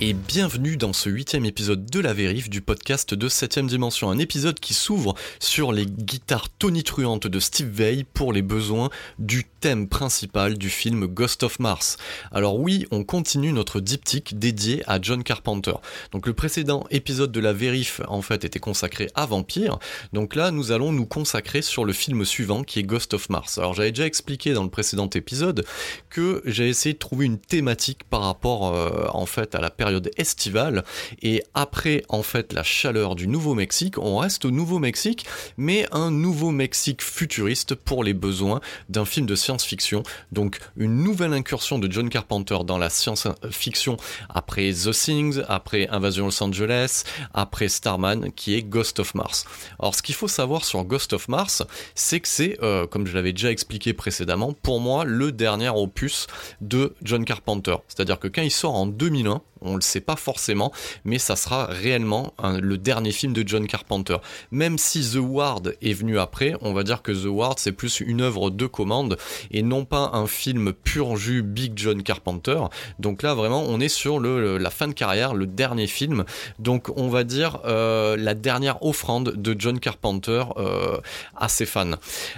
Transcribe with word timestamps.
Et 0.00 0.12
bienvenue 0.12 0.76
dans 0.76 0.92
ce 0.92 1.10
huitième 1.10 1.44
épisode 1.44 1.90
de 1.90 1.98
La 1.98 2.12
Vérif 2.12 2.48
du 2.48 2.60
podcast 2.60 3.14
de 3.14 3.28
7ème 3.28 3.66
Dimension. 3.66 4.10
Un 4.10 4.18
épisode 4.18 4.60
qui 4.60 4.72
s'ouvre 4.72 5.16
sur 5.40 5.72
les 5.72 5.86
guitares 5.86 6.48
tonitruantes 6.50 7.26
de 7.26 7.40
Steve 7.40 7.68
Vai 7.68 8.04
pour 8.04 8.32
les 8.32 8.42
besoins 8.42 8.90
du 9.18 9.44
thème 9.44 9.88
principal 9.88 10.56
du 10.56 10.70
film 10.70 11.06
Ghost 11.06 11.42
of 11.42 11.58
Mars. 11.58 11.96
Alors 12.30 12.60
oui, 12.60 12.86
on 12.92 13.02
continue 13.02 13.52
notre 13.52 13.80
diptyque 13.80 14.38
dédié 14.38 14.84
à 14.86 15.00
John 15.02 15.24
Carpenter. 15.24 15.74
Donc 16.12 16.28
le 16.28 16.32
précédent 16.32 16.86
épisode 16.92 17.32
de 17.32 17.40
La 17.40 17.52
Vérif 17.52 18.00
en 18.06 18.22
fait 18.22 18.44
était 18.44 18.60
consacré 18.60 19.08
à 19.16 19.26
Vampire. 19.26 19.80
Donc 20.12 20.36
là, 20.36 20.52
nous 20.52 20.70
allons 20.70 20.92
nous 20.92 21.06
consacrer 21.06 21.60
sur 21.60 21.84
le 21.84 21.92
film 21.92 22.24
suivant 22.24 22.62
qui 22.62 22.78
est 22.78 22.84
Ghost 22.84 23.14
of 23.14 23.30
Mars. 23.30 23.58
Alors 23.58 23.74
j'avais 23.74 23.90
déjà 23.90 24.06
expliqué 24.06 24.52
dans 24.52 24.62
le 24.62 24.70
précédent 24.70 25.10
épisode 25.10 25.64
que 26.08 26.40
j'ai 26.44 26.68
essayé 26.68 26.92
de 26.92 26.98
trouver 26.98 27.26
une 27.26 27.38
thématique 27.38 28.04
par 28.04 28.20
rapport 28.20 28.72
euh, 28.72 29.08
en 29.12 29.26
fait 29.26 29.56
à 29.56 29.60
la 29.60 29.70
période 29.70 29.87
estivale 30.16 30.84
et 31.22 31.42
après 31.54 32.02
en 32.08 32.22
fait 32.22 32.52
la 32.52 32.62
chaleur 32.62 33.14
du 33.14 33.28
Nouveau-Mexique, 33.28 33.98
on 33.98 34.18
reste 34.18 34.44
au 34.44 34.50
Nouveau-Mexique 34.50 35.26
mais 35.56 35.86
un 35.92 36.10
Nouveau-Mexique 36.10 37.02
futuriste 37.02 37.74
pour 37.74 38.04
les 38.04 38.14
besoins 38.14 38.60
d'un 38.88 39.04
film 39.04 39.26
de 39.26 39.34
science-fiction. 39.34 40.02
Donc 40.32 40.58
une 40.76 41.02
nouvelle 41.02 41.32
incursion 41.32 41.78
de 41.78 41.90
John 41.90 42.08
Carpenter 42.08 42.58
dans 42.64 42.78
la 42.78 42.90
science-fiction 42.90 43.96
après 44.28 44.72
The 44.72 44.92
Things, 44.92 45.42
après 45.48 45.88
Invasion 45.88 46.26
Los 46.26 46.42
Angeles, 46.42 47.04
après 47.34 47.68
Starman 47.68 48.32
qui 48.32 48.54
est 48.54 48.62
Ghost 48.62 49.00
of 49.00 49.14
Mars. 49.14 49.44
Alors 49.78 49.94
ce 49.94 50.02
qu'il 50.02 50.14
faut 50.14 50.28
savoir 50.28 50.64
sur 50.64 50.84
Ghost 50.84 51.12
of 51.12 51.28
Mars, 51.28 51.62
c'est 51.94 52.20
que 52.20 52.28
c'est, 52.28 52.58
euh, 52.62 52.86
comme 52.86 53.06
je 53.06 53.14
l'avais 53.14 53.32
déjà 53.32 53.50
expliqué 53.50 53.92
précédemment, 53.92 54.52
pour 54.52 54.80
moi 54.80 55.04
le 55.04 55.32
dernier 55.32 55.68
opus 55.68 56.26
de 56.60 56.94
John 57.02 57.24
Carpenter. 57.24 57.76
C'est-à-dire 57.88 58.18
que 58.18 58.28
quand 58.28 58.42
il 58.42 58.50
sort 58.50 58.74
en 58.74 58.86
2001, 58.86 59.42
on 59.60 59.74
le 59.74 59.80
sait 59.80 60.00
pas 60.00 60.16
forcément, 60.16 60.72
mais 61.04 61.18
ça 61.18 61.36
sera 61.36 61.66
réellement 61.66 62.34
le 62.42 62.78
dernier 62.78 63.12
film 63.12 63.32
de 63.32 63.46
John 63.46 63.66
Carpenter. 63.66 64.16
Même 64.50 64.78
si 64.78 65.00
The 65.12 65.18
Ward 65.20 65.74
est 65.82 65.92
venu 65.92 66.18
après, 66.18 66.54
on 66.60 66.72
va 66.72 66.82
dire 66.82 67.02
que 67.02 67.12
The 67.12 67.26
Ward 67.26 67.58
c'est 67.58 67.72
plus 67.72 68.00
une 68.00 68.20
œuvre 68.20 68.50
de 68.50 68.66
commande 68.66 69.18
et 69.50 69.62
non 69.62 69.84
pas 69.84 70.10
un 70.12 70.26
film 70.26 70.72
pur 70.72 71.16
jus 71.16 71.42
Big 71.42 71.72
John 71.76 72.02
Carpenter. 72.02 72.60
Donc 72.98 73.22
là 73.22 73.34
vraiment 73.34 73.62
on 73.62 73.80
est 73.80 73.88
sur 73.88 74.20
la 74.20 74.70
fin 74.70 74.88
de 74.88 74.92
carrière, 74.92 75.34
le 75.34 75.46
dernier 75.46 75.86
film. 75.86 76.24
Donc 76.58 76.90
on 76.96 77.08
va 77.08 77.24
dire 77.24 77.60
euh, 77.64 78.16
la 78.16 78.34
dernière 78.34 78.82
offrande 78.84 79.32
de 79.34 79.56
John 79.58 79.80
Carpenter 79.80 80.44
euh, 80.56 80.98
à 81.36 81.48
ses 81.48 81.66
fans. 81.66 81.92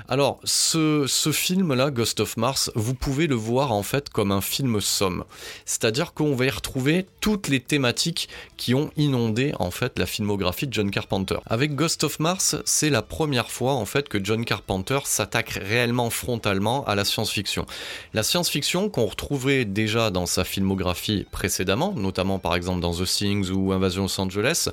Alors 0.08 0.40
ce, 0.44 1.06
ce 1.06 1.32
film 1.32 1.74
là, 1.74 1.90
Ghost 1.90 2.20
of 2.20 2.36
Mars, 2.36 2.70
vous 2.74 2.94
pouvez 2.94 3.26
le 3.26 3.34
voir 3.34 3.72
en 3.72 3.82
fait 3.82 4.08
comme 4.08 4.32
un 4.32 4.40
film 4.40 4.80
somme. 4.80 5.24
C'est-à-dire 5.64 6.14
qu'on 6.14 6.34
va 6.34 6.46
y 6.46 6.50
retrouver 6.50 7.06
toutes 7.20 7.48
les 7.48 7.60
thématiques 7.60 8.28
qui 8.56 8.74
ont 8.74 8.90
inondé 8.96 9.52
en 9.58 9.70
fait 9.70 9.98
la 9.98 10.06
filmographie 10.06 10.66
de 10.66 10.72
John 10.72 10.90
Carpenter. 10.90 11.36
Avec 11.46 11.74
Ghost 11.74 12.04
of 12.04 12.18
Mars, 12.18 12.56
c'est 12.64 12.90
la 12.90 13.02
première 13.02 13.50
fois 13.50 13.74
en 13.74 13.84
fait 13.84 14.08
que 14.08 14.22
John 14.22 14.44
Carpenter 14.44 14.98
s'attaque 15.04 15.50
réellement 15.50 16.10
frontalement 16.10 16.84
à 16.86 16.94
la 16.94 17.04
science-fiction. 17.04 17.66
La 18.14 18.22
science-fiction 18.22 18.88
qu'on 18.88 19.06
retrouvait 19.06 19.64
déjà 19.64 20.10
dans 20.10 20.26
sa 20.26 20.44
filmographie 20.44 21.26
précédemment, 21.30 21.92
notamment 21.94 22.38
par 22.38 22.54
exemple 22.54 22.80
dans 22.80 22.94
The 22.94 23.04
Things 23.04 23.50
ou 23.50 23.72
Invasion 23.72 24.02
Los 24.02 24.20
Angeles, 24.20 24.68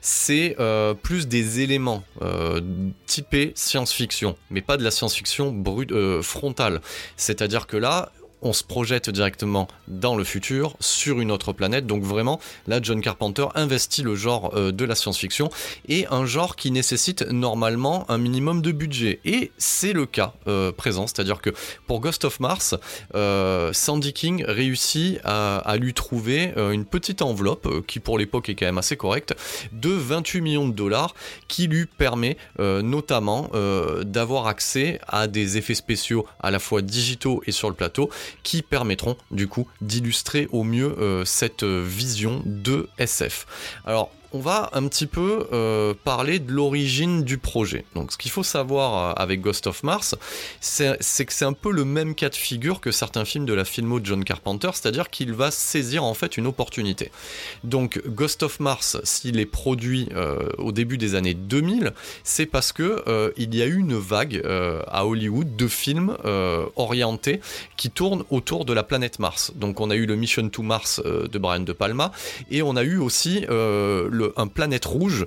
c'est 0.00 0.56
euh, 0.60 0.94
plus 0.94 1.28
des 1.28 1.60
éléments 1.60 2.04
euh, 2.22 2.60
typés 3.06 3.52
science-fiction, 3.54 4.36
mais 4.50 4.62
pas 4.62 4.76
de 4.76 4.84
la 4.84 4.90
science-fiction 4.90 5.52
brute 5.52 5.92
euh, 5.92 6.22
frontale. 6.22 6.80
C'est-à-dire 7.16 7.66
que 7.66 7.76
là, 7.76 8.12
on 8.42 8.52
se 8.52 8.64
projette 8.64 9.10
directement 9.10 9.68
dans 9.88 10.16
le 10.16 10.24
futur, 10.24 10.76
sur 10.80 11.20
une 11.20 11.30
autre 11.30 11.52
planète. 11.52 11.86
Donc 11.86 12.02
vraiment, 12.02 12.40
là, 12.66 12.80
John 12.82 13.00
Carpenter 13.00 13.46
investit 13.54 14.02
le 14.02 14.14
genre 14.14 14.52
euh, 14.54 14.72
de 14.72 14.84
la 14.84 14.94
science-fiction 14.94 15.50
et 15.88 16.06
un 16.10 16.26
genre 16.26 16.56
qui 16.56 16.70
nécessite 16.70 17.22
normalement 17.22 18.08
un 18.10 18.18
minimum 18.18 18.62
de 18.62 18.72
budget. 18.72 19.20
Et 19.24 19.50
c'est 19.58 19.92
le 19.92 20.06
cas 20.06 20.34
euh, 20.46 20.72
présent, 20.72 21.06
c'est-à-dire 21.06 21.40
que 21.40 21.50
pour 21.86 22.00
Ghost 22.00 22.24
of 22.24 22.40
Mars, 22.40 22.74
euh, 23.14 23.72
Sandy 23.72 24.12
King 24.12 24.44
réussit 24.46 25.18
à, 25.24 25.76
lui 25.78 25.94
trouver 25.94 26.52
une 26.56 26.84
petite 26.84 27.22
enveloppe, 27.22 27.86
qui 27.86 28.00
pour 28.00 28.18
l'époque 28.18 28.48
est 28.48 28.54
quand 28.54 28.66
même 28.66 28.78
assez 28.78 28.96
correcte, 28.96 29.34
de 29.72 29.90
28 29.90 30.40
millions 30.40 30.68
de 30.68 30.72
dollars, 30.72 31.14
qui 31.46 31.68
lui 31.68 31.86
permet 31.86 32.36
notamment 32.58 33.50
d'avoir 34.02 34.46
accès 34.46 35.00
à 35.06 35.26
des 35.26 35.56
effets 35.56 35.74
spéciaux 35.74 36.26
à 36.40 36.50
la 36.50 36.58
fois 36.58 36.82
digitaux 36.82 37.42
et 37.46 37.52
sur 37.52 37.68
le 37.68 37.74
plateau, 37.74 38.10
qui 38.42 38.62
permettront 38.62 39.16
du 39.30 39.48
coup 39.48 39.68
d'illustrer 39.80 40.48
au 40.52 40.64
mieux 40.64 40.98
euh, 40.98 41.24
cette 41.24 41.62
euh, 41.62 41.84
vision 41.86 42.42
de 42.44 42.88
SF. 42.98 43.46
Alors 43.84 44.10
on 44.32 44.40
va 44.40 44.70
un 44.72 44.86
petit 44.88 45.06
peu 45.06 45.46
euh, 45.52 45.94
parler 46.04 46.38
de 46.38 46.52
l'origine 46.52 47.24
du 47.24 47.38
projet. 47.38 47.84
Donc, 47.94 48.12
ce 48.12 48.18
qu'il 48.18 48.30
faut 48.30 48.42
savoir 48.42 49.10
euh, 49.10 49.12
avec 49.16 49.40
Ghost 49.40 49.66
of 49.66 49.82
Mars, 49.82 50.14
c'est 50.60 50.98
que 50.98 51.32
c'est 51.32 51.44
un 51.44 51.52
peu 51.54 51.70
le 51.70 51.84
même 51.84 52.14
cas 52.14 52.28
de 52.28 52.34
figure 52.34 52.80
que 52.80 52.90
certains 52.90 53.24
films 53.24 53.46
de 53.46 53.54
la 53.54 53.64
filmo 53.64 54.00
de 54.00 54.06
John 54.06 54.24
Carpenter, 54.24 54.70
c'est-à-dire 54.74 55.08
qu'il 55.08 55.32
va 55.32 55.50
saisir 55.50 56.04
en 56.04 56.14
fait 56.14 56.36
une 56.36 56.46
opportunité. 56.46 57.10
Donc, 57.64 58.02
Ghost 58.06 58.42
of 58.42 58.60
Mars, 58.60 58.98
s'il 59.04 59.40
est 59.40 59.46
produit 59.46 60.08
euh, 60.14 60.50
au 60.58 60.72
début 60.72 60.98
des 60.98 61.14
années 61.14 61.34
2000, 61.34 61.92
c'est 62.22 62.46
parce 62.46 62.72
que 62.72 63.32
il 63.36 63.54
y 63.54 63.62
a 63.62 63.66
eu 63.66 63.78
une 63.78 63.96
vague 63.96 64.42
à 64.88 65.06
Hollywood 65.06 65.56
de 65.56 65.68
films 65.68 66.16
orientés 66.76 67.40
qui 67.76 67.90
tournent 67.90 68.24
autour 68.30 68.64
de 68.64 68.72
la 68.72 68.82
planète 68.82 69.18
Mars. 69.18 69.52
Donc, 69.54 69.80
on 69.80 69.90
a 69.90 69.96
eu 69.96 70.06
le 70.06 70.16
Mission 70.16 70.48
to 70.48 70.62
Mars 70.62 71.00
de 71.04 71.38
Brian 71.38 71.60
De 71.60 71.72
Palma 71.72 72.12
et 72.50 72.62
on 72.62 72.76
a 72.76 72.82
eu 72.82 72.98
aussi 72.98 73.44
le, 73.48 74.17
un 74.36 74.46
Planète 74.46 74.84
Rouge, 74.84 75.26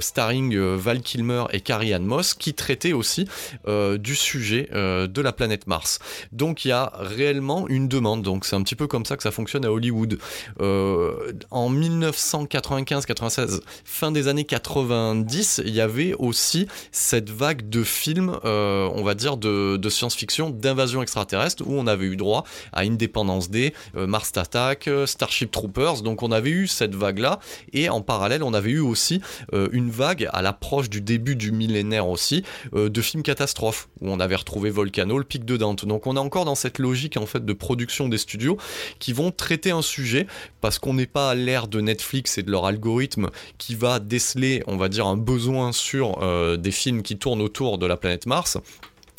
starring 0.00 0.56
Val 0.58 1.00
Kilmer 1.00 1.44
et 1.52 1.60
Carrie 1.60 1.92
Ann 1.94 2.04
Moss, 2.04 2.34
qui 2.34 2.54
traitait 2.54 2.92
aussi 2.92 3.26
du 3.66 4.14
sujet 4.14 4.68
de 4.72 5.20
la 5.20 5.32
planète 5.32 5.66
Mars. 5.66 5.98
Donc 6.32 6.64
il 6.64 6.68
y 6.68 6.72
a 6.72 6.92
réellement 6.96 7.66
une 7.68 7.88
demande. 7.88 8.22
Donc 8.22 8.44
c'est 8.44 8.56
un 8.56 8.62
petit 8.62 8.76
peu 8.76 8.86
comme 8.86 9.04
ça 9.04 9.16
que 9.16 9.22
ça 9.22 9.30
fonctionne 9.30 9.64
à 9.64 9.72
Hollywood. 9.72 10.18
en 10.60 11.70
1995-96, 11.72 13.60
fin 13.84 14.10
des 14.12 14.28
années 14.28 14.44
90, 14.44 15.62
il 15.64 15.74
y 15.74 15.80
avait 15.80 16.14
aussi 16.14 16.66
cette 16.92 17.30
vague 17.30 17.68
de 17.68 17.82
films, 17.82 18.38
on 18.44 19.02
va 19.02 19.14
dire, 19.14 19.36
de, 19.36 19.76
de 19.76 19.88
science-fiction, 19.88 20.50
d'invasion 20.50 21.02
extraterrestre, 21.02 21.62
où 21.66 21.74
on 21.74 21.86
avait 21.86 22.06
eu 22.06 22.16
droit 22.16 22.44
à 22.72 22.80
Independence 22.82 23.50
Day, 23.50 23.72
Mars 23.94 24.32
Attack, 24.36 24.88
Starship 25.06 25.50
Troopers. 25.50 26.02
Donc 26.02 26.22
on 26.22 26.32
avait 26.32 26.50
eu 26.50 26.66
cette 26.66 26.94
vague-là, 26.94 27.40
et 27.72 27.88
en 27.88 28.00
parallèle, 28.08 28.42
on 28.42 28.54
avait 28.54 28.70
eu 28.70 28.80
aussi 28.80 29.20
une 29.52 29.90
vague 29.90 30.28
à 30.32 30.42
l'approche 30.42 30.88
du 30.88 31.00
début 31.00 31.36
du 31.36 31.52
millénaire 31.52 32.08
aussi, 32.08 32.42
de 32.72 33.00
films 33.02 33.22
catastrophes, 33.22 33.88
où 34.00 34.10
on 34.10 34.18
avait 34.18 34.34
retrouvé 34.34 34.70
Volcano, 34.70 35.18
le 35.18 35.24
pic 35.24 35.44
de 35.44 35.56
Dante. 35.58 35.84
Donc 35.84 36.06
on 36.06 36.16
est 36.16 36.20
encore 36.20 36.46
dans 36.46 36.54
cette 36.54 36.78
logique 36.78 37.16
en 37.18 37.26
fait 37.26 37.44
de 37.44 37.52
production 37.52 38.08
des 38.08 38.18
studios 38.18 38.56
qui 38.98 39.12
vont 39.12 39.30
traiter 39.30 39.70
un 39.70 39.82
sujet 39.82 40.26
parce 40.60 40.78
qu'on 40.78 40.94
n'est 40.94 41.06
pas 41.06 41.30
à 41.30 41.34
l'ère 41.34 41.68
de 41.68 41.80
Netflix 41.82 42.38
et 42.38 42.42
de 42.42 42.50
leur 42.50 42.64
algorithme 42.64 43.28
qui 43.58 43.74
va 43.74 43.98
déceler, 43.98 44.62
on 44.66 44.78
va 44.78 44.88
dire, 44.88 45.06
un 45.06 45.18
besoin 45.18 45.72
sur 45.72 46.18
des 46.56 46.70
films 46.70 47.02
qui 47.02 47.18
tournent 47.18 47.42
autour 47.42 47.76
de 47.76 47.86
la 47.86 47.98
planète 47.98 48.24
Mars. 48.24 48.56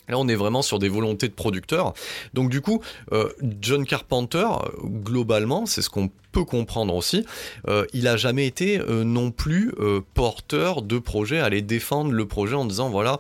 Là, 0.08 0.18
on 0.18 0.28
est 0.28 0.34
vraiment 0.34 0.64
sur 0.64 0.80
des 0.80 0.90
volontés 0.90 1.28
de 1.28 1.34
producteurs. 1.34 1.94
Donc, 2.34 2.50
du 2.50 2.62
coup, 2.62 2.82
John 3.62 3.86
Carpenter, 3.86 4.48
globalement, 4.84 5.68
c'est 5.68 5.84
ce 5.84 5.90
qu'on 5.92 6.10
peut 6.32 6.46
comprendre 6.46 6.94
aussi, 6.94 7.26
euh, 7.68 7.86
il 7.94 8.08
a 8.08 8.18
jamais 8.18 8.46
été 8.46 8.80
euh, 8.80 9.04
non 9.04 9.32
plus 9.32 9.74
euh, 9.80 10.02
porteur 10.14 10.82
de 10.82 11.00
projet, 11.00 11.40
aller 11.40 11.62
défendre 11.62 12.12
le 12.12 12.28
projet 12.28 12.56
en 12.56 12.66
disant 12.66 12.90
voilà, 12.90 13.20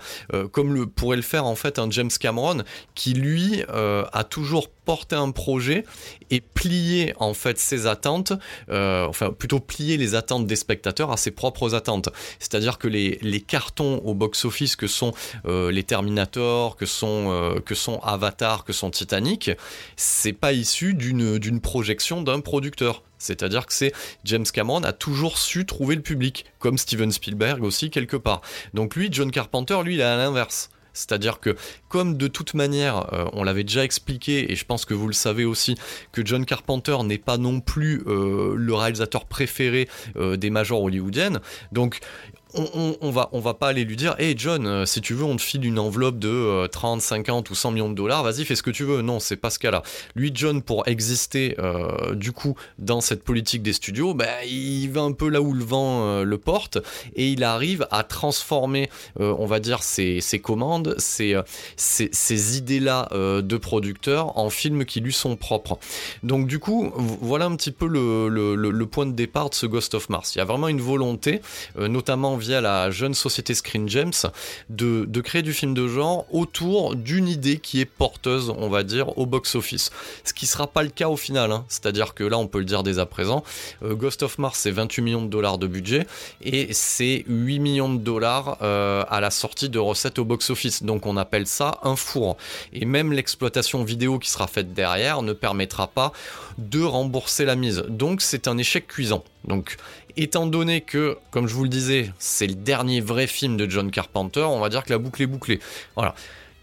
comme 0.51 0.73
le 0.73 0.85
pourrait 0.85 1.17
le 1.17 1.23
faire 1.23 1.45
en 1.45 1.55
fait 1.55 1.79
un 1.79 1.89
James 1.91 2.09
Cameron, 2.19 2.63
qui 2.95 3.13
lui 3.13 3.63
a 3.69 4.23
toujours 4.23 4.69
porté 4.69 5.15
un 5.15 5.31
projet 5.31 5.83
et 6.29 6.41
plié 6.41 7.13
en 7.19 7.33
fait 7.33 7.57
ses 7.57 7.87
attentes, 7.87 8.33
enfin 8.69 9.31
plutôt 9.31 9.59
plié 9.59 9.97
les 9.97 10.15
attentes 10.15 10.47
des 10.47 10.55
spectateurs 10.55 11.11
à 11.11 11.17
ses 11.17 11.31
propres 11.31 11.75
attentes. 11.75 12.09
C'est-à-dire 12.39 12.77
que 12.77 12.87
les, 12.87 13.19
les 13.21 13.41
cartons 13.41 14.01
au 14.03 14.13
box-office 14.13 14.75
que 14.75 14.87
sont 14.87 15.13
les 15.45 15.83
Terminator, 15.83 16.75
que 16.75 16.85
sont, 16.85 17.61
que 17.65 17.75
sont 17.75 17.99
Avatar, 17.99 18.63
que 18.63 18.73
sont 18.73 18.91
Titanic, 18.91 19.51
c'est 19.95 20.33
pas 20.33 20.53
issu 20.53 20.93
d'une 20.93 21.61
projection 21.61 22.21
d'un 22.21 22.39
producteur. 22.39 22.98
C'est-à-dire 23.17 23.65
que 23.65 23.73
c'est 23.73 23.93
James 24.23 24.45
Cameron 24.45 24.83
a 24.83 24.93
toujours 24.93 25.37
su 25.37 25.65
trouver 25.65 25.95
le 25.95 26.01
public, 26.01 26.45
comme 26.59 26.77
Steven 26.77 27.11
Spielberg 27.11 27.63
aussi 27.63 27.89
quelque 27.89 28.17
part. 28.17 28.41
Donc 28.73 28.95
lui, 28.95 29.09
John 29.11 29.31
Carpenter, 29.31 29.79
lui, 29.83 29.95
il 29.95 29.99
est 29.99 30.03
à 30.03 30.17
l'inverse. 30.17 30.69
C'est-à-dire 30.93 31.39
que, 31.39 31.55
comme 31.87 32.17
de 32.17 32.27
toute 32.27 32.53
manière, 32.53 33.13
euh, 33.13 33.25
on 33.33 33.43
l'avait 33.43 33.63
déjà 33.63 33.83
expliqué, 33.83 34.51
et 34.51 34.55
je 34.55 34.65
pense 34.65 34.85
que 34.85 34.93
vous 34.93 35.07
le 35.07 35.13
savez 35.13 35.45
aussi, 35.45 35.75
que 36.11 36.25
John 36.25 36.45
Carpenter 36.45 36.97
n'est 37.03 37.17
pas 37.17 37.37
non 37.37 37.61
plus 37.61 38.03
euh, 38.07 38.53
le 38.55 38.73
réalisateur 38.73 39.25
préféré 39.25 39.87
euh, 40.17 40.35
des 40.35 40.49
majors 40.49 40.83
hollywoodiennes, 40.83 41.39
donc 41.71 41.99
on, 42.55 43.11
va, 43.11 43.29
on 43.31 43.39
va 43.39 43.53
pas 43.53 43.67
aller 43.67 43.83
lui 43.83 43.95
dire 43.95 44.15
Hey 44.17 44.33
John, 44.37 44.65
euh, 44.65 44.85
si 44.85 45.01
tu 45.01 45.13
veux, 45.13 45.23
on 45.23 45.35
te 45.35 45.41
file 45.41 45.65
une 45.65 45.77
enveloppe 45.77 46.17
de 46.17 46.67
30, 46.67 46.99
euh, 46.99 47.01
50 47.01 47.49
ou 47.49 47.55
100 47.55 47.71
millions 47.71 47.89
de 47.89 47.95
dollars, 47.95 48.23
vas-y, 48.23 48.43
fais 48.45 48.55
ce 48.55 48.63
que 48.63 48.71
tu 48.71 48.83
veux. 48.83 49.01
Non, 49.01 49.19
c'est 49.19 49.35
pas 49.35 49.49
ce 49.49 49.59
cas-là. 49.59 49.83
Lui, 50.15 50.31
John, 50.33 50.61
pour 50.61 50.87
exister 50.87 51.55
euh, 51.59 52.15
du 52.15 52.31
coup 52.31 52.55
dans 52.79 53.01
cette 53.01 53.23
politique 53.23 53.61
des 53.61 53.73
studios, 53.73 54.13
bah, 54.13 54.43
il 54.45 54.87
va 54.87 55.01
un 55.01 55.11
peu 55.11 55.29
là 55.29 55.41
où 55.41 55.53
le 55.53 55.63
vent 55.63 56.23
le 56.23 56.37
porte 56.37 56.79
et 57.15 57.29
il 57.29 57.43
arrive 57.43 57.87
à 57.91 58.03
transformer, 58.03 58.89
on 59.19 59.45
va 59.45 59.59
dire, 59.59 59.83
ses, 59.83 60.21
commandes, 60.41 60.95
ses, 60.97 61.37
idées-là 62.57 63.09
de 63.11 63.57
producteur 63.57 64.37
en 64.37 64.49
films 64.49 64.85
qui 64.85 65.01
lui 65.01 65.13
sont 65.13 65.35
propres. 65.35 65.77
Donc, 66.23 66.47
du 66.47 66.59
coup, 66.59 66.91
voilà 66.95 67.45
un 67.45 67.55
petit 67.55 67.71
peu 67.71 67.87
le, 67.87 68.55
le 68.55 68.85
point 68.85 69.05
de 69.05 69.11
départ 69.11 69.49
de 69.49 69.55
ce 69.55 69.65
Ghost 69.65 69.93
of 69.93 70.09
Mars. 70.09 70.35
Il 70.35 70.39
y 70.39 70.41
a 70.41 70.45
vraiment 70.45 70.67
une 70.67 70.81
volonté, 70.81 71.41
notamment 71.77 72.38
via 72.39 72.61
la 72.61 72.89
jeune 72.91 73.13
société 73.13 73.53
Screen 73.53 73.87
Gems 73.87 74.31
de, 74.69 75.21
créer 75.21 75.41
du 75.41 75.53
film 75.53 75.73
de 75.73 75.87
genre 75.87 76.25
autour 76.31 76.95
d'une 76.95 77.27
idée 77.27 77.57
qui 77.57 77.81
est 77.81 77.85
porteuse, 77.85 78.49
on 78.57 78.69
va 78.69 78.83
dire, 78.83 79.17
au 79.17 79.25
box-office. 79.25 79.91
Ce 80.23 80.33
qui 80.33 80.47
sera 80.47 80.67
pas 80.67 80.83
le 80.83 80.89
cas 80.89 81.09
au 81.09 81.17
final, 81.17 81.51
hein. 81.51 81.65
c'est-à-dire 81.67 82.13
que 82.13 82.23
là, 82.23 82.37
on 82.37 82.47
peut 82.47 82.59
le 82.59 82.65
dire 82.65 82.83
dès 82.83 82.99
à 82.99 83.05
présent, 83.05 83.43
euh, 83.83 83.95
Ghost 83.95 84.23
of 84.23 84.37
Mars, 84.37 84.59
c'est 84.59 84.71
28 84.71 85.01
millions 85.01 85.21
de 85.21 85.27
dollars 85.27 85.57
de 85.57 85.67
budget 85.67 86.07
et 86.41 86.73
c'est 86.73 87.23
8 87.27 87.59
millions 87.59 87.93
de 87.93 87.99
dollars 87.99 88.57
euh, 88.61 89.03
à 89.09 89.19
la 89.19 89.29
sortie 89.29 89.69
de 89.69 89.79
recettes 89.79 90.19
au 90.19 90.25
box-office. 90.25 90.83
Donc 90.83 91.05
on 91.05 91.17
appelle 91.17 91.45
ça 91.45 91.79
un 91.83 91.95
four. 91.95 92.37
Et 92.73 92.85
même 92.85 93.11
l'exploitation 93.13 93.83
vidéo 93.83 94.19
qui 94.19 94.29
sera 94.29 94.47
faite 94.47 94.73
derrière 94.73 95.21
ne 95.21 95.33
permettra 95.33 95.87
pas 95.87 96.13
de 96.57 96.81
rembourser 96.81 97.45
la 97.45 97.55
mise. 97.55 97.83
Donc 97.87 98.21
c'est 98.21 98.47
un 98.47 98.57
échec 98.57 98.87
cuisant. 98.87 99.23
Donc 99.45 99.77
étant 100.17 100.45
donné 100.45 100.81
que, 100.81 101.17
comme 101.31 101.47
je 101.47 101.53
vous 101.53 101.63
le 101.63 101.69
disais, 101.69 102.11
c'est 102.19 102.47
le 102.47 102.55
dernier 102.55 103.01
vrai 103.01 103.27
film 103.27 103.57
de 103.57 103.69
John 103.69 103.89
Carpenter, 103.91 104.41
on 104.41 104.59
va 104.59 104.69
dire 104.69 104.83
que 104.83 104.91
la 104.91 104.97
boucle 104.97 105.21
est 105.21 105.27
bouclée. 105.27 105.59
Voilà. 105.95 106.13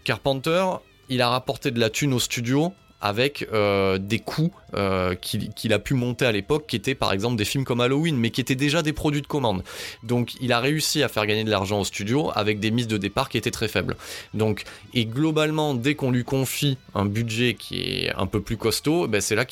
Carpenter, 0.03 0.65
il 1.09 1.21
a 1.21 1.29
rapporté 1.29 1.71
de 1.71 1.79
la 1.79 1.89
thune 1.89 2.13
au 2.13 2.19
studio 2.19 2.73
avec 3.01 3.47
euh, 3.53 3.97
des 3.97 4.19
coûts 4.19 4.51
euh, 4.73 5.15
qu'il 5.15 5.73
a 5.73 5.79
pu 5.79 5.93
monter 5.93 6.25
à 6.25 6.31
l'époque, 6.31 6.65
qui 6.67 6.75
étaient 6.75 6.95
par 6.95 7.13
exemple 7.13 7.37
des 7.37 7.45
films 7.45 7.63
comme 7.63 7.79
Halloween, 7.79 8.17
mais 8.17 8.31
qui 8.31 8.41
étaient 8.41 8.55
déjà 8.55 8.81
des 8.81 8.93
produits 8.93 9.21
de 9.21 9.27
commande. 9.27 9.63
Donc 10.03 10.33
il 10.41 10.51
a 10.51 10.59
réussi 10.59 11.03
à 11.03 11.07
faire 11.07 11.25
gagner 11.25 11.43
de 11.43 11.49
l'argent 11.49 11.79
au 11.79 11.85
studio 11.85 12.31
avec 12.35 12.59
des 12.59 12.71
mises 12.71 12.87
de 12.87 12.97
départ 12.97 13.29
qui 13.29 13.37
étaient 13.37 13.51
très 13.51 13.67
faibles. 13.67 13.95
Donc, 14.33 14.63
et 14.93 15.05
globalement, 15.05 15.73
dès 15.73 15.95
qu'on 15.95 16.11
lui 16.11 16.23
confie 16.23 16.77
un 16.95 17.05
budget 17.05 17.53
qui 17.53 17.79
est 17.81 18.13
un 18.15 18.25
peu 18.25 18.41
plus 18.41 18.57
costaud, 18.57 19.07
ben 19.07 19.21
c'est 19.21 19.35
là 19.35 19.45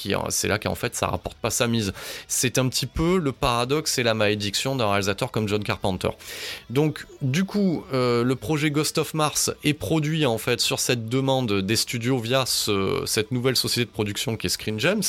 qu'en 0.59 0.75
fait 0.75 0.95
ça 0.95 1.07
rapporte 1.07 1.37
pas 1.37 1.49
sa 1.49 1.67
mise. 1.67 1.93
C'est 2.27 2.57
un 2.57 2.67
petit 2.67 2.87
peu 2.87 3.17
le 3.17 3.31
paradoxe 3.31 3.97
et 3.97 4.03
la 4.03 4.13
malédiction 4.13 4.75
d'un 4.75 4.89
réalisateur 4.89 5.31
comme 5.31 5.47
John 5.47 5.63
Carpenter. 5.63 6.09
Donc 6.69 7.05
du 7.21 7.45
coup, 7.45 7.85
euh, 7.93 8.23
le 8.23 8.35
projet 8.35 8.71
Ghost 8.71 8.97
of 8.97 9.13
Mars 9.13 9.51
est 9.63 9.73
produit 9.73 10.25
en 10.25 10.37
fait 10.37 10.59
sur 10.59 10.79
cette 10.79 11.07
demande 11.07 11.61
des 11.61 11.75
studios 11.75 12.17
via 12.17 12.45
cette 12.45 13.31
nouvelle 13.31 13.55
société 13.55 13.85
de 13.85 13.91
production 13.91 14.35
qui 14.35 14.47
est 14.47 14.49
Screen 14.49 14.79
Gems. 14.79 15.04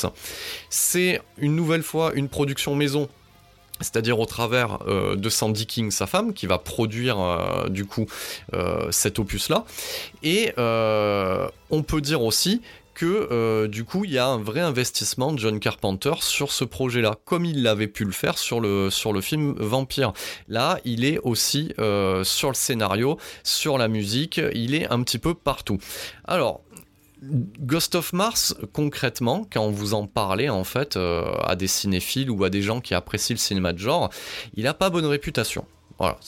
C'est 0.69 1.21
une 1.37 1.55
nouvelle 1.55 1.83
fois 1.83 2.13
une 2.13 2.29
production 2.29 2.75
maison 2.75 3.09
c'est-à-dire 3.81 4.19
au 4.19 4.25
travers 4.25 4.79
euh, 4.87 5.15
de 5.15 5.29
Sandy 5.29 5.65
King, 5.65 5.91
sa 5.91 6.07
femme, 6.07 6.33
qui 6.33 6.47
va 6.47 6.57
produire 6.57 7.19
euh, 7.19 7.69
du 7.69 7.85
coup 7.85 8.05
euh, 8.53 8.87
cet 8.91 9.19
opus-là. 9.19 9.65
Et 10.23 10.53
on 10.57 11.83
peut 11.83 12.01
dire 12.01 12.21
aussi 12.23 12.61
que 12.93 13.67
du 13.67 13.83
coup 13.83 14.05
il 14.05 14.11
y 14.11 14.17
a 14.17 14.25
un 14.25 14.39
vrai 14.39 14.61
investissement 14.61 15.31
de 15.31 15.37
John 15.37 15.59
Carpenter 15.59 16.13
sur 16.19 16.51
ce 16.51 16.63
projet-là, 16.63 17.15
comme 17.25 17.45
il 17.45 17.61
l'avait 17.61 17.87
pu 17.87 18.05
le 18.05 18.11
faire 18.11 18.37
sur 18.39 18.59
le, 18.59 18.89
sur 18.89 19.13
le 19.13 19.21
film 19.21 19.53
Vampire. 19.59 20.13
Là, 20.47 20.79
il 20.83 21.05
est 21.05 21.19
aussi 21.19 21.73
sur 22.23 22.47
le 22.49 22.55
scénario, 22.55 23.17
sur 23.43 23.77
la 23.77 23.87
musique, 23.87 24.41
il 24.55 24.73
est 24.73 24.89
un 24.91 25.03
petit 25.03 25.19
peu 25.19 25.35
partout. 25.35 25.77
Alors, 26.25 26.61
Ghost 27.21 27.95
of 27.95 28.13
Mars, 28.13 28.55
concrètement, 28.73 29.47
quand 29.51 29.69
vous 29.69 29.93
en 29.93 30.05
parlez 30.05 30.49
en 30.49 30.63
fait 30.63 30.97
euh, 30.97 31.25
à 31.43 31.55
des 31.55 31.67
cinéphiles 31.67 32.29
ou 32.29 32.43
à 32.43 32.49
des 32.49 32.61
gens 32.61 32.79
qui 32.79 32.93
apprécient 32.93 33.33
le 33.33 33.39
cinéma 33.39 33.73
de 33.73 33.79
genre, 33.79 34.09
il 34.55 34.63
n'a 34.65 34.73
pas 34.73 34.89
bonne 34.89 35.05
réputation. 35.05 35.65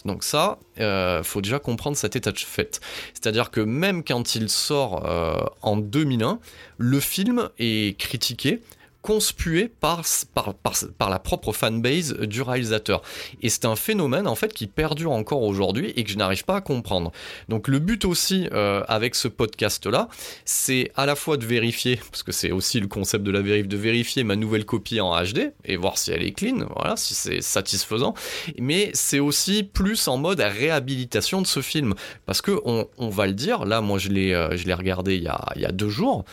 Donc 0.06 0.24
ça, 0.24 0.58
euh, 0.80 1.22
faut 1.24 1.42
déjà 1.42 1.60
comprendre 1.60 1.96
cet 1.96 2.16
état 2.16 2.32
de 2.32 2.40
fait. 2.40 2.80
C'est-à-dire 3.14 3.52
que 3.52 3.62
même 3.62 4.04
quand 4.04 4.36
il 4.36 4.50
sort 4.50 5.06
euh, 5.06 5.40
en 5.62 5.78
2001, 5.78 6.40
le 6.78 7.00
film 7.00 7.50
est 7.60 7.98
critiqué 8.00 8.62
conspué 9.02 9.70
par, 9.70 10.04
par, 10.34 10.54
par, 10.54 11.10
la 11.10 11.20
propre 11.20 11.54
fanbase 11.54 12.14
du 12.14 12.42
réalisateur. 12.42 13.02
Et 13.42 13.50
c'est 13.50 13.66
un 13.66 13.76
phénomène 13.76 14.28
en 14.28 14.36
fait 14.36 14.54
qui 14.54 14.68
perdure 14.68 15.12
encore 15.12 15.44
aujourd'hui 15.44 15.94
et 15.96 16.04
que 16.04 16.12
je 16.12 16.18
n'arrive 16.18 16.44
pas 16.44 16.58
à 16.58 16.62
comprendre. 16.62 17.12
Donc 17.48 17.68
le 17.68 17.80
but 17.80 18.04
aussi 18.04 18.50
euh, 18.52 18.84
avec 18.88 19.16
ce 19.16 19.28
podcast-là, 19.28 20.10
c'est 20.44 20.92
à 20.96 21.06
la 21.06 21.16
fois 21.16 21.38
de 21.38 21.46
vérifier, 21.46 22.00
parce 22.12 22.24
que 22.24 22.32
c'est 22.32 22.52
aussi 22.52 22.80
le 22.80 22.88
concept 22.88 23.24
de 23.24 23.32
la 23.32 23.42
vérif, 23.42 23.68
de 23.68 23.78
vérifier 23.78 24.24
ma 24.24 24.36
nouvelle 24.36 24.66
copie 24.66 25.00
en 25.00 25.16
HD 25.24 25.54
et 25.64 25.78
voir 25.78 25.98
si 25.98 26.12
elle 26.12 26.24
est 26.24 26.32
clean, 26.32 26.68
voilà, 26.76 26.98
si 26.98 27.16
c'est 27.16 27.42
satisfaisant. 27.42 28.14
Mais 28.58 28.92
c'est 28.94 29.20
aussi 29.20 29.64
plus 29.64 30.08
en 30.08 30.18
mode 30.18 30.42
réhabilitation 30.42 31.42
de 31.42 31.48
ce 31.48 31.62
film. 31.62 31.94
Parce 32.26 32.42
que 32.42 32.60
on, 32.66 32.88
on 32.98 33.10
va 33.10 33.28
le 33.28 33.34
dire, 33.34 33.66
là 33.66 33.80
moi 33.82 33.98
je 33.98 34.10
l'ai 34.10 34.34
euh, 34.34 34.50
regardé 34.76 35.16
il 35.16 35.24
y, 35.24 35.28
a, 35.28 35.40
il 35.56 35.62
y 35.62 35.66
a 35.66 35.72
deux 35.72 35.90
jours, 35.90 36.26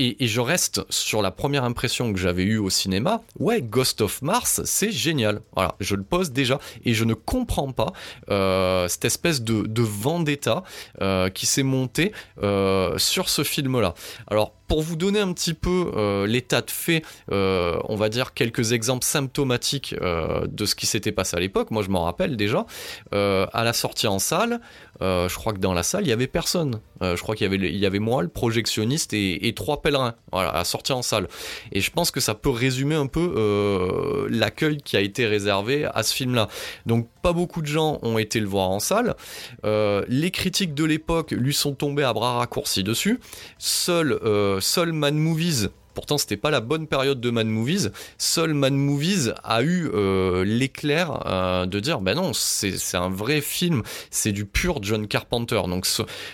et, 0.00 0.26
je 0.26 0.40
reste 0.40 0.80
sur 0.88 1.20
la 1.20 1.30
première 1.30 1.64
impression 1.64 2.12
que 2.12 2.18
j'avais 2.18 2.44
eue 2.44 2.58
au 2.58 2.70
cinéma. 2.70 3.20
Ouais, 3.38 3.60
Ghost 3.60 4.00
of 4.00 4.22
Mars, 4.22 4.62
c'est 4.64 4.90
génial. 4.90 5.42
Voilà, 5.54 5.74
je 5.78 5.94
le 5.94 6.02
pose 6.02 6.32
déjà 6.32 6.58
et 6.84 6.94
je 6.94 7.04
ne 7.04 7.12
comprends 7.14 7.72
pas 7.72 7.92
euh, 8.30 8.88
cette 8.88 9.04
espèce 9.04 9.42
de, 9.42 9.82
vendetta 9.82 10.62
euh, 11.00 11.28
qui 11.30 11.46
s'est 11.46 11.62
montée 11.62 12.12
euh, 12.42 12.96
sur 12.98 13.28
ce 13.28 13.44
film-là. 13.44 13.94
Alors 14.26 14.54
pour 14.70 14.82
vous 14.82 14.94
donner 14.94 15.18
un 15.18 15.32
petit 15.32 15.52
peu 15.52 15.90
euh, 15.96 16.28
l'état 16.28 16.60
de 16.60 16.70
fait, 16.70 17.02
euh, 17.32 17.76
on 17.88 17.96
va 17.96 18.08
dire 18.08 18.34
quelques 18.34 18.70
exemples 18.70 19.04
symptomatiques 19.04 19.96
euh, 20.00 20.46
de 20.46 20.64
ce 20.64 20.76
qui 20.76 20.86
s'était 20.86 21.10
passé 21.10 21.36
à 21.36 21.40
l'époque. 21.40 21.72
Moi, 21.72 21.82
je 21.82 21.88
m'en 21.88 22.04
rappelle 22.04 22.36
déjà. 22.36 22.64
à 23.10 23.64
la 23.64 23.72
sortie 23.72 24.06
en 24.06 24.20
salle, 24.20 24.60
je 25.00 25.34
crois 25.34 25.54
que 25.54 25.58
dans 25.58 25.74
la 25.74 25.82
salle, 25.82 26.04
il 26.04 26.08
y 26.08 26.12
avait 26.12 26.28
personne. 26.28 26.78
je 27.00 27.20
crois 27.20 27.34
qu'il 27.34 27.50
y 27.50 27.52
avait, 27.52 27.72
y 27.72 27.84
avait 27.84 27.98
moi, 27.98 28.22
le 28.22 28.28
projectionniste 28.28 29.12
et, 29.12 29.52
trois 29.56 29.82
pèlerins. 29.82 30.14
Voilà, 30.30 30.50
à 30.50 30.58
la 30.58 30.64
sortie 30.64 30.92
en 30.92 31.02
salle. 31.02 31.26
Et 31.72 31.80
je 31.80 31.90
pense 31.90 32.12
que 32.12 32.20
ça 32.20 32.36
peut 32.36 32.50
résumer 32.50 32.94
un 32.94 33.08
peu 33.08 34.28
l'accueil 34.30 34.76
qui 34.76 34.96
a 34.96 35.00
été 35.00 35.26
réservé 35.26 35.84
à 35.92 36.04
ce 36.04 36.14
film-là. 36.14 36.46
Donc, 36.86 37.08
pas 37.22 37.32
beaucoup 37.32 37.60
de 37.60 37.66
gens 37.66 37.98
ont 38.02 38.18
été 38.18 38.38
le 38.38 38.46
voir 38.46 38.70
en 38.70 38.78
salle. 38.78 39.16
les 39.64 40.30
critiques 40.30 40.74
de 40.74 40.84
l'époque 40.84 41.32
lui 41.32 41.54
sont 41.54 41.74
tombées 41.74 42.04
à 42.04 42.12
bras 42.12 42.38
raccourcis 42.38 42.84
dessus. 42.84 43.18
Seul 43.58 44.20
seul 44.60 44.92
Man 44.92 45.16
Movies 45.16 45.68
Pourtant, 45.94 46.18
c'était 46.18 46.36
pas 46.36 46.50
la 46.50 46.60
bonne 46.60 46.86
période 46.86 47.20
de 47.20 47.30
Man 47.30 47.48
Movies. 47.48 47.90
Seul 48.16 48.54
Man 48.54 48.76
Movies 48.76 49.34
a 49.42 49.62
eu 49.62 49.90
euh, 49.92 50.44
l'éclair 50.44 51.26
euh, 51.26 51.66
de 51.66 51.80
dire 51.80 52.00
ben 52.00 52.14
non, 52.14 52.32
c'est 52.32 52.76
un 52.94 53.10
vrai 53.10 53.40
film, 53.40 53.82
c'est 54.10 54.32
du 54.32 54.44
pur 54.44 54.82
John 54.82 55.08
Carpenter. 55.08 55.60
Donc 55.66 55.86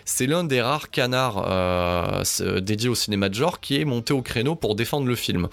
c'est 0.04 0.26
l'un 0.26 0.44
des 0.44 0.60
rares 0.60 0.90
canards 0.90 1.46
euh, 1.48 2.60
dédiés 2.60 2.88
au 2.88 2.94
cinéma 2.94 3.28
de 3.28 3.34
genre 3.34 3.60
qui 3.60 3.80
est 3.80 3.84
monté 3.84 4.12
au 4.12 4.22
créneau 4.22 4.56
pour 4.56 4.74
défendre 4.74 5.06
le 5.06 5.16
film. 5.16 5.48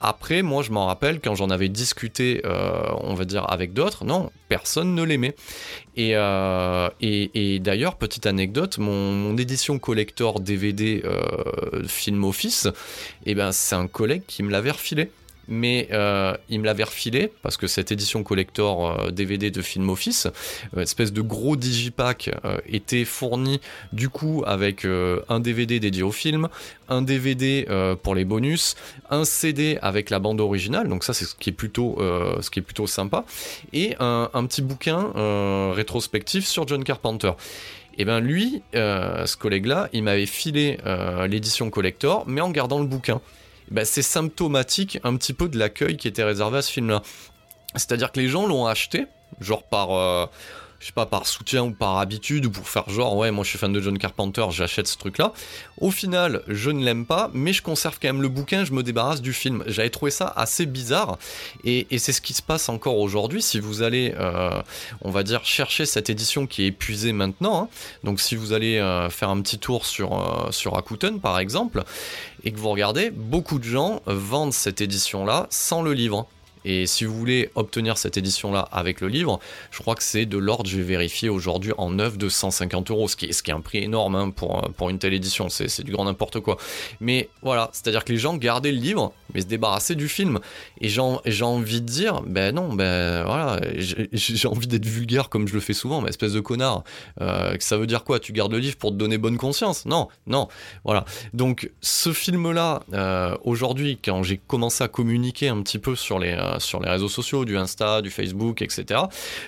après, 0.00 0.42
moi, 0.42 0.62
je 0.62 0.70
m'en 0.70 0.86
rappelle 0.86 1.20
quand 1.20 1.34
j'en 1.34 1.50
avais 1.50 1.68
discuté, 1.68 2.42
on 2.44 3.14
va 3.14 3.24
dire 3.24 3.50
avec 3.50 3.72
d'autres, 3.72 4.04
non, 4.04 4.30
personne 4.48 4.94
ne 4.94 5.02
l'aimait. 5.02 5.34
Euh, 5.98 6.88
et, 7.00 7.58
d'ailleurs, 7.58 7.96
petite 7.96 8.26
anecdote, 8.26 8.78
mon, 8.78 9.36
édition 9.36 9.78
collector 9.78 10.40
DVD 10.40 11.02
euh, 11.04 11.86
Film 11.86 12.24
Office, 12.24 12.68
eh 13.26 13.34
ben, 13.34 13.52
c'est 13.52 13.74
un 13.74 13.86
collègue 13.86 14.22
qui 14.26 14.42
me 14.42 14.50
l'avait 14.50 14.70
refilé 14.70 15.10
mais 15.48 15.88
euh, 15.92 16.36
il 16.48 16.60
me 16.60 16.66
l'avait 16.66 16.84
refilé 16.84 17.32
parce 17.42 17.56
que 17.56 17.66
cette 17.66 17.90
édition 17.90 18.22
collector 18.22 19.10
DVD 19.10 19.46
euh, 19.46 19.50
de 19.50 19.62
Film 19.62 19.88
Office, 19.88 20.28
euh, 20.76 20.82
espèce 20.82 21.12
de 21.12 21.22
gros 21.22 21.56
digipack, 21.56 22.30
était 22.66 23.04
fourni 23.04 23.60
du 23.92 24.08
coup 24.08 24.42
avec 24.46 24.84
un 24.84 25.40
DVD 25.40 25.80
dédié 25.80 26.02
au 26.02 26.12
film, 26.12 26.48
un 26.88 27.02
DVD 27.02 27.66
pour 28.02 28.14
les 28.14 28.24
bonus, 28.24 28.76
un 29.10 29.24
CD 29.24 29.78
avec 29.80 30.10
la 30.10 30.18
bande 30.18 30.40
originale, 30.40 30.88
donc 30.88 31.04
ça 31.04 31.14
c'est 31.14 31.24
ce 31.24 31.34
qui 31.34 31.50
est 31.50 31.52
plutôt, 31.52 31.96
ce 32.40 32.50
qui 32.50 32.58
est 32.58 32.62
plutôt 32.62 32.86
sympa, 32.86 33.24
et 33.72 33.94
un, 34.00 34.28
un 34.34 34.46
petit 34.46 34.62
bouquin 34.62 35.12
rétrospectif 35.72 36.46
sur 36.46 36.68
John 36.68 36.84
Carpenter. 36.84 37.32
Et 37.96 38.04
bien 38.04 38.20
lui, 38.20 38.62
ce 38.74 39.36
collègue-là, 39.36 39.88
il 39.92 40.02
m'avait 40.02 40.26
filé 40.26 40.78
l'édition 41.28 41.70
collector, 41.70 42.24
mais 42.26 42.40
en 42.40 42.50
gardant 42.50 42.80
le 42.80 42.86
bouquin. 42.86 43.20
Bah, 43.70 43.84
c'est 43.84 44.02
symptomatique 44.02 44.98
un 45.04 45.16
petit 45.16 45.32
peu 45.32 45.48
de 45.48 45.58
l'accueil 45.58 45.96
qui 45.96 46.08
était 46.08 46.24
réservé 46.24 46.58
à 46.58 46.62
ce 46.62 46.72
film-là. 46.72 47.02
C'est-à-dire 47.74 48.12
que 48.12 48.20
les 48.20 48.28
gens 48.28 48.46
l'ont 48.46 48.66
acheté, 48.66 49.06
genre 49.40 49.62
par, 49.62 49.92
euh, 49.92 50.26
je 50.80 50.86
sais 50.86 50.92
pas, 50.92 51.06
par 51.06 51.26
soutien 51.26 51.64
ou 51.64 51.72
par 51.72 51.98
habitude, 51.98 52.46
ou 52.46 52.50
pour 52.50 52.68
faire 52.68 52.88
genre, 52.88 53.16
ouais, 53.16 53.30
moi 53.30 53.42
je 53.42 53.50
suis 53.50 53.58
fan 53.58 53.72
de 53.72 53.80
John 53.80 53.98
Carpenter, 53.98 54.46
j'achète 54.50 54.86
ce 54.86 54.96
truc-là. 54.96 55.32
Au 55.80 55.90
final, 55.90 56.42
je 56.46 56.70
ne 56.70 56.84
l'aime 56.84 57.04
pas, 57.04 57.30
mais 57.34 57.52
je 57.52 57.62
conserve 57.62 57.98
quand 58.00 58.08
même 58.08 58.22
le 58.22 58.28
bouquin, 58.28 58.64
je 58.64 58.72
me 58.72 58.82
débarrasse 58.82 59.20
du 59.20 59.32
film. 59.32 59.64
J'avais 59.66 59.90
trouvé 59.90 60.10
ça 60.10 60.32
assez 60.36 60.66
bizarre, 60.66 61.18
et, 61.64 61.86
c'est 61.98 62.12
ce 62.12 62.20
qui 62.20 62.32
se 62.32 62.42
passe 62.42 62.68
encore 62.68 62.98
aujourd'hui. 62.98 63.42
Si 63.42 63.58
vous 63.58 63.82
allez, 63.82 64.14
euh, 64.18 64.62
on 65.02 65.10
va 65.10 65.24
dire, 65.24 65.44
chercher 65.44 65.84
cette 65.84 66.10
édition 66.10 66.46
qui 66.46 66.62
est 66.62 66.66
épuisée 66.68 67.12
maintenant, 67.12 67.62
hein. 67.62 67.68
donc 68.04 68.20
si 68.20 68.36
vous 68.36 68.52
allez 68.52 68.78
euh, 68.78 69.10
faire 69.10 69.30
un 69.30 69.40
petit 69.40 69.58
tour 69.58 69.84
sur, 69.84 70.10
Rakuten 70.66 71.20
par 71.20 71.40
exemple, 71.40 71.82
et 72.44 72.52
que 72.52 72.58
vous 72.58 72.68
regardez, 72.70 73.10
beaucoup 73.10 73.58
de 73.58 73.64
gens 73.64 74.00
vendent 74.06 74.52
cette 74.52 74.80
édition-là 74.80 75.48
sans 75.50 75.82
le 75.82 75.92
livre. 75.92 76.28
Et 76.68 76.84
si 76.84 77.06
vous 77.06 77.14
voulez 77.14 77.50
obtenir 77.54 77.96
cette 77.96 78.18
édition-là 78.18 78.68
avec 78.70 79.00
le 79.00 79.08
livre, 79.08 79.40
je 79.70 79.78
crois 79.78 79.94
que 79.94 80.02
c'est 80.02 80.26
de 80.26 80.36
l'ordre, 80.36 80.68
je 80.68 80.76
vais 80.76 80.82
vérifier 80.82 81.30
aujourd'hui, 81.30 81.72
en 81.78 81.88
neuf 81.88 82.18
de 82.18 82.28
150 82.28 82.90
euros, 82.90 83.08
ce 83.08 83.16
qui 83.16 83.24
est, 83.24 83.48
un 83.48 83.62
prix 83.62 83.78
énorme 83.78 84.14
hein, 84.14 84.28
pour, 84.28 84.60
pour 84.76 84.90
une 84.90 84.98
telle 84.98 85.14
édition, 85.14 85.48
c'est 85.48 85.82
du 85.82 85.92
grand 85.92 86.04
n'importe 86.04 86.40
quoi. 86.40 86.58
Mais 87.00 87.30
voilà, 87.40 87.70
c'est-à-dire 87.72 88.04
que 88.04 88.12
les 88.12 88.18
gens 88.18 88.36
gardaient 88.36 88.70
le 88.72 88.80
livre, 88.80 89.14
mais 89.32 89.40
se 89.40 89.46
débarrassaient 89.46 89.94
du 89.94 90.08
film. 90.08 90.40
Et 90.82 90.90
j'ai 90.90 91.00
envie 91.42 91.80
de 91.80 91.86
dire, 91.86 92.20
ben 92.26 92.54
non, 92.54 92.74
ben 92.74 93.24
voilà, 93.24 93.60
j'ai 93.72 94.48
envie 94.48 94.66
d'être 94.66 94.84
vulgaire 94.84 95.30
comme 95.30 95.48
je 95.48 95.54
le 95.54 95.60
fais 95.60 95.72
souvent, 95.72 96.02
mais 96.02 96.10
espèce 96.10 96.34
de 96.34 96.40
connard. 96.40 96.84
Euh, 97.22 97.56
ça 97.60 97.78
veut 97.78 97.86
dire 97.86 98.04
quoi? 98.04 98.20
Tu 98.20 98.34
gardes 98.34 98.52
le 98.52 98.58
livre 98.58 98.76
pour 98.76 98.90
te 98.90 98.96
donner 98.96 99.16
bonne 99.16 99.38
conscience? 99.38 99.86
Non, 99.86 100.08
non, 100.26 100.48
voilà. 100.84 101.06
Donc 101.32 101.70
ce 101.80 102.12
film-là, 102.12 102.82
euh, 102.92 103.34
aujourd'hui, 103.44 103.98
quand 104.04 104.22
j'ai 104.22 104.36
commencé 104.36 104.84
à 104.84 104.88
communiquer 104.88 105.48
un 105.48 105.62
petit 105.62 105.78
peu 105.78 105.96
sur 105.96 106.18
les... 106.18 106.32
Euh, 106.32 106.57
sur 106.58 106.80
les 106.80 106.90
réseaux 106.90 107.08
sociaux, 107.08 107.44
du 107.44 107.56
Insta, 107.56 108.02
du 108.02 108.10
Facebook, 108.10 108.62
etc., 108.62 109.00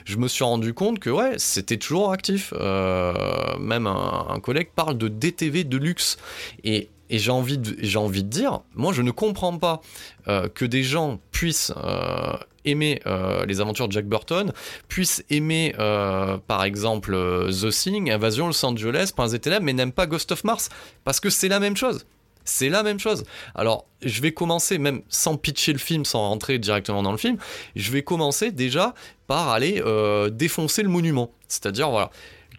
je 0.05 0.17
me 0.17 0.29
suis 0.29 0.45
rendu 0.45 0.75
compte 0.75 0.99
que 0.99 1.11
ouais, 1.11 1.35
c'était 1.39 1.77
toujours 1.77 2.13
actif. 2.13 2.53
Euh, 2.57 3.13
même 3.59 3.87
un, 3.87 4.39
collègue 4.43 4.71
parle 4.75 4.97
de 4.97 5.09
DTV 5.09 5.65
de 5.65 5.77
luxe. 5.77 6.17
Et, 6.65 6.89
j'ai 7.11 7.33
envie, 7.33 7.59
de, 7.59 7.75
j'ai 7.81 7.99
envie 7.99 8.23
de 8.23 8.29
dire, 8.29 8.61
moi 8.77 8.93
je 8.93 9.03
ne 9.03 9.11
comprends 9.11 9.59
pas 9.59 9.81
euh, 10.29 10.49
que 10.49 10.65
des 10.65 10.85
gens 10.85 11.19
puissent 11.33 11.73
euh, 11.77 12.37
aimer 12.65 13.01
les 13.49 13.61
aventures 13.61 13.89
de 13.89 13.93
Jack 13.93 14.07
Burton, 14.07 14.53
puissent 14.87 15.25
aimer 15.29 15.75
par 16.47 16.63
exemple 16.63 17.13
The 17.51 17.71
Thing, 17.71 18.13
Invasion 18.13 18.47
Los 18.47 18.65
Angeles, 18.65 19.13
des 19.33 19.39
Ténèbres, 19.41 19.65
mais 19.65 19.73
n'aiment 19.73 19.91
pas 19.91 20.07
Ghost 20.07 20.31
of 20.31 20.45
Mars, 20.45 20.69
parce 21.03 21.19
que 21.19 21.31
c'est 21.31 21.49
la 21.49 21.59
même 21.59 21.77
chose. 21.77 22.07
C'est 22.51 22.69
la 22.69 22.83
même 22.83 22.99
chose. 22.99 23.23
Alors, 23.55 23.87
je 24.03 24.21
vais 24.21 24.33
commencer, 24.33 24.79
même 24.79 25.03
sans 25.09 25.37
pitcher 25.37 25.73
le 25.73 25.79
film, 25.79 26.05
sans 26.05 26.19
rentrer 26.29 26.59
directement 26.59 27.01
dans 27.01 27.13
le 27.13 27.17
film, 27.17 27.37
je 27.77 27.93
vais 27.93 28.03
commencer 28.03 28.51
déjà 28.51 28.93
par 29.29 29.51
aller 29.51 29.81
euh, 29.87 30.31
défoncer 30.31 30.83
le 30.83 30.89
monument. 30.89 31.31
C'est-à-dire, 31.47 31.91
voilà, 31.91 32.11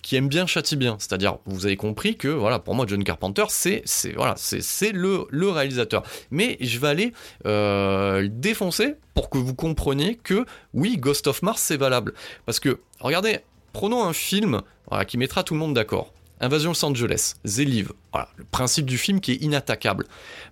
qui 0.02 0.16
aime 0.16 0.30
bien 0.30 0.48
châtie 0.48 0.78
bien. 0.78 0.96
C'est-à-dire, 0.98 1.40
vous 1.46 1.66
avez 1.66 1.76
compris 1.76 2.16
que, 2.16 2.30
voilà, 2.30 2.58
pour 2.58 2.74
moi, 2.74 2.86
John 2.88 3.04
Carpenter, 3.04 3.44
c'est, 3.50 3.84
voilà, 4.16 4.36
c'est, 4.38 4.94
le, 4.94 5.26
le, 5.30 5.50
réalisateur. 5.50 6.04
Mais 6.32 6.56
je 6.62 6.80
vais 6.80 6.88
aller 6.88 7.14
euh, 7.46 8.30
défoncer 8.32 8.96
pour 9.14 9.30
que 9.30 9.38
vous 9.38 9.54
compreniez 9.54 10.16
que, 10.16 10.46
oui, 10.74 10.96
Ghost 10.98 11.28
of 11.28 11.42
Mars, 11.42 11.62
c'est 11.62 11.78
valable. 11.78 12.14
Parce 12.46 12.62
que, 12.62 12.80
regardez, 13.02 13.40
prenons 13.74 14.06
un 14.06 14.14
film 14.14 14.62
qui 15.08 15.18
mettra 15.18 15.44
tout 15.44 15.54
le 15.54 15.60
monde 15.60 15.74
d'accord. 15.74 16.14
Invasion 16.42 16.72
Los 16.72 16.86
Angeles, 16.86 17.36
Zeliv, 17.46 17.94
voilà, 18.12 18.30
le 18.36 18.44
principe 18.44 18.86
du 18.86 18.98
film 18.98 19.22
qui 19.22 19.34
est 19.34 19.42
inattaquable. 19.42 20.06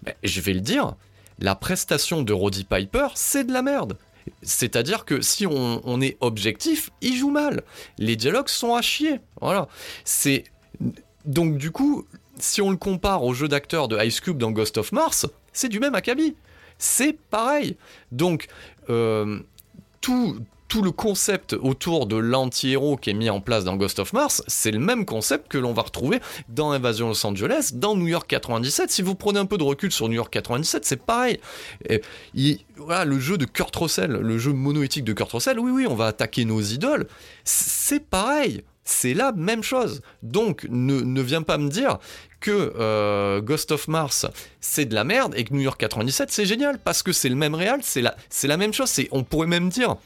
Mais 0.06 0.16
je 0.24 0.40
vais 0.42 0.54
le 0.54 0.62
dire, 0.62 0.96
la 1.40 1.56
prestation 1.56 2.22
de 2.22 2.32
Roddy 2.34 2.64
Piper, 2.64 3.08
c'est 3.16 3.44
de 3.44 3.52
la 3.52 3.62
merde. 3.62 3.98
C'est-à-dire 4.44 5.06
que 5.06 5.22
si 5.22 5.48
on, 5.48 6.02
est 6.02 6.18
objectif, 6.22 6.92
il 7.02 7.16
joue 7.16 7.32
mal. 7.32 7.64
Les 7.98 8.16
dialogues 8.16 8.50
sont 8.50 8.76
à 8.76 8.82
chier. 8.82 9.20
Voilà. 9.42 9.68
C'est 10.04 10.44
donc 11.26 11.58
du 11.58 11.72
coup, 11.72 12.06
si 12.38 12.62
on 12.62 12.70
le 12.70 12.78
compare 12.78 13.24
au 13.24 13.34
jeu 13.34 13.48
d'acteur 13.48 13.88
de 13.88 14.02
Ice 14.04 14.20
Cube 14.20 14.38
dans 14.38 14.52
Ghost 14.52 14.78
of 14.78 14.92
Mars, 14.92 15.26
c'est 15.52 15.70
du 15.70 15.80
même 15.80 15.96
acabit. 15.96 16.36
C'est 16.78 17.14
pareil. 17.14 17.76
Donc 18.12 18.48
euh, 18.90 19.40
tout, 20.02 20.40
tout 20.70 20.84
le 20.84 20.92
concept 20.92 21.54
autour 21.54 22.06
de 22.06 22.16
l'anti-héros 22.16 22.96
qui 22.96 23.10
est 23.10 23.14
mis 23.14 23.30
en 23.30 23.42
place 23.42 23.66
dans 23.66 23.76
Ghost 23.76 24.00
of 24.00 24.14
Mars, 24.14 24.44
c'est 24.48 24.72
le 24.72 24.80
même 24.80 25.04
concept 25.04 25.50
que 25.50 25.58
l'on 25.58 25.74
va 25.74 25.82
retrouver 25.82 26.22
dans 26.48 26.72
Invasion 26.72 27.10
Los 27.10 27.26
Angeles, 27.26 27.72
dans 27.74 27.96
New 27.96 28.08
York 28.08 28.28
97. 28.30 28.92
Si 28.92 29.02
vous 29.02 29.16
prenez 29.16 29.40
un 29.40 29.48
peu 29.48 29.58
de 29.58 29.64
recul 29.64 29.92
sur 29.92 30.08
New 30.08 30.16
York 30.16 30.32
97, 30.32 30.86
c'est 30.86 31.02
pareil. 31.02 31.40
le 31.88 33.20
jeu 33.20 33.38
de 33.38 33.46
Kurt 33.46 33.76
Russell, 33.76 34.12
le 34.12 34.38
jeu 34.38 34.54
monoéthique 34.54 35.04
de 35.04 35.14
Kurt 35.14 35.32
Russell, 35.32 35.60
oui, 35.60 35.72
oui, 35.72 35.88
on 35.88 35.96
va 35.96 36.06
attaquer 36.06 36.46
nos 36.46 36.62
idoles. 36.62 37.08
C'est 37.44 38.08
pareil. 38.08 38.64
C'est 38.84 39.14
la 39.14 39.32
même 39.32 39.64
chose. 39.64 40.02
Donc, 40.24 40.66
ne, 40.70 41.22
viens 41.22 41.44
pas 41.44 41.58
me 41.58 41.70
dire 41.70 41.98
que 42.40 42.74
euh, 42.80 43.42
Ghost 43.42 43.72
of 43.72 43.88
Mars 43.88 44.26
c'est 44.62 44.86
de 44.86 44.96
la 44.96 45.04
merde 45.04 45.34
et 45.36 45.44
que 45.44 45.54
New 45.54 45.60
York 45.60 45.78
97 45.78 46.32
c'est 46.32 46.46
génial 46.46 46.80
parce 46.80 47.04
que 47.04 47.12
c'est 47.12 47.28
le 47.28 47.36
même 47.36 47.54
réal, 47.54 47.82
c'est 47.84 48.02
la, 48.02 48.16
la 48.44 48.58
même 48.58 48.74
chose. 48.74 48.90
On 49.12 49.24
pourrait 49.24 49.46
même 49.46 49.68
dire 49.70 49.98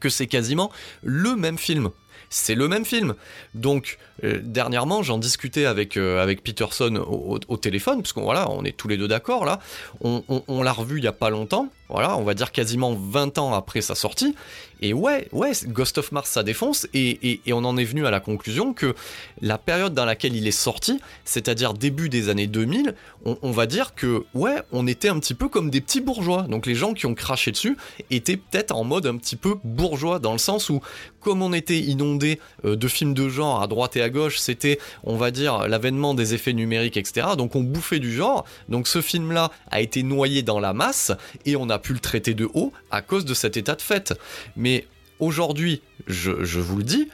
que 0.00 0.08
c'est 0.08 0.26
quasiment 0.26 0.70
le 1.02 1.36
même 1.36 1.58
film. 1.58 1.90
C'est 2.30 2.54
le 2.54 2.68
même 2.68 2.84
film. 2.84 3.14
Donc, 3.54 3.98
euh, 4.24 4.40
dernièrement, 4.42 5.02
j'en 5.02 5.18
discutais 5.18 5.66
avec, 5.66 5.96
euh, 5.96 6.22
avec 6.22 6.42
Peterson 6.42 6.96
au, 6.96 7.56
téléphone, 7.56 8.02
parce 8.02 8.12
qu'on 8.12 8.22
voilà, 8.22 8.50
on 8.50 8.64
est 8.64 8.76
tous 8.76 8.88
les 8.88 8.96
deux 8.96 9.08
d'accord 9.08 9.44
là. 9.44 9.60
On, 10.00 10.62
l'a 10.62 10.72
revu 10.72 10.98
il 10.98 11.04
y 11.04 11.08
a 11.08 11.12
pas 11.12 11.30
longtemps, 11.30 11.68
voilà, 11.88 12.16
on 12.16 12.22
va 12.22 12.34
dire 12.34 12.52
quasiment 12.52 12.94
20 12.94 13.38
ans 13.38 13.54
après 13.54 13.80
sa 13.80 13.94
sortie. 13.94 14.34
Et 14.80 14.92
ouais, 14.92 15.28
ouais, 15.32 15.52
Ghost 15.66 15.98
of 15.98 16.12
Mars 16.12 16.30
ça 16.30 16.42
défonce, 16.42 16.86
et, 16.94 17.40
on 17.48 17.64
en 17.64 17.76
est 17.76 17.84
venu 17.84 18.06
à 18.06 18.10
la 18.10 18.20
conclusion 18.20 18.74
que 18.74 18.94
la 19.40 19.58
période 19.58 19.94
dans 19.94 20.04
laquelle 20.04 20.36
il 20.36 20.46
est 20.46 20.52
sorti, 20.52 21.00
c'est-à-dire 21.24 21.74
début 21.74 22.08
des 22.08 22.28
années 22.28 22.46
2000, 22.46 22.94
on, 23.24 23.50
va 23.50 23.66
dire 23.66 23.94
que 23.94 24.24
ouais, 24.34 24.56
on 24.72 24.86
était 24.86 25.08
un 25.08 25.18
petit 25.18 25.34
peu 25.34 25.48
comme 25.48 25.70
des 25.70 25.80
petits 25.80 26.00
bourgeois. 26.00 26.42
Donc 26.42 26.66
les 26.66 26.74
gens 26.74 26.94
qui 26.94 27.06
ont 27.06 27.14
craché 27.14 27.50
dessus 27.50 27.76
étaient 28.10 28.36
peut-être 28.36 28.74
en 28.74 28.84
mode 28.84 29.06
un 29.06 29.16
petit 29.16 29.36
peu 29.36 29.56
bourgeois, 29.64 30.18
dans 30.20 30.32
le 30.32 30.38
sens 30.38 30.70
où, 30.70 30.80
comme 31.20 31.42
on 31.42 31.52
était 31.52 31.78
inondé 31.78 31.98
inondé 31.98 32.40
de 32.64 32.88
films 32.88 33.14
de 33.14 33.28
genre 33.28 33.60
à 33.60 33.66
droite 33.66 33.96
et 33.96 34.02
à 34.02 34.07
gauche, 34.10 34.38
c'était, 34.38 34.78
on 35.04 35.16
va 35.16 35.30
dire, 35.30 35.68
l'avènement 35.68 36.14
des 36.14 36.34
effets 36.34 36.52
numériques, 36.52 36.96
etc. 36.96 37.28
Donc 37.36 37.56
on 37.56 37.62
bouffait 37.62 37.98
du 37.98 38.12
genre. 38.12 38.44
Donc 38.68 38.88
ce 38.88 39.00
film-là 39.00 39.50
a 39.70 39.80
été 39.80 40.02
noyé 40.02 40.42
dans 40.42 40.60
la 40.60 40.72
masse 40.72 41.12
et 41.44 41.56
on 41.56 41.70
a 41.70 41.78
pu 41.78 41.92
le 41.92 42.00
traiter 42.00 42.34
de 42.34 42.48
haut 42.54 42.72
à 42.90 43.02
cause 43.02 43.24
de 43.24 43.34
cet 43.34 43.56
état 43.56 43.74
de 43.74 43.82
fait. 43.82 44.14
Mais 44.56 44.86
aujourd'hui, 45.18 45.82
je, 46.06 46.30
vous 46.30 46.78
le 46.78 46.84
dis, 46.84 47.08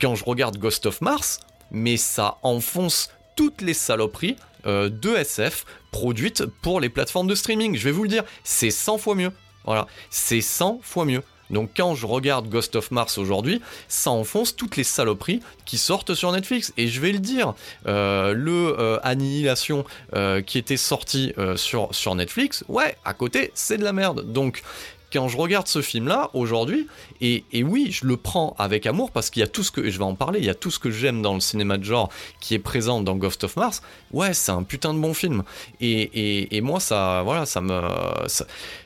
quand 0.00 0.14
je 0.14 0.24
regarde 0.24 0.58
Ghost 0.58 0.86
of 0.86 1.00
Mars, 1.00 1.40
mais 1.70 1.96
ça 1.96 2.38
enfonce 2.42 3.10
toutes 3.34 3.60
les 3.60 3.74
saloperies 3.74 4.36
euh, 4.66 4.88
de 4.88 5.14
SF 5.14 5.64
produites 5.90 6.44
pour 6.62 6.80
les 6.80 6.88
plateformes 6.88 7.26
de 7.26 7.34
streaming. 7.34 7.76
Je 7.76 7.84
vais 7.84 7.92
vous 7.92 8.02
le 8.02 8.08
dire, 8.08 8.24
c'est 8.44 8.70
100 8.70 8.98
fois 8.98 9.14
mieux. 9.14 9.32
Voilà, 9.64 9.86
c'est 10.10 10.40
100 10.40 10.80
fois 10.82 11.04
mieux. 11.04 11.22
Donc 11.50 11.70
quand 11.76 11.94
je 11.94 12.06
regarde 12.06 12.48
Ghost 12.48 12.76
of 12.76 12.90
Mars 12.90 13.18
aujourd'hui, 13.18 13.60
ça 13.88 14.10
enfonce 14.10 14.56
toutes 14.56 14.76
les 14.76 14.84
saloperies 14.84 15.40
qui 15.64 15.78
sortent 15.78 16.14
sur 16.14 16.32
Netflix. 16.32 16.72
Et 16.76 16.88
je 16.88 17.00
vais 17.00 17.12
le 17.12 17.18
dire, 17.18 17.54
euh, 17.86 18.32
le 18.32 18.76
euh, 18.78 18.98
Annihilation 19.02 19.84
qui 20.46 20.58
était 20.58 20.76
sorti 20.76 21.32
sur, 21.56 21.88
sur 21.94 22.14
Netflix, 22.14 22.64
ouais, 22.68 22.96
à 23.04 23.14
côté, 23.14 23.50
c'est 23.54 23.78
de 23.78 23.84
la 23.84 23.92
merde. 23.92 24.32
Donc 24.32 24.62
quand 25.16 25.28
je 25.28 25.38
regarde 25.38 25.66
ce 25.66 25.80
film-là 25.80 26.28
aujourd'hui, 26.34 26.88
et, 27.22 27.42
oui, 27.62 27.88
je 27.90 28.06
le 28.06 28.18
prends 28.18 28.54
avec 28.58 28.84
amour 28.84 29.10
parce 29.10 29.30
qu'il 29.30 29.40
y 29.40 29.42
a 29.42 29.46
tout 29.46 29.62
ce 29.62 29.70
que, 29.70 29.88
je 29.88 29.96
vais 29.96 30.04
en 30.04 30.14
parler, 30.14 30.40
il 30.40 30.44
y 30.44 30.50
a 30.50 30.54
tout 30.54 30.70
ce 30.70 30.78
que 30.78 30.90
j'aime 30.90 31.22
dans 31.22 31.32
le 31.32 31.40
cinéma 31.40 31.78
de 31.78 31.84
genre 31.84 32.10
qui 32.38 32.52
est 32.52 32.58
présent 32.58 33.00
dans 33.00 33.16
Ghost 33.16 33.44
of 33.44 33.56
Mars. 33.56 33.80
Ouais, 34.12 34.34
c'est 34.34 34.52
un 34.52 34.62
putain 34.62 34.92
de 34.92 34.98
bon 34.98 35.14
film. 35.14 35.42
Et, 35.80 36.60
moi, 36.60 36.80
ça, 36.80 37.22
voilà, 37.24 37.46
ça 37.46 37.62
me, 37.62 37.80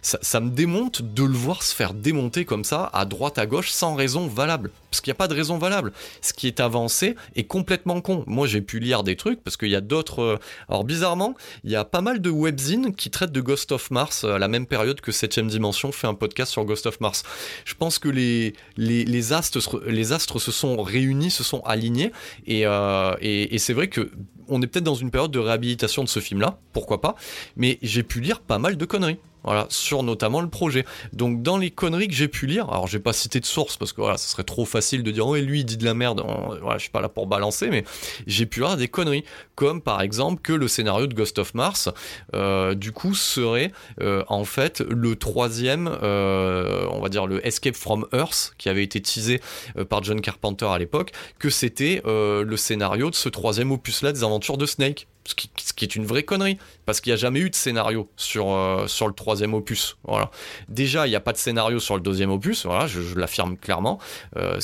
ça, 0.02 0.40
me 0.40 0.50
démonte 0.50 1.02
de 1.02 1.24
le 1.24 1.32
voir 1.32 1.64
se 1.64 1.74
faire 1.74 1.94
démonter 1.94 2.44
comme 2.44 2.62
ça, 2.62 2.88
à 2.92 3.04
droite, 3.06 3.38
à 3.38 3.46
gauche, 3.46 3.70
sans 3.70 3.96
raison 3.96 4.28
valable. 4.28 4.70
Parce 4.90 5.00
qu'il 5.00 5.10
n'y 5.10 5.16
a 5.16 5.18
pas 5.18 5.28
de 5.28 5.34
raison 5.34 5.58
valable. 5.58 5.92
Ce 6.20 6.32
qui 6.32 6.46
est 6.46 6.60
avancé 6.60 7.16
est 7.34 7.44
complètement 7.44 8.00
con. 8.00 8.22
Moi, 8.28 8.46
j'ai 8.46 8.60
pu 8.60 8.78
lire 8.78 9.02
des 9.02 9.16
trucs 9.16 9.42
parce 9.42 9.56
qu'il 9.56 9.68
y 9.68 9.76
a 9.76 9.80
d'autres. 9.80 10.20
Euh, 10.20 10.38
alors, 10.68 10.84
bizarrement, 10.84 11.34
il 11.64 11.70
y 11.70 11.76
a 11.76 11.84
pas 11.84 12.00
mal 12.00 12.20
de 12.20 12.30
webzines 12.30 12.94
qui 12.94 13.10
traitent 13.10 13.32
de 13.32 13.40
Ghost 13.40 13.72
of 13.72 13.90
Mars 13.90 14.24
à 14.24 14.38
la 14.38 14.48
même 14.48 14.66
période 14.66 15.00
que 15.00 15.10
7ème 15.10 15.48
Dimension 15.48 15.92
fait 15.92 16.06
un 16.06 16.14
podcast 16.20 16.52
sur 16.52 16.64
Ghost 16.64 16.86
of 16.86 17.00
Mars. 17.00 17.24
Je 17.64 17.74
pense 17.74 17.98
que 17.98 18.08
les, 18.08 18.54
les, 18.76 19.32
astres, 19.32 19.82
les 19.86 20.12
astres 20.12 20.38
se 20.38 20.52
sont 20.52 20.80
réunis, 20.80 21.30
se 21.32 21.42
sont 21.42 21.60
alignés, 21.62 22.12
et, 22.46 22.66
euh, 22.66 23.14
et, 23.20 23.54
et 23.54 23.58
c'est 23.58 23.72
vrai 23.72 23.88
que 23.88 24.12
on 24.50 24.60
est 24.62 24.66
peut-être 24.66 24.84
dans 24.84 24.94
une 24.94 25.10
période 25.10 25.30
de 25.30 25.38
réhabilitation 25.38 26.04
de 26.04 26.08
ce 26.08 26.20
film-là, 26.20 26.58
pourquoi 26.72 27.00
pas, 27.00 27.14
mais 27.56 27.78
j'ai 27.82 28.02
pu 28.02 28.20
lire 28.20 28.40
pas 28.40 28.58
mal 28.58 28.76
de 28.76 28.84
conneries. 28.84 29.18
Voilà, 29.44 29.66
sur 29.70 30.02
notamment 30.02 30.40
le 30.40 30.48
projet. 30.48 30.84
Donc 31.12 31.42
dans 31.42 31.56
les 31.56 31.70
conneries 31.70 32.08
que 32.08 32.14
j'ai 32.14 32.28
pu 32.28 32.46
lire, 32.46 32.68
alors 32.70 32.86
j'ai 32.86 32.98
pas 32.98 33.12
cité 33.12 33.40
de 33.40 33.46
source 33.46 33.76
parce 33.76 33.92
que 33.92 34.00
voilà, 34.00 34.18
ce 34.18 34.28
serait 34.28 34.44
trop 34.44 34.64
facile 34.64 35.02
de 35.02 35.10
dire 35.10 35.26
oh 35.26 35.36
lui 35.36 35.60
il 35.60 35.64
dit 35.64 35.76
de 35.76 35.84
la 35.84 35.94
merde, 35.94 36.22
voilà, 36.60 36.76
je 36.76 36.82
suis 36.82 36.90
pas 36.90 37.00
là 37.00 37.08
pour 37.08 37.26
balancer, 37.26 37.68
mais 37.70 37.84
j'ai 38.26 38.46
pu 38.46 38.60
lire 38.60 38.76
des 38.76 38.88
conneries, 38.88 39.24
comme 39.54 39.80
par 39.80 40.02
exemple 40.02 40.42
que 40.42 40.52
le 40.52 40.68
scénario 40.68 41.06
de 41.06 41.14
Ghost 41.14 41.38
of 41.38 41.54
Mars, 41.54 41.88
euh, 42.34 42.74
du 42.74 42.92
coup 42.92 43.14
serait 43.14 43.72
euh, 44.00 44.24
en 44.28 44.44
fait 44.44 44.80
le 44.80 45.16
troisième, 45.16 45.90
euh, 46.02 46.86
on 46.90 47.00
va 47.00 47.08
dire 47.08 47.26
le 47.26 47.44
Escape 47.46 47.76
from 47.76 48.06
Earth 48.12 48.54
qui 48.58 48.68
avait 48.68 48.84
été 48.84 49.00
teasé 49.00 49.40
par 49.88 50.02
John 50.02 50.20
Carpenter 50.20 50.66
à 50.66 50.78
l'époque, 50.78 51.12
que 51.38 51.50
c'était 51.50 52.02
le 52.04 52.56
scénario 52.56 53.10
de 53.10 53.14
ce 53.14 53.28
troisième 53.28 53.72
opus 53.72 54.02
là 54.02 54.12
des 54.12 54.24
aventures 54.24 54.58
de 54.58 54.66
Snake 54.66 55.06
ce 55.24 55.34
qui, 55.72 55.84
est 55.84 55.96
une 55.96 56.04
vraie 56.04 56.22
connerie, 56.22 56.58
parce 56.86 57.00
qu'il 57.00 57.10
n'y 57.10 57.14
a 57.14 57.18
jamais 57.18 57.40
eu 57.40 57.50
de 57.50 57.54
scénario 57.54 58.08
sur, 58.16 58.52
euh, 58.52 58.86
sur 58.86 59.06
le 59.06 59.12
troisième 59.12 59.54
opus. 59.54 59.96
Voilà. 60.04 60.30
Déjà, 60.68 61.06
il 61.06 61.10
n'y 61.10 61.16
a 61.16 61.20
pas 61.20 61.32
de 61.32 61.36
scénario 61.36 61.78
sur 61.78 61.94
le 61.94 62.00
deuxième 62.00 62.30
opus, 62.30 62.66
voilà, 62.66 62.86
je, 62.86 63.00
l'affirme 63.16 63.56
clairement. 63.56 63.98
Euh, 64.36 64.58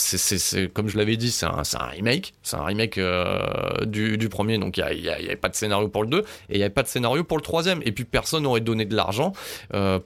comme 0.72 0.88
je 0.88 0.96
l'avais 0.96 1.16
dit, 1.16 1.30
c'est 1.30 1.46
un, 1.46 1.62
un, 1.78 1.86
remake, 1.86 2.34
c'est 2.42 2.56
un 2.56 2.64
remake 2.64 2.98
euh, 2.98 3.84
du, 3.84 4.16
du, 4.16 4.28
premier, 4.28 4.58
donc 4.58 4.78
il 4.78 5.02
n'y 5.02 5.08
avait 5.08 5.36
pas 5.36 5.48
de 5.48 5.56
scénario 5.56 5.88
pour 5.88 6.02
le 6.02 6.08
2, 6.08 6.18
et 6.18 6.22
il 6.50 6.56
n'y 6.56 6.62
avait 6.62 6.70
pas 6.70 6.82
de 6.82 6.88
scénario 6.88 7.22
pour 7.22 7.36
le 7.36 7.42
troisième, 7.42 7.80
et 7.84 7.92
puis 7.92 8.04
personne 8.04 8.44
n'aurait 8.44 8.60
donné 8.60 8.84
de 8.86 8.96
l'argent 8.96 9.32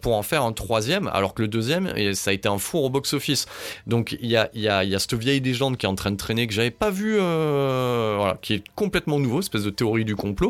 pour 0.00 0.16
en 0.16 0.22
faire 0.22 0.42
un 0.42 0.52
troisième, 0.52 1.08
alors 1.08 1.34
que 1.34 1.42
le 1.42 1.48
deuxième, 1.48 2.14
ça 2.14 2.30
a 2.30 2.34
été 2.34 2.48
un 2.48 2.58
four 2.58 2.84
au 2.84 2.90
box-office. 2.90 3.46
Donc 3.86 4.16
il 4.20 4.28
y 4.28 4.36
a, 4.36 4.50
y, 4.54 4.68
a, 4.68 4.84
y 4.84 4.94
a 4.94 4.98
cette 4.98 5.14
vieille 5.14 5.40
légende 5.40 5.76
qui 5.76 5.86
est 5.86 5.88
en 5.88 5.94
train 5.94 6.10
de 6.10 6.16
traîner, 6.16 6.46
que 6.46 6.52
j'avais 6.52 6.70
pas 6.70 6.90
vu, 6.90 7.16
voilà, 7.16 8.36
qui 8.42 8.54
est 8.54 8.64
complètement 8.74 9.18
nouveau, 9.18 9.40
espèce 9.40 9.64
de 9.64 9.70
théorie 9.70 10.04
du 10.04 10.16
complot 10.16 10.49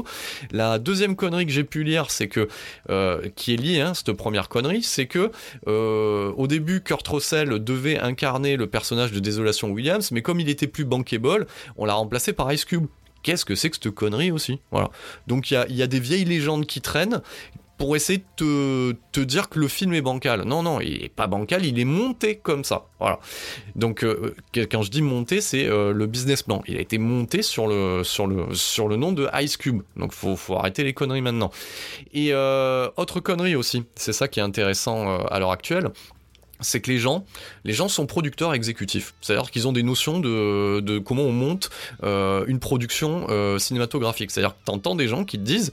la 0.50 0.78
deuxième 0.78 1.16
connerie 1.16 1.46
que 1.46 1.52
j'ai 1.52 1.64
pu 1.64 1.82
lire, 1.82 2.10
c'est 2.10 2.28
que, 2.28 2.48
euh, 2.90 3.20
qui 3.36 3.54
est 3.54 3.56
liée, 3.56 3.80
hein, 3.80 3.94
cette 3.94 4.12
première 4.12 4.48
connerie, 4.48 4.82
c'est 4.82 5.06
que 5.06 5.30
euh, 5.66 6.32
au 6.36 6.46
début, 6.46 6.80
Kurt 6.80 7.06
Russell 7.08 7.62
devait 7.62 7.98
incarner 7.98 8.56
le 8.56 8.66
personnage 8.66 9.12
de 9.12 9.20
Désolation 9.20 9.70
Williams, 9.70 10.10
mais 10.10 10.22
comme 10.22 10.40
il 10.40 10.48
était 10.48 10.66
plus 10.66 10.84
bankable, 10.84 11.46
on 11.76 11.84
l'a 11.84 11.94
remplacé 11.94 12.32
par 12.32 12.52
Ice 12.52 12.64
Cube. 12.64 12.86
Qu'est-ce 13.22 13.44
que 13.44 13.54
c'est 13.54 13.68
que 13.68 13.76
cette 13.76 13.90
connerie 13.90 14.30
aussi? 14.30 14.60
Voilà. 14.70 14.90
Donc 15.26 15.50
il 15.50 15.62
y 15.68 15.74
y 15.74 15.82
a, 15.82 15.86
des 15.86 16.00
vieilles 16.00 16.24
légendes 16.24 16.64
qui 16.64 16.80
traînent 16.80 17.20
pour 17.80 17.96
essayer 17.96 18.22
de 18.36 18.94
te, 19.10 19.20
dire 19.20 19.48
que 19.48 19.58
le 19.58 19.66
film 19.66 19.94
est 19.94 20.02
bancal. 20.02 20.42
Non, 20.42 20.62
non, 20.62 20.82
il 20.82 21.02
est 21.02 21.08
pas 21.08 21.26
bancal, 21.26 21.64
il 21.64 21.80
est 21.80 21.86
monté 21.86 22.36
comme 22.36 22.62
ça. 22.62 22.84
Voilà. 22.98 23.18
Donc, 23.74 24.04
euh, 24.04 24.34
quand 24.70 24.82
je 24.82 24.90
dis 24.90 25.00
monté, 25.00 25.40
c'est 25.40 25.64
euh, 25.64 25.94
le 25.94 26.04
business 26.04 26.42
plan. 26.42 26.62
Il 26.66 26.76
a 26.76 26.80
été 26.80 26.98
monté 26.98 27.40
sur 27.40 27.66
le, 27.68 28.96
nom 28.96 29.12
de 29.12 29.30
Ice 29.40 29.56
Cube. 29.56 29.80
Donc, 29.96 30.12
faut, 30.12 30.36
faut 30.36 30.56
arrêter 30.56 30.84
les 30.84 30.92
conneries 30.92 31.22
maintenant. 31.22 31.50
Et 32.12 32.34
euh, 32.34 32.90
autre 32.98 33.18
connerie 33.18 33.56
aussi, 33.56 33.84
c'est 33.94 34.12
ça 34.12 34.28
qui 34.28 34.40
est 34.40 34.42
intéressant 34.42 35.16
à 35.24 35.38
l'heure 35.38 35.52
actuelle 35.52 35.88
c'est 36.62 36.82
que 36.82 36.90
les 36.90 36.98
gens, 36.98 37.24
les 37.64 37.72
gens 37.72 37.88
sont 37.88 38.04
producteurs 38.04 38.52
exécutifs. 38.52 39.14
C'est-à-dire 39.22 39.50
qu'ils 39.50 39.66
ont 39.66 39.72
des 39.72 39.82
notions 39.82 40.20
de, 40.20 40.98
comment 40.98 41.22
on 41.22 41.32
monte 41.32 41.70
une 42.02 42.58
production 42.58 43.26
cinématographique. 43.58 44.30
C'est-à-dire 44.30 44.52
que 44.52 44.66
t'entends 44.66 44.94
des 44.94 45.08
gens 45.08 45.24
qui 45.24 45.38
te 45.38 45.42
disent 45.42 45.72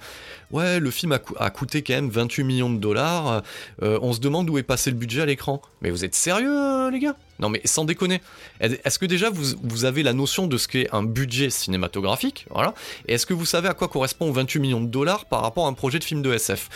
Ouais, 0.51 0.79
le 0.79 0.91
film 0.91 1.11
a, 1.11 1.49
coûté 1.49 1.81
quand 1.81 1.93
même 1.93 2.09
28 2.09 2.43
millions 2.43 2.69
de 2.69 2.77
dollars, 2.77 3.43
euh, 3.81 3.99
on 4.01 4.13
se 4.13 4.19
demande 4.19 4.49
où 4.49 4.57
est 4.57 4.63
passé 4.63 4.89
le 4.91 4.95
budget 4.95 5.21
à 5.21 5.25
l'écran. 5.25 5.61
Mais 5.81 5.89
vous 5.89 6.05
êtes 6.05 6.15
sérieux, 6.15 6.89
les 6.89 6.99
gars? 6.99 7.15
Non, 7.39 7.49
mais 7.49 7.61
sans 7.65 7.85
déconner. 7.85 8.21
Est-ce 8.59 8.97
que 8.97 9.05
déjà 9.05 9.29
vous, 9.29 9.43
vous 9.61 9.85
avez 9.85 10.03
la 10.03 10.13
notion 10.13 10.47
de 10.47 10.57
ce 10.57 10.67
qu'est 10.67 10.87
un 10.93 11.03
budget 11.03 11.49
cinématographique? 11.49 12.45
Voilà. 12.49 12.73
Et 13.07 13.13
est-ce 13.13 13.25
que 13.25 13.33
vous 13.33 13.45
savez 13.45 13.67
à 13.67 13.73
quoi 13.73 13.87
correspond 13.87 14.31
28 14.31 14.59
millions 14.59 14.81
de 14.81 14.87
dollars 14.87 15.25
par 15.25 15.41
rapport 15.41 15.65
à 15.65 15.69
un 15.69 15.73
projet 15.73 15.99
de 15.99 16.03
film 16.03 16.21
de 16.21 16.33
SF 16.33 16.69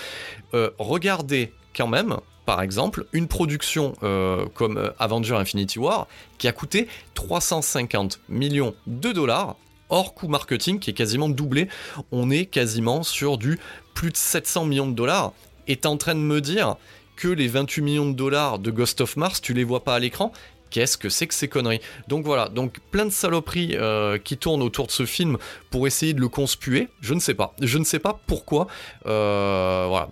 Regardez 0.77 1.53
quand 1.73 1.87
même 1.87 2.17
par 2.45 2.61
exemple, 2.61 3.05
une 3.13 3.27
production 3.27 3.93
euh, 4.03 4.45
comme 4.55 4.77
euh, 4.77 4.89
Avenger 4.99 5.35
Infinity 5.35 5.79
War 5.79 6.07
qui 6.37 6.47
a 6.47 6.51
coûté 6.51 6.87
350 7.13 8.19
millions 8.29 8.73
de 8.87 9.11
dollars 9.11 9.55
hors 9.91 10.15
coût 10.15 10.27
marketing 10.27 10.79
qui 10.79 10.89
est 10.89 10.93
quasiment 10.93 11.29
doublé. 11.29 11.67
On 12.11 12.31
est 12.31 12.47
quasiment 12.47 13.03
sur 13.03 13.37
du 13.37 13.59
plus 13.93 14.09
de 14.09 14.17
700 14.17 14.65
millions 14.65 14.87
de 14.87 14.95
dollars. 14.95 15.33
Est 15.67 15.85
en 15.85 15.97
train 15.97 16.15
de 16.15 16.19
me 16.19 16.41
dire 16.41 16.77
que 17.15 17.27
les 17.27 17.47
28 17.47 17.81
millions 17.83 18.09
de 18.09 18.15
dollars 18.15 18.57
de 18.57 18.71
Ghost 18.71 19.01
of 19.01 19.15
Mars, 19.15 19.41
tu 19.41 19.53
les 19.53 19.63
vois 19.63 19.83
pas 19.83 19.93
à 19.93 19.99
l'écran 19.99 20.31
qu'est-ce 20.71 20.97
que 20.97 21.09
c'est 21.09 21.27
que 21.27 21.33
ces 21.33 21.47
conneries 21.47 21.81
Donc 22.07 22.25
voilà, 22.25 22.49
donc 22.49 22.79
plein 22.89 23.05
de 23.05 23.11
saloperies 23.11 23.75
euh, 23.75 24.17
qui 24.17 24.37
tournent 24.37 24.63
autour 24.63 24.87
de 24.87 24.91
ce 24.91 25.05
film 25.05 25.37
pour 25.69 25.85
essayer 25.85 26.13
de 26.13 26.19
le 26.19 26.29
conspuer. 26.29 26.87
Je 27.01 27.13
ne 27.13 27.19
sais 27.19 27.35
pas. 27.35 27.53
Je 27.61 27.77
ne 27.77 27.83
sais 27.83 27.99
pas 27.99 28.19
pourquoi. 28.25 28.67
Euh, 29.05 29.85
voilà. 29.87 30.09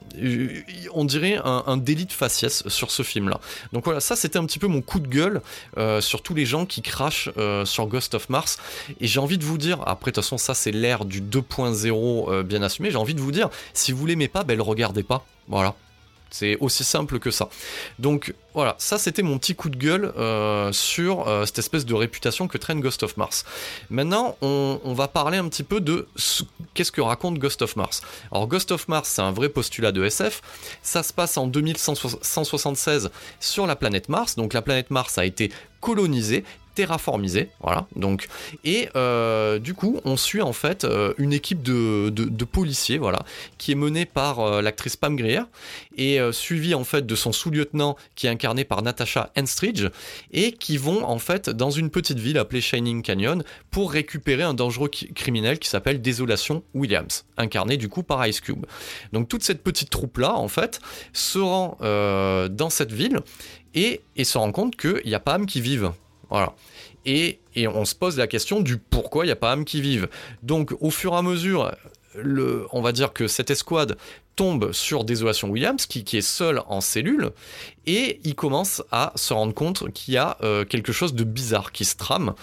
On 0.93 1.05
dirait 1.05 1.39
un, 1.43 1.77
délit 1.77 2.05
de 2.05 2.11
faciès 2.11 2.67
sur 2.67 2.91
ce 2.91 3.03
film-là. 3.03 3.39
Donc 3.73 3.85
voilà, 3.85 3.99
ça 3.99 4.15
c'était 4.15 4.37
un 4.37 4.45
petit 4.45 4.59
peu 4.59 4.67
mon 4.67 4.81
coup 4.81 4.99
de 4.99 5.07
gueule 5.07 5.41
euh, 5.77 6.01
sur 6.01 6.21
tous 6.21 6.35
les 6.35 6.45
gens 6.45 6.65
qui 6.65 6.81
crachent 6.81 7.29
sur 7.63 7.87
Ghost 7.87 8.13
of 8.13 8.29
Mars. 8.29 8.59
Et 8.99 9.07
j'ai 9.07 9.19
envie 9.19 9.37
de 9.37 9.45
vous 9.45 9.57
dire, 9.57 9.81
après 9.85 10.11
de 10.11 10.15
toute 10.15 10.23
façon 10.23 10.37
ça 10.37 10.53
c'est 10.53 10.71
l'ère 10.71 11.05
du 11.05 11.21
2.0 11.21 12.43
bien 12.43 12.61
assumé, 12.61 12.91
j'ai 12.91 12.97
envie 12.97 13.15
de 13.15 13.21
vous 13.21 13.31
dire, 13.31 13.49
si 13.73 13.91
vous 13.91 14.05
l'aimez 14.05 14.27
pas, 14.27 14.43
ben 14.43 14.55
le 14.55 14.63
regardez 14.63 15.03
pas. 15.03 15.25
Voilà, 15.47 15.73
c'est 16.29 16.57
aussi 16.59 16.83
simple 16.83 17.19
que 17.19 17.31
ça. 17.31 17.49
Donc 17.97 18.33
voilà, 18.53 18.75
ça 18.77 18.97
c'était 18.97 19.21
mon 19.21 19.37
petit 19.37 19.55
coup 19.55 19.69
de 19.69 19.77
gueule 19.77 20.13
euh, 20.17 20.71
sur 20.71 21.27
euh, 21.27 21.45
cette 21.45 21.59
espèce 21.59 21.85
de 21.85 21.93
réputation 21.93 22.47
que 22.47 22.57
traîne 22.57 22.81
Ghost 22.81 23.03
of 23.03 23.17
Mars. 23.17 23.45
Maintenant, 23.89 24.37
on, 24.41 24.93
va 24.93 25.07
parler 25.07 25.37
un 25.37 25.47
petit 25.47 25.63
peu 25.63 25.79
de 25.81 26.07
qu'est-ce 26.73 26.91
que 26.91 27.01
raconte 27.01 27.37
Ghost 27.37 27.61
of 27.61 27.75
Mars. 27.75 28.01
Alors 28.31 28.47
Ghost 28.47 28.71
of 28.71 28.87
Mars, 28.87 29.09
c'est 29.09 29.21
un 29.21 29.31
vrai 29.31 29.49
postulat 29.49 29.91
de 29.91 30.03
SF. 30.03 30.41
Ça 30.81 31.03
se 31.03 31.13
passe 31.13 31.37
en 31.37 31.47
2176 31.47 33.11
sur 33.39 33.67
la 33.67 33.75
planète 33.75 34.09
Mars. 34.09 34.35
Donc 34.35 34.53
la 34.53 34.61
planète 34.61 34.89
Mars 34.89 35.17
a 35.17 35.25
été 35.25 35.51
colonisée 35.79 36.43
terraformisé, 36.75 37.49
voilà. 37.61 37.87
Donc 37.95 38.27
et 38.63 38.89
euh, 38.95 39.59
du 39.59 39.73
coup, 39.73 39.99
on 40.05 40.17
suit 40.17 40.41
en 40.41 40.53
fait 40.53 40.83
euh, 40.83 41.13
une 41.17 41.33
équipe 41.33 41.61
de, 41.61 42.09
policiers, 42.45 42.97
voilà, 42.97 43.19
qui 43.57 43.71
est 43.71 43.75
menée 43.75 44.05
par 44.05 44.39
euh, 44.39 44.61
l'actrice 44.61 44.95
Pam 44.95 45.15
Grier 45.15 45.41
et 45.97 46.19
suivie 46.31 46.73
en 46.73 46.85
fait 46.85 47.05
de 47.05 47.15
son 47.15 47.33
sous-lieutenant 47.33 47.97
qui 48.15 48.27
est 48.27 48.29
incarné 48.29 48.63
par 48.63 48.81
Natasha 48.81 49.31
Henstridge 49.37 49.87
et 50.31 50.53
qui 50.53 50.77
vont 50.77 51.03
en 51.03 51.19
fait 51.19 51.49
dans 51.49 51.71
une 51.71 51.89
petite 51.89 52.19
ville 52.19 52.37
appelée 52.37 52.61
Shining 52.61 53.01
Canyon 53.01 53.43
pour 53.69 53.91
récupérer 53.91 54.43
un 54.43 54.53
dangereux 54.53 54.89
criminel 54.89 55.59
qui 55.59 55.67
s'appelle 55.67 56.01
Désolation 56.01 56.63
Williams, 56.73 57.25
incarné 57.35 57.75
du 57.75 57.89
coup 57.89 58.03
par 58.03 58.25
Ice 58.27 58.39
Cube. 58.39 58.65
Donc 59.11 59.27
toute 59.27 59.43
cette 59.43 59.61
petite 59.61 59.89
troupe 59.89 60.19
là, 60.19 60.35
en 60.35 60.47
fait, 60.47 60.79
se 61.11 61.39
rend 61.39 61.77
dans 61.81 62.69
cette 62.69 62.93
ville 62.93 63.19
et, 63.73 64.01
et 64.15 64.23
se 64.23 64.37
rend 64.37 64.53
compte 64.53 64.77
qu'il 64.77 65.01
n'y 65.05 65.15
a 65.15 65.19
pas 65.19 65.33
âme 65.33 65.45
qui 65.45 65.59
vive 65.59 65.91
Voilà. 66.29 66.53
Et, 67.05 67.39
on 67.67 67.83
se 67.85 67.95
pose 67.95 68.17
la 68.17 68.27
question 68.27 68.61
du 68.61 68.77
pourquoi 68.77 69.25
il 69.25 69.27
n'y 69.27 69.33
a 69.33 69.35
pas 69.35 69.51
âme 69.51 69.65
qui 69.65 69.81
vive. 69.81 70.07
Donc 70.43 70.73
au 70.79 70.91
fur 70.91 71.13
et 71.13 71.17
à 71.17 71.21
mesure, 71.21 71.75
on 72.71 72.81
va 72.81 72.91
dire 72.91 73.11
que 73.11 73.27
cette 73.27 73.49
escouade 73.49 73.97
tombe 74.35 74.71
sur 74.71 75.03
Désolation 75.03 75.49
Williams, 75.49 75.85
qui, 75.85 76.05
qui, 76.05 76.15
est 76.15 76.21
seul 76.21 76.61
en 76.67 76.79
cellule, 76.79 77.31
et 77.85 78.21
il 78.23 78.35
commence 78.35 78.81
à 78.91 79.11
se 79.15 79.33
rendre 79.33 79.53
compte 79.53 79.91
qu'il 79.91 80.13
y 80.13 80.17
a 80.17 80.37
euh, 80.43 80.63
quelque 80.63 80.93
chose 80.93 81.13
de 81.13 81.25
bizarre 81.25 81.73
qui 81.73 81.83
se 81.83 81.97
trame. 81.97 82.33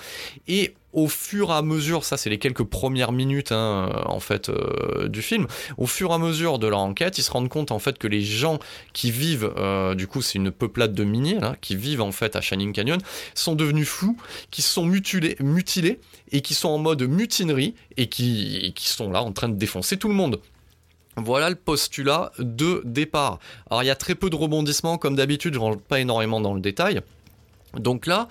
Et 0.46 0.75
au 0.96 1.09
fur 1.09 1.50
et 1.50 1.52
à 1.52 1.62
mesure, 1.62 2.04
ça 2.04 2.16
c'est 2.16 2.30
les 2.30 2.38
quelques 2.38 2.64
premières 2.64 3.12
minutes 3.12 3.52
hein, 3.52 3.90
en 4.06 4.18
fait 4.18 4.48
euh, 4.48 5.09
du 5.09 5.20
film, 5.20 5.46
au 5.76 5.87
fur 5.87 6.11
et 6.11 6.14
à 6.14 6.18
mesure 6.18 6.59
de 6.59 6.66
leur 6.66 6.80
enquête, 6.80 7.18
ils 7.18 7.22
se 7.22 7.30
rendent 7.30 7.50
compte 7.50 7.70
en 7.70 7.78
fait 7.78 7.98
que 7.98 8.09
les 8.09 8.22
gens 8.22 8.59
qui 8.94 9.11
vivent, 9.11 9.52
euh, 9.59 9.94
du 9.94 10.06
coup 10.06 10.22
c'est 10.22 10.38
une 10.38 10.50
peuplade 10.50 10.94
de 10.94 11.04
miniers 11.04 11.38
qui 11.61 11.76
vivent 11.76 12.00
en 12.00 12.12
fait 12.12 12.35
à 12.35 12.40
Shining 12.40 12.72
Canyon, 12.72 12.98
sont 13.35 13.54
devenus 13.54 13.87
fous, 13.87 14.16
qui 14.50 14.62
sont 14.62 14.87
mutilés, 14.87 15.37
mutilés 15.38 16.00
et 16.32 16.40
qui 16.40 16.54
sont 16.54 16.70
en 16.70 16.78
mode 16.78 17.02
mutinerie 17.02 17.74
et 17.98 18.09
qui, 18.09 18.56
et 18.62 18.72
qui 18.72 18.88
sont 18.88 19.11
là 19.11 19.22
en 19.22 19.32
train 19.32 19.50
de 19.50 19.56
défoncer 19.56 19.98
tout 19.98 20.09
le 20.09 20.14
monde. 20.14 20.40
Voilà 21.18 21.50
le 21.50 21.56
postulat 21.56 22.32
de 22.38 22.80
départ. 22.87 23.38
Alors 23.70 23.82
il 23.82 23.87
y 23.87 23.90
a 23.90 23.96
très 23.96 24.14
peu 24.14 24.30
de 24.30 24.37
rebondissements 24.37 24.96
comme 24.96 25.14
d'habitude, 25.14 25.52
je 25.52 25.59
rentre 25.59 25.82
pas 25.82 26.00
énormément 26.00 26.40
dans 26.40 26.54
le 26.54 26.61
détail. 26.61 27.02
Donc 27.74 28.06
là, 28.06 28.28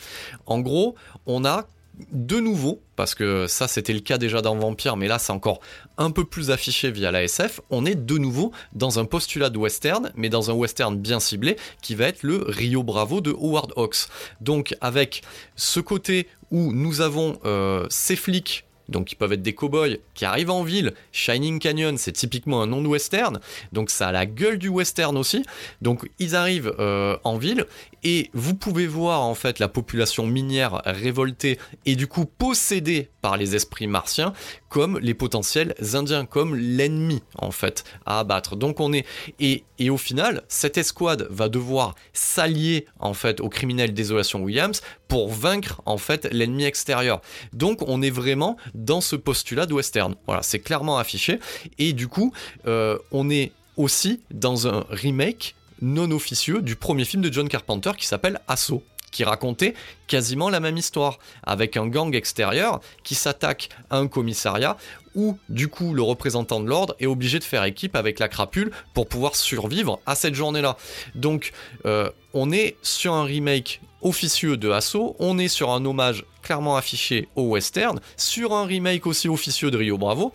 en 0.47 0.59
gros, 0.59 0.95
on 1.27 1.45
a 1.45 1.67
de 2.11 2.39
nouveau, 2.39 2.81
parce 2.95 3.15
que 3.15 3.47
ça 3.47 3.67
c'était 3.67 3.93
le 3.93 3.99
cas 3.99 4.17
déjà 4.17 4.41
dans 4.41 4.55
Vampire, 4.55 4.97
mais 4.97 5.07
là 5.07 5.19
c'est 5.19 5.31
encore 5.31 5.59
un 5.97 6.11
peu 6.11 6.25
plus 6.25 6.51
affiché 6.51 6.91
via 6.91 7.11
la 7.11 7.23
SF, 7.23 7.61
on 7.69 7.85
est 7.85 7.95
de 7.95 8.17
nouveau 8.17 8.51
dans 8.73 8.99
un 8.99 9.05
postulat 9.05 9.49
de 9.49 9.57
western, 9.57 10.11
mais 10.15 10.29
dans 10.29 10.51
un 10.51 10.53
western 10.53 10.97
bien 10.97 11.19
ciblé, 11.19 11.57
qui 11.81 11.95
va 11.95 12.07
être 12.07 12.23
le 12.23 12.43
Rio 12.47 12.83
Bravo 12.83 13.21
de 13.21 13.31
Howard 13.31 13.73
Hawks. 13.75 14.07
Donc 14.41 14.75
avec 14.81 15.21
ce 15.55 15.79
côté 15.79 16.27
où 16.51 16.71
nous 16.73 17.01
avons 17.01 17.39
euh, 17.45 17.85
ces 17.89 18.15
flics 18.15 18.64
donc 18.89 19.11
ils 19.11 19.15
peuvent 19.15 19.33
être 19.33 19.41
des 19.41 19.53
cow-boys 19.53 19.97
qui 20.13 20.25
arrivent 20.25 20.51
en 20.51 20.63
ville. 20.63 20.93
Shining 21.11 21.59
Canyon, 21.59 21.97
c'est 21.97 22.11
typiquement 22.11 22.61
un 22.61 22.67
nom 22.67 22.81
de 22.81 22.87
western, 22.87 23.39
donc 23.71 23.89
ça 23.89 24.09
a 24.09 24.11
la 24.11 24.25
gueule 24.25 24.57
du 24.57 24.69
western 24.69 25.17
aussi. 25.17 25.43
Donc 25.81 26.09
ils 26.19 26.35
arrivent 26.35 26.73
euh, 26.79 27.17
en 27.23 27.37
ville 27.37 27.65
et 28.03 28.29
vous 28.33 28.53
pouvez 28.55 28.87
voir 28.87 29.21
en 29.21 29.35
fait 29.35 29.59
la 29.59 29.67
population 29.67 30.27
minière 30.27 30.81
révoltée 30.85 31.57
et 31.85 31.95
du 31.95 32.07
coup 32.07 32.25
possédée 32.25 33.09
par 33.21 33.37
les 33.37 33.55
esprits 33.55 33.87
martiens 33.87 34.33
comme 34.69 34.99
les 34.99 35.13
potentiels 35.13 35.73
indiens, 35.93 36.25
comme 36.25 36.55
l'ennemi 36.55 37.23
en 37.37 37.51
fait 37.51 37.83
à 38.05 38.19
abattre. 38.19 38.55
Donc 38.55 38.79
on 38.79 38.93
est 38.93 39.05
et, 39.39 39.63
et 39.79 39.89
au 39.89 39.97
final 39.97 40.43
cette 40.47 40.77
escouade 40.77 41.27
va 41.29 41.49
devoir 41.49 41.95
s'allier 42.13 42.85
en 42.99 43.13
fait 43.13 43.39
aux 43.41 43.49
criminels 43.49 43.93
Désolation 43.93 44.43
Williams 44.43 44.81
pour 45.07 45.29
vaincre 45.29 45.81
en 45.85 45.97
fait 45.97 46.27
l'ennemi 46.31 46.65
extérieur. 46.65 47.21
Donc 47.53 47.81
on 47.87 48.01
est 48.01 48.09
vraiment 48.09 48.57
dans 48.75 49.01
ce 49.01 49.15
postulat 49.15 49.65
de 49.65 49.73
western. 49.73 50.15
Voilà, 50.27 50.41
c'est 50.43 50.59
clairement 50.59 50.97
affiché 50.97 51.39
et 51.77 51.93
du 51.93 52.07
coup 52.07 52.33
euh, 52.67 52.97
on 53.11 53.29
est 53.29 53.51
aussi 53.77 54.21
dans 54.31 54.67
un 54.67 54.85
remake 54.89 55.55
non 55.81 56.11
officieux 56.11 56.61
du 56.61 56.75
premier 56.75 57.05
film 57.05 57.21
de 57.21 57.31
John 57.31 57.49
Carpenter 57.49 57.91
qui 57.97 58.07
s'appelle 58.07 58.39
Assaut 58.47 58.83
qui 59.15 59.23
racontait 59.23 59.75
quasiment 60.07 60.49
la 60.49 60.59
même 60.59 60.77
histoire, 60.77 61.19
avec 61.43 61.77
un 61.77 61.87
gang 61.87 62.13
extérieur 62.13 62.81
qui 63.05 63.15
s'attaque 63.15 63.69
à 63.89 63.97
un 63.97 64.07
commissariat 64.07 64.75
où 65.15 65.37
du 65.47 65.69
coup 65.69 65.93
le 65.93 66.01
représentant 66.01 66.59
de 66.59 66.67
l'ordre 66.67 66.97
est 66.99 67.05
obligé 67.05 67.39
de 67.39 67.45
faire 67.45 67.63
équipe 67.63 67.95
avec 67.95 68.19
la 68.19 68.27
crapule 68.27 68.71
pour 68.93 69.07
pouvoir 69.07 69.37
survivre 69.37 70.01
à 70.05 70.15
cette 70.15 70.35
journée-là. 70.35 70.75
Donc 71.15 71.53
euh, 71.85 72.09
on 72.33 72.51
est 72.51 72.75
sur 72.81 73.13
un 73.13 73.23
remake 73.23 73.79
officieux 74.01 74.57
de 74.57 74.69
Assaut, 74.69 75.15
on 75.19 75.37
est 75.37 75.47
sur 75.47 75.71
un 75.71 75.85
hommage 75.85 76.25
clairement 76.41 76.75
affiché 76.75 77.29
au 77.37 77.43
western, 77.43 78.01
sur 78.17 78.53
un 78.53 78.65
remake 78.65 79.07
aussi 79.07 79.29
officieux 79.29 79.71
de 79.71 79.77
Rio 79.77 79.97
Bravo, 79.97 80.33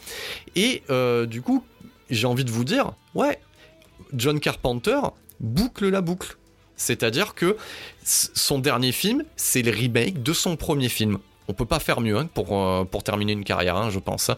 et 0.56 0.82
euh, 0.88 1.26
du 1.26 1.42
coup 1.42 1.62
j'ai 2.08 2.26
envie 2.26 2.44
de 2.46 2.50
vous 2.50 2.64
dire, 2.64 2.92
ouais, 3.14 3.38
John 4.14 4.40
Carpenter, 4.40 5.00
boucle 5.38 5.90
la 5.90 6.00
boucle. 6.00 6.39
C'est-à-dire 6.80 7.34
que 7.34 7.58
son 8.02 8.58
dernier 8.58 8.90
film, 8.90 9.22
c'est 9.36 9.60
le 9.60 9.70
remake 9.70 10.22
de 10.22 10.32
son 10.32 10.56
premier 10.56 10.88
film. 10.88 11.18
On 11.46 11.52
peut 11.52 11.66
pas 11.66 11.78
faire 11.78 12.00
mieux 12.00 12.16
hein, 12.16 12.26
pour, 12.32 12.58
euh, 12.58 12.84
pour 12.84 13.02
terminer 13.02 13.32
une 13.32 13.44
carrière, 13.44 13.76
hein, 13.76 13.90
je 13.90 13.98
pense. 13.98 14.30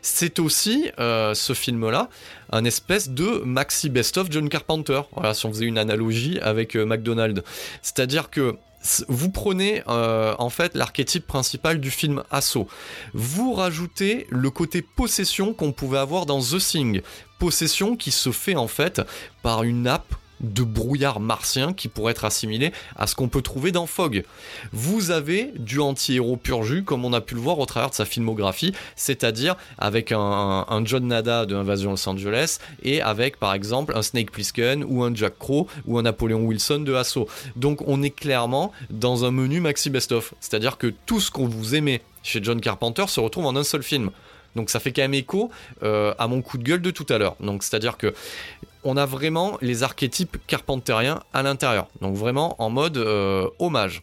C'est 0.00 0.38
aussi, 0.38 0.90
euh, 1.00 1.34
ce 1.34 1.54
film-là, 1.54 2.08
un 2.52 2.64
espèce 2.64 3.08
de 3.08 3.42
maxi 3.44 3.88
best-of 3.88 4.28
John 4.30 4.48
Carpenter. 4.48 5.00
Si 5.32 5.44
on 5.46 5.48
faisait 5.48 5.64
une 5.64 5.76
analogie 5.76 6.38
avec 6.40 6.76
euh, 6.76 6.86
McDonald's. 6.86 7.42
C'est-à-dire 7.82 8.30
que 8.30 8.56
vous 9.08 9.30
prenez 9.30 9.82
en 9.86 10.50
fait 10.50 10.76
l'archétype 10.76 11.26
principal 11.26 11.80
du 11.80 11.90
film 11.90 12.22
Assaut. 12.30 12.68
Vous 13.12 13.52
rajoutez 13.52 14.28
le 14.30 14.50
côté 14.50 14.82
possession 14.82 15.52
qu'on 15.52 15.72
pouvait 15.72 15.98
avoir 15.98 16.26
dans 16.26 16.40
The 16.40 16.58
Thing. 16.58 17.02
Possession 17.40 17.96
qui 17.96 18.12
se 18.12 18.30
fait 18.30 18.54
en 18.54 18.68
fait 18.68 19.02
par 19.42 19.64
une 19.64 19.82
nappe 19.82 20.14
de 20.40 20.62
brouillard 20.62 21.20
martien 21.20 21.72
qui 21.72 21.88
pourrait 21.88 22.12
être 22.12 22.24
assimilé 22.24 22.72
à 22.96 23.06
ce 23.06 23.14
qu'on 23.14 23.28
peut 23.28 23.42
trouver 23.42 23.72
dans 23.72 23.86
Fog. 23.86 24.24
Vous 24.72 25.10
avez 25.10 25.52
du 25.58 25.80
anti-héros 25.80 26.36
pur 26.36 26.62
jus 26.62 26.84
comme 26.84 27.04
on 27.04 27.12
a 27.12 27.20
pu 27.20 27.34
le 27.34 27.40
voir 27.40 27.58
au 27.58 27.66
travers 27.66 27.90
de 27.90 27.94
sa 27.94 28.04
filmographie, 28.04 28.72
c'est-à-dire 28.96 29.56
avec 29.78 30.12
un, 30.12 30.64
John 30.84 31.08
Nada 31.08 31.46
de 31.46 31.54
Invasion 31.54 31.90
Los 31.90 32.08
Angeles 32.08 32.58
et 32.82 33.02
avec 33.02 33.38
par 33.38 33.54
exemple 33.54 33.96
un 33.96 34.02
Snake 34.02 34.30
Plissken 34.30 34.84
ou 34.86 35.02
un 35.02 35.14
Jack 35.14 35.38
Crow 35.38 35.66
ou 35.86 35.98
un 35.98 36.02
Napoléon 36.02 36.44
Wilson 36.44 36.80
de 36.80 36.94
Assaut. 36.94 37.28
Donc 37.56 37.82
on 37.86 38.02
est 38.02 38.10
clairement 38.10 38.72
dans 38.90 39.24
un 39.24 39.30
menu 39.30 39.60
maxi 39.60 39.90
best-of, 39.90 40.34
c'est-à-dire 40.40 40.78
que 40.78 40.92
tout 41.06 41.20
ce 41.20 41.30
qu'on 41.30 41.46
vous 41.46 41.74
aimait 41.74 42.00
chez 42.22 42.40
John 42.42 42.60
Carpenter 42.60 43.04
se 43.08 43.20
retrouve 43.20 43.46
en 43.46 43.56
un 43.56 43.64
seul 43.64 43.82
film. 43.82 44.10
Donc 44.56 44.70
ça 44.70 44.80
fait 44.80 44.92
quand 44.92 45.02
même 45.02 45.14
écho 45.14 45.50
euh, 45.82 46.14
à 46.18 46.26
mon 46.26 46.42
coup 46.42 46.58
de 46.58 46.64
gueule 46.64 46.82
de 46.82 46.90
tout 46.90 47.06
à 47.10 47.18
l'heure. 47.18 47.36
Donc 47.40 47.62
c'est-à-dire 47.62 47.96
que 47.96 48.14
on 48.84 48.96
a 48.96 49.06
vraiment 49.06 49.58
les 49.60 49.82
archétypes 49.82 50.36
carpentériens 50.46 51.20
à 51.32 51.42
l'intérieur. 51.42 51.88
Donc 52.00 52.16
vraiment 52.16 52.60
en 52.62 52.70
mode 52.70 52.96
euh, 52.96 53.48
hommage. 53.58 54.02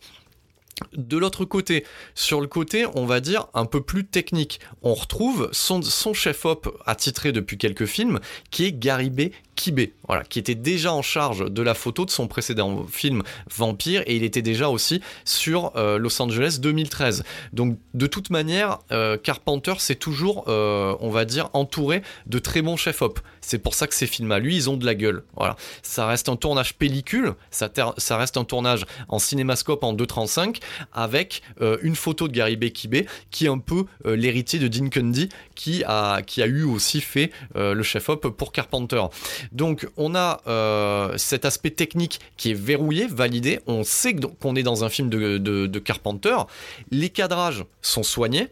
De 0.93 1.17
l'autre 1.17 1.45
côté, 1.45 1.85
sur 2.15 2.41
le 2.41 2.47
côté, 2.47 2.85
on 2.95 3.05
va 3.05 3.21
dire 3.21 3.47
un 3.53 3.65
peu 3.65 3.81
plus 3.81 4.05
technique, 4.05 4.59
on 4.81 4.93
retrouve 4.93 5.49
son, 5.53 5.81
chef-op 6.13 6.81
attitré 6.85 7.31
depuis 7.31 7.57
quelques 7.57 7.85
films, 7.85 8.19
qui 8.51 8.65
est 8.65 8.73
Garibé 8.73 9.31
Kibé, 9.55 9.93
voilà, 10.07 10.23
qui 10.23 10.37
était 10.39 10.55
déjà 10.55 10.93
en 10.93 11.01
charge 11.01 11.49
de 11.49 11.61
la 11.61 11.73
photo 11.73 12.05
de 12.05 12.11
son 12.11 12.27
précédent 12.27 12.85
film 12.91 13.23
Vampire 13.49 14.03
et 14.05 14.15
il 14.15 14.23
était 14.23 14.41
déjà 14.41 14.69
aussi 14.69 15.01
sur 15.23 15.71
euh, 15.75 15.97
Los 15.97 16.21
Angeles 16.21 16.57
2013. 16.61 17.23
Donc 17.53 17.77
de 17.93 18.07
toute 18.07 18.29
manière, 18.29 18.79
euh, 18.91 19.17
Carpenter 19.17 19.73
s'est 19.79 19.95
toujours, 19.95 20.45
euh, 20.47 20.95
on 20.99 21.09
va 21.09 21.25
dire, 21.25 21.49
entouré 21.53 22.01
de 22.27 22.39
très 22.39 22.61
bons 22.61 22.75
chefs-op. 22.77 23.19
C'est 23.41 23.59
pour 23.59 23.75
ça 23.75 23.87
que 23.87 23.95
ces 23.95 24.07
films 24.07 24.31
à 24.31 24.39
lui, 24.39 24.55
ils 24.55 24.69
ont 24.69 24.77
de 24.77 24.85
la 24.85 24.95
gueule. 24.95 25.23
Voilà, 25.35 25.55
ça 25.83 26.05
reste 26.07 26.29
un 26.29 26.35
tournage 26.35 26.75
pellicule, 26.75 27.33
ça, 27.51 27.69
reste 28.17 28.37
un 28.37 28.43
tournage 28.43 28.85
en 29.07 29.19
cinémascope 29.19 29.83
en 29.83 29.93
2.35 29.93 30.59
avec 30.93 31.43
une 31.83 31.95
photo 31.95 32.27
de 32.27 32.33
Gary 32.33 32.55
Bekibé 32.55 33.05
qui 33.29 33.45
est 33.45 33.49
un 33.49 33.59
peu 33.59 33.85
l'héritier 34.03 34.57
de 34.57 34.67
Dean 34.67 34.89
Cundy 34.89 35.29
qui 35.53 35.83
a, 35.85 36.23
qui 36.23 36.41
a 36.41 36.47
eu 36.47 36.63
aussi 36.63 37.01
fait 37.01 37.31
le 37.53 37.83
chef-op 37.83 38.29
pour 38.29 38.51
Carpenter. 38.51 39.03
Donc 39.51 39.87
on 39.97 40.15
a 40.15 40.41
euh, 40.47 41.17
cet 41.17 41.45
aspect 41.45 41.71
technique 41.71 42.19
qui 42.37 42.51
est 42.51 42.55
verrouillé, 42.55 43.07
validé. 43.07 43.59
On 43.67 43.83
sait 43.83 44.15
qu'on 44.15 44.55
est 44.55 44.63
dans 44.63 44.83
un 44.83 44.89
film 44.89 45.09
de 45.09 45.79
Carpenter. 45.79 46.37
Les 46.91 47.09
cadrages 47.09 47.65
sont 47.81 48.03
soignés. 48.03 48.49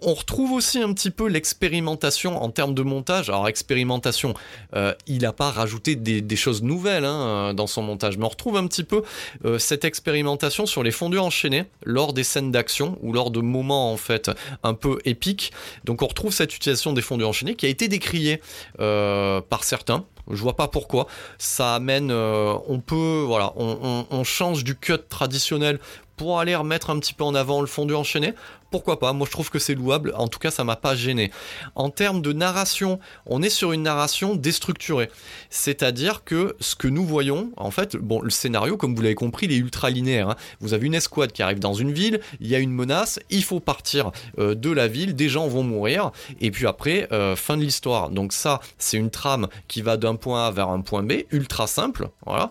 On 0.00 0.14
retrouve 0.14 0.52
aussi 0.52 0.80
un 0.80 0.92
petit 0.92 1.10
peu 1.10 1.28
l'expérimentation 1.28 2.40
en 2.42 2.50
termes 2.50 2.74
de 2.74 2.82
montage. 2.82 3.28
Alors 3.28 3.48
expérimentation, 3.48 4.34
euh, 4.74 4.94
il 5.06 5.22
n'a 5.22 5.32
pas 5.32 5.50
rajouté 5.50 5.96
des, 5.96 6.36
choses 6.36 6.62
nouvelles 6.62 7.04
hein, 7.04 7.52
dans 7.54 7.66
son 7.66 7.82
montage, 7.82 8.16
mais 8.16 8.24
on 8.24 8.28
retrouve 8.28 8.56
un 8.56 8.66
petit 8.66 8.84
peu 8.84 9.02
euh, 9.44 9.58
cette 9.58 9.84
expérimentation 9.84 10.66
sur 10.66 10.84
les 10.84 10.92
fondus 10.92 11.18
enchaînés 11.18 11.64
lors 11.84 12.12
des 12.12 12.22
scènes 12.22 12.52
d'action 12.52 12.96
ou 13.02 13.12
lors 13.12 13.30
de 13.32 13.40
moments 13.40 13.92
en 13.92 13.96
fait 13.96 14.30
un 14.62 14.74
peu 14.74 14.98
épiques. 15.04 15.52
Donc 15.84 16.02
on 16.02 16.06
retrouve 16.06 16.32
cette 16.32 16.54
utilisation 16.54 16.92
des 16.92 17.02
fondus 17.02 17.24
enchaînés 17.24 17.56
qui 17.56 17.66
a 17.66 17.68
été 17.68 17.88
décriée 17.88 18.40
euh, 18.78 19.40
par 19.40 19.64
certains. 19.64 20.04
Je 20.30 20.42
vois 20.42 20.56
pas 20.56 20.68
pourquoi. 20.68 21.06
Ça 21.38 21.74
amène, 21.74 22.10
on 22.12 22.80
peut, 22.84 23.24
voilà, 23.26 23.52
on, 23.56 24.24
change 24.24 24.64
du 24.64 24.76
cut 24.76 24.98
traditionnel 25.08 25.78
pour 26.16 26.40
aller 26.40 26.54
remettre 26.54 26.90
un 26.90 26.98
petit 26.98 27.14
peu 27.14 27.24
en 27.24 27.34
avant 27.34 27.60
le 27.60 27.66
fondu 27.66 27.94
enchaîné 27.94 28.34
pourquoi 28.70 28.98
pas 28.98 29.12
Moi, 29.12 29.26
je 29.26 29.32
trouve 29.32 29.50
que 29.50 29.58
c'est 29.58 29.74
louable. 29.74 30.12
En 30.16 30.28
tout 30.28 30.38
cas, 30.38 30.50
ça 30.50 30.64
m'a 30.64 30.76
pas 30.76 30.94
gêné. 30.94 31.30
En 31.74 31.90
termes 31.90 32.22
de 32.22 32.32
narration, 32.32 32.98
on 33.26 33.42
est 33.42 33.50
sur 33.50 33.72
une 33.72 33.82
narration 33.82 34.34
déstructurée. 34.34 35.10
C'est-à-dire 35.50 36.24
que 36.24 36.56
ce 36.60 36.74
que 36.74 36.88
nous 36.88 37.04
voyons, 37.04 37.50
en 37.56 37.70
fait, 37.70 37.96
bon, 37.96 38.20
le 38.20 38.30
scénario, 38.30 38.76
comme 38.76 38.94
vous 38.94 39.02
l'avez 39.02 39.14
compris, 39.14 39.46
il 39.46 39.52
est 39.52 39.56
ultra 39.56 39.90
linéaire. 39.90 40.30
Hein. 40.30 40.36
Vous 40.60 40.74
avez 40.74 40.86
une 40.86 40.94
escouade 40.94 41.32
qui 41.32 41.42
arrive 41.42 41.58
dans 41.58 41.74
une 41.74 41.92
ville, 41.92 42.20
il 42.40 42.48
y 42.48 42.54
a 42.54 42.58
une 42.58 42.72
menace, 42.72 43.18
il 43.30 43.44
faut 43.44 43.60
partir 43.60 44.10
euh, 44.38 44.54
de 44.54 44.70
la 44.70 44.88
ville, 44.88 45.14
des 45.14 45.28
gens 45.28 45.48
vont 45.48 45.62
mourir, 45.62 46.10
et 46.40 46.50
puis 46.50 46.66
après, 46.66 47.08
euh, 47.12 47.36
fin 47.36 47.56
de 47.56 47.62
l'histoire. 47.62 48.10
Donc 48.10 48.32
ça, 48.32 48.60
c'est 48.78 48.96
une 48.96 49.10
trame 49.10 49.48
qui 49.68 49.82
va 49.82 49.96
d'un 49.96 50.16
point 50.16 50.46
A 50.46 50.50
vers 50.50 50.68
un 50.68 50.80
point 50.80 51.02
B, 51.02 51.24
ultra 51.30 51.66
simple, 51.66 52.08
voilà. 52.26 52.50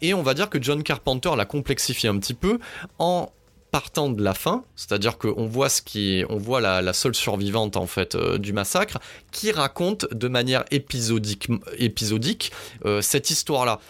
Et 0.00 0.14
on 0.14 0.22
va 0.22 0.34
dire 0.34 0.48
que 0.48 0.62
John 0.62 0.82
Carpenter 0.82 1.30
l'a 1.36 1.44
complexifié 1.44 2.08
un 2.08 2.18
petit 2.18 2.34
peu 2.34 2.58
en 2.98 3.30
partant 3.70 4.08
de 4.08 4.22
la 4.22 4.34
fin, 4.34 4.64
c'est-à-dire 4.76 5.18
qu'on 5.18 5.46
voit 5.46 5.68
ce 5.68 5.82
qui, 5.82 6.24
on 6.28 6.36
voit 6.36 6.60
la, 6.60 6.92
seule 6.92 7.14
survivante 7.14 7.76
en 7.76 7.86
fait 7.86 8.14
euh, 8.14 8.38
du 8.38 8.52
massacre, 8.52 8.98
qui 9.30 9.52
raconte 9.52 10.12
de 10.12 10.28
manière 10.28 10.64
épisodique, 10.70 12.52
euh, 12.84 13.00
cette 13.00 13.30
histoire-là 13.30 13.80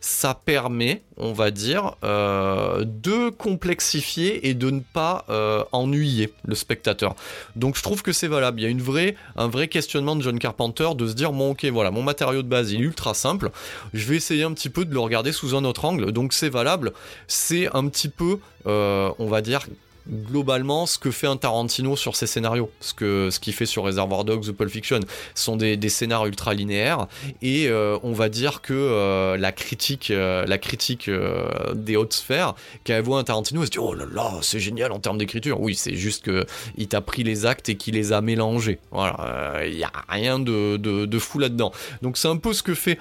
ça 0.00 0.34
permet, 0.34 1.02
on 1.18 1.32
va 1.32 1.50
dire, 1.50 1.94
euh, 2.04 2.84
de 2.86 3.28
complexifier 3.28 4.48
et 4.48 4.54
de 4.54 4.70
ne 4.70 4.80
pas 4.80 5.24
euh, 5.28 5.62
ennuyer 5.72 6.32
le 6.44 6.54
spectateur. 6.54 7.14
Donc 7.54 7.76
je 7.76 7.82
trouve 7.82 8.02
que 8.02 8.12
c'est 8.12 8.28
valable. 8.28 8.60
Il 8.60 8.64
y 8.64 8.66
a 8.66 8.70
une 8.70 8.80
vraie, 8.80 9.14
un 9.36 9.48
vrai 9.48 9.68
questionnement 9.68 10.16
de 10.16 10.22
John 10.22 10.38
Carpenter 10.38 10.88
de 10.96 11.06
se 11.06 11.12
dire 11.12 11.32
bon 11.32 11.50
ok 11.50 11.66
voilà 11.66 11.90
mon 11.90 12.02
matériau 12.02 12.42
de 12.42 12.48
base 12.48 12.72
est 12.72 12.78
ultra 12.78 13.12
simple. 13.12 13.50
Je 13.92 14.06
vais 14.06 14.16
essayer 14.16 14.42
un 14.42 14.52
petit 14.52 14.70
peu 14.70 14.84
de 14.84 14.92
le 14.92 15.00
regarder 15.00 15.32
sous 15.32 15.54
un 15.54 15.64
autre 15.64 15.84
angle. 15.84 16.12
Donc 16.12 16.32
c'est 16.32 16.48
valable. 16.48 16.92
C'est 17.26 17.68
un 17.76 17.86
petit 17.88 18.08
peu, 18.08 18.38
euh, 18.66 19.10
on 19.18 19.26
va 19.26 19.42
dire 19.42 19.66
globalement 20.10 20.86
ce 20.86 20.98
que 20.98 21.10
fait 21.10 21.26
un 21.26 21.36
Tarantino 21.36 21.96
sur 21.96 22.16
ses 22.16 22.26
scénarios, 22.26 22.70
ce 22.80 22.94
que 22.94 23.30
qu'il 23.40 23.54
fait 23.54 23.66
sur 23.66 23.84
Reservoir 23.84 24.24
Dogs 24.24 24.48
ou 24.48 24.52
Pulp 24.52 24.70
Fiction, 24.70 25.00
sont 25.34 25.56
des, 25.56 25.76
des 25.76 25.88
scénars 25.88 26.26
ultra 26.26 26.54
linéaires 26.54 27.06
et 27.42 27.68
euh, 27.68 27.98
on 28.02 28.12
va 28.12 28.28
dire 28.28 28.60
que 28.60 28.74
euh, 28.74 29.36
la 29.36 29.52
critique 29.52 30.10
euh, 30.10 31.74
des 31.74 31.96
hautes 31.96 32.12
sphères 32.12 32.54
quand 32.86 32.94
elle 32.94 33.02
voit 33.02 33.18
un 33.18 33.24
Tarantino 33.24 33.60
elle 33.60 33.66
se 33.66 33.70
dit 33.70 33.78
oh 33.78 33.94
là 33.94 34.04
là 34.12 34.38
c'est 34.42 34.60
génial 34.60 34.92
en 34.92 34.98
termes 34.98 35.18
d'écriture. 35.18 35.60
Oui 35.60 35.74
c'est 35.74 35.94
juste 35.94 36.24
que 36.24 36.46
il 36.76 36.88
t'a 36.88 37.00
pris 37.00 37.22
les 37.22 37.46
actes 37.46 37.68
et 37.68 37.76
qu'il 37.76 37.94
les 37.94 38.12
a 38.12 38.20
mélangés. 38.20 38.78
Voilà 38.90 39.60
il 39.66 39.78
y 39.78 39.84
a 39.84 39.92
rien 40.08 40.38
de 40.38 41.18
fou 41.18 41.38
là-dedans. 41.38 41.72
Donc 42.02 42.16
c'est 42.16 42.28
un 42.28 42.36
peu 42.36 42.52
ce 42.52 42.62
que 42.62 42.74
fait 42.74 42.98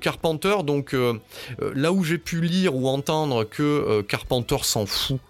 Carpenter. 0.00 0.62
Donc 0.64 0.94
là 1.74 1.92
où 1.92 2.04
j'ai 2.04 2.18
pu 2.18 2.40
lire 2.40 2.74
ou 2.74 2.88
entendre 2.88 3.44
que 3.44 4.02
Carpenter 4.02 4.58
s'en 4.62 4.86
fout 4.86 5.20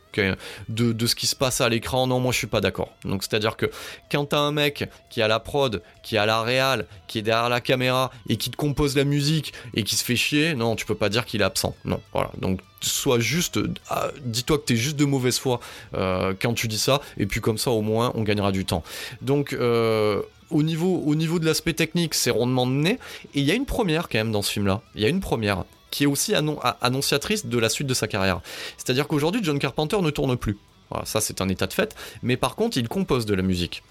de, 0.69 1.07
ce 1.07 1.15
qui 1.15 1.27
se 1.27 1.37
passe 1.37 1.61
à 1.61 1.69
l'écran, 1.69 2.07
non, 2.07 2.21
moi 2.21 2.33
je 2.33 2.39
suis 2.39 2.47
pas 2.47 2.61
d'accord. 2.61 2.91
Donc 3.05 3.23
c'est-à-dire 3.23 3.57
que 3.57 3.71
quand 4.11 4.27
t'as 4.27 4.39
un 4.39 4.53
mec 4.53 4.89
qui 5.09 5.23
a 5.23 5.29
la 5.29 5.41
prod, 5.41 5.83
qui 6.03 6.17
a 6.17 6.27
la 6.27 6.43
réal, 6.43 6.87
qui 7.07 7.19
est 7.19 7.23
derrière 7.23 7.49
la 7.49 7.61
caméra 7.61 8.11
et 8.29 8.37
qui 8.37 8.51
te 8.51 8.57
compose 8.57 8.97
la 8.97 9.05
musique 9.05 9.53
et 9.75 9.83
qui 9.83 9.97
se 9.97 10.05
fait 10.05 10.17
chier, 10.17 10.55
non, 10.55 10.77
tu 10.77 10.87
peux 10.87 10.95
pas 10.95 11.09
dire 11.09 11.25
qu'il 11.25 11.41
est 11.41 11.45
absent. 11.45 11.75
Non, 11.85 12.01
voilà. 12.13 12.31
Donc 12.39 12.61
sois 12.81 13.21
juste, 13.21 13.59
ah, 13.89 14.09
dis-toi 14.25 14.59
que 14.59 14.65
t'es 14.65 14.77
juste 14.77 14.97
de 14.97 15.05
mauvaise 15.05 15.39
foi 15.39 15.61
euh, 15.95 16.35
quand 16.41 16.55
tu 16.55 16.69
dis 16.69 16.79
ça, 16.79 17.01
et 17.19 17.27
puis 17.27 17.41
comme 17.41 17.59
ça 17.59 17.71
au 17.71 17.83
moins 17.83 18.13
on 18.15 18.23
gagnera 18.23 18.53
du 18.53 18.65
temps. 18.65 18.83
Donc 19.21 19.53
euh, 19.53 20.23
au 20.51 20.63
niveau, 20.63 21.03
au 21.07 21.15
niveau 21.15 21.39
de 21.39 21.47
l'aspect 21.47 21.75
technique, 21.75 22.15
c'est 22.15 22.31
rondement 22.31 22.67
mené, 22.67 22.99
et 23.35 23.41
il 23.41 23.45
y 23.45 23.51
a 23.51 23.55
une 23.55 23.67
première 23.67 24.09
quand 24.09 24.19
même 24.19 24.33
dans 24.33 24.43
ce 24.43 24.53
film-là. 24.53 24.81
Il 24.95 25.03
y 25.03 25.05
a 25.05 25.09
une 25.09 25.21
première 25.21 25.65
qui 25.91 26.05
est 26.05 26.07
aussi 26.07 26.35
annonciatrice 26.35 27.47
de 27.47 27.59
la 27.59 27.69
suite 27.69 27.87
de 27.87 27.95
sa 27.95 28.07
carrière. 28.09 28.41
C'est-à-dire 28.77 29.09
qu'aujourd'hui, 29.09 29.43
John 29.43 29.59
Carpenter 29.59 30.01
ne 30.01 30.11
tourne 30.11 30.37
plus. 30.37 30.59
Ça 31.05 31.21
c'est 31.21 31.41
un 31.41 31.49
état 31.49 31.67
de 31.69 31.73
fait, 31.73 31.95
mais 32.23 32.37
par 32.37 32.57
contre, 32.57 32.77
il 32.77 32.89
compose 32.89 33.25
de 33.25 33.35
la 33.35 33.43
musique 33.43 33.83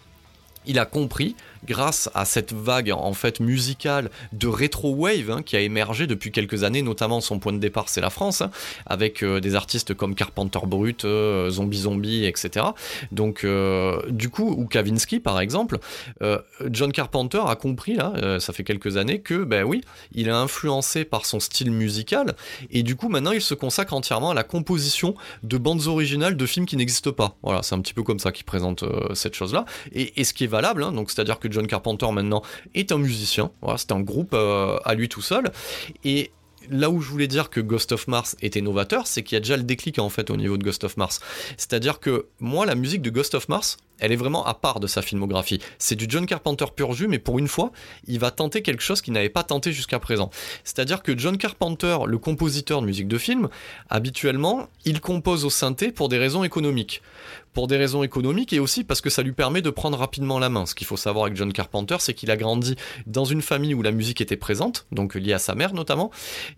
il 0.66 0.80
a 0.80 0.86
compris, 0.86 1.36
grâce 1.66 2.10
à 2.14 2.26
cette 2.26 2.54
vague 2.54 2.92
en 2.92 3.14
fait 3.14 3.40
musicale 3.40 4.10
de 4.34 4.48
rétro 4.48 4.94
wave 4.94 5.30
hein, 5.32 5.42
qui 5.44 5.56
a 5.56 5.60
émergé 5.60 6.08
depuis 6.08 6.32
quelques 6.32 6.64
années, 6.64 6.82
notamment 6.82 7.22
son 7.22 7.40
point 7.40 7.54
de 7.54 7.58
départ 7.58 7.90
c'est 7.90 8.02
la 8.02 8.10
France, 8.10 8.42
hein, 8.42 8.52
avec 8.86 9.24
euh, 9.24 9.40
des 9.40 9.56
artistes 9.56 9.94
comme 9.94 10.16
Carpenter 10.16 10.60
Brut, 10.66 11.06
euh, 11.06 11.50
Zombie 11.50 11.80
Zombie, 11.80 12.26
etc. 12.26 12.68
Donc 13.12 13.44
euh, 13.44 14.02
du 14.10 14.30
coup, 14.30 14.50
ou 14.50 14.66
Kavinsky 14.66 15.20
par 15.20 15.40
exemple, 15.40 15.80
John 16.70 16.92
Carpenter 16.92 17.42
a 17.48 17.56
compris 17.56 17.96
là, 17.96 18.40
ça 18.40 18.54
fait 18.54 18.64
quelques 18.64 18.98
années 18.98 19.20
que 19.20 19.44
ben 19.44 19.64
oui, 19.64 19.82
il 20.14 20.28
est 20.28 20.32
influencé 20.32 21.06
par 21.06 21.26
son 21.26 21.40
style 21.40 21.72
musical 21.72 22.36
et 22.72 22.84
du 22.84 22.96
coup 22.96 23.10
maintenant 23.10 23.32
il 23.32 23.42
se 23.42 23.54
consacre 23.54 23.94
entièrement 23.94 24.32
à 24.32 24.34
la 24.34 24.44
composition 24.44 25.16
de 25.44 25.58
bandes 25.58 25.88
originales 25.88 26.38
de 26.38 26.46
films 26.46 26.66
qui 26.66 26.78
n'existent 26.78 27.12
pas. 27.12 27.38
Voilà, 27.44 27.64
c'est 27.64 27.76
un 27.76 27.82
petit 27.82 27.94
peu 27.94 28.04
comme 28.04 28.20
ça 28.20 28.32
qu'il 28.32 28.46
présente 28.46 28.84
cette 29.14 29.36
chose 29.36 29.54
là. 29.54 29.66
Et, 29.94 30.24
ce 30.24 30.34
qui 30.34 30.44
est 30.44 30.48
valable, 30.48 30.84
hein. 30.84 30.92
donc 30.92 31.10
c'est-à-dire 31.10 31.40
que 31.40 31.49
John 31.52 31.68
Carpenter 31.68 32.12
maintenant 32.12 32.42
est 32.74 32.92
un 32.92 32.98
musicien, 32.98 33.52
voilà, 33.62 33.78
c'est 33.78 33.92
un 33.92 34.02
groupe 34.02 34.34
euh, 34.34 34.78
à 34.86 34.94
lui 34.96 35.10
tout 35.10 35.22
seul, 35.22 35.52
et 36.04 36.32
là 36.70 36.90
où 36.90 37.02
je 37.02 37.10
voulais 37.10 37.28
dire 37.28 37.50
que 37.50 37.60
Ghost 37.60 37.92
of 37.92 38.08
Mars 38.08 38.36
était 38.42 38.62
novateur, 38.62 39.08
c'est 39.08 39.24
qu'il 39.24 39.36
y 39.36 39.38
a 39.38 39.40
déjà 39.40 39.58
le 39.58 39.64
déclic 39.64 40.00
en 40.00 40.10
fait 40.10 40.30
au 40.30 40.38
niveau 40.38 40.58
de 40.58 40.64
Ghost 40.64 40.84
of 40.84 40.98
Mars. 40.98 41.20
C'est-à-dire 41.58 42.00
que 42.00 42.28
moi, 42.40 42.66
la 42.66 42.76
musique 42.76 43.02
de 43.02 43.10
Ghost 43.10 43.36
of 43.36 43.50
Mars, 43.50 43.78
elle 44.00 44.12
est 44.12 44.18
vraiment 44.18 44.46
à 44.46 44.54
part 44.54 44.80
de 44.80 44.88
sa 44.88 45.02
filmographie. 45.02 45.60
C'est 45.78 45.96
du 45.96 46.06
John 46.08 46.26
Carpenter 46.26 46.66
pur 46.76 46.94
jus, 46.94 47.08
mais 47.08 47.20
pour 47.20 47.40
une 47.40 47.48
fois, 47.48 47.72
il 48.08 48.20
va 48.20 48.32
tenter 48.32 48.62
quelque 48.62 48.82
chose 48.82 49.02
qu'il 49.02 49.14
n'avait 49.14 49.30
pas 49.30 49.44
tenté 49.44 49.72
jusqu'à 49.72 50.00
présent. 50.00 50.30
C'est-à-dire 50.64 51.04
que 51.04 51.18
John 51.18 51.38
Carpenter, 51.38 51.98
le 52.06 52.18
compositeur 52.18 52.82
de 52.82 52.86
musique 52.86 53.08
de 53.08 53.18
film, 53.18 53.50
habituellement, 53.90 54.68
il 54.86 55.02
compose 55.02 55.46
au 55.46 55.50
synthé 55.50 55.92
pour 55.92 56.10
des 56.10 56.18
raisons 56.18 56.44
économiques. 56.44 57.02
Pour 57.54 57.68
des 57.68 57.78
raisons 57.78 58.04
économiques 58.04 58.54
et 58.54 58.60
aussi 58.60 58.84
parce 58.84 59.02
que 59.02 59.10
ça 59.10 59.24
lui 59.24 59.32
permet 59.32 59.62
de 59.62 59.70
prendre 59.70 59.98
rapidement 59.98 60.40
la 60.40 60.50
main. 60.50 60.66
Ce 60.66 60.76
qu'il 60.76 60.86
faut 60.88 60.98
savoir 60.98 61.26
avec 61.26 61.36
John 61.36 61.52
Carpenter, 61.52 61.98
c'est 62.00 62.14
qu'il 62.14 62.30
a 62.32 62.38
grandi 62.38 62.76
dans 63.08 63.26
une 63.26 63.42
famille 63.42 63.74
où 63.74 63.82
la 63.82 63.92
musique 63.92 64.22
était 64.22 64.38
présente, 64.38 64.86
donc 64.92 65.16
liée 65.16 65.34
à 65.34 65.40
sa 65.40 65.56
mère 65.56 65.74
notamment, 65.74 66.12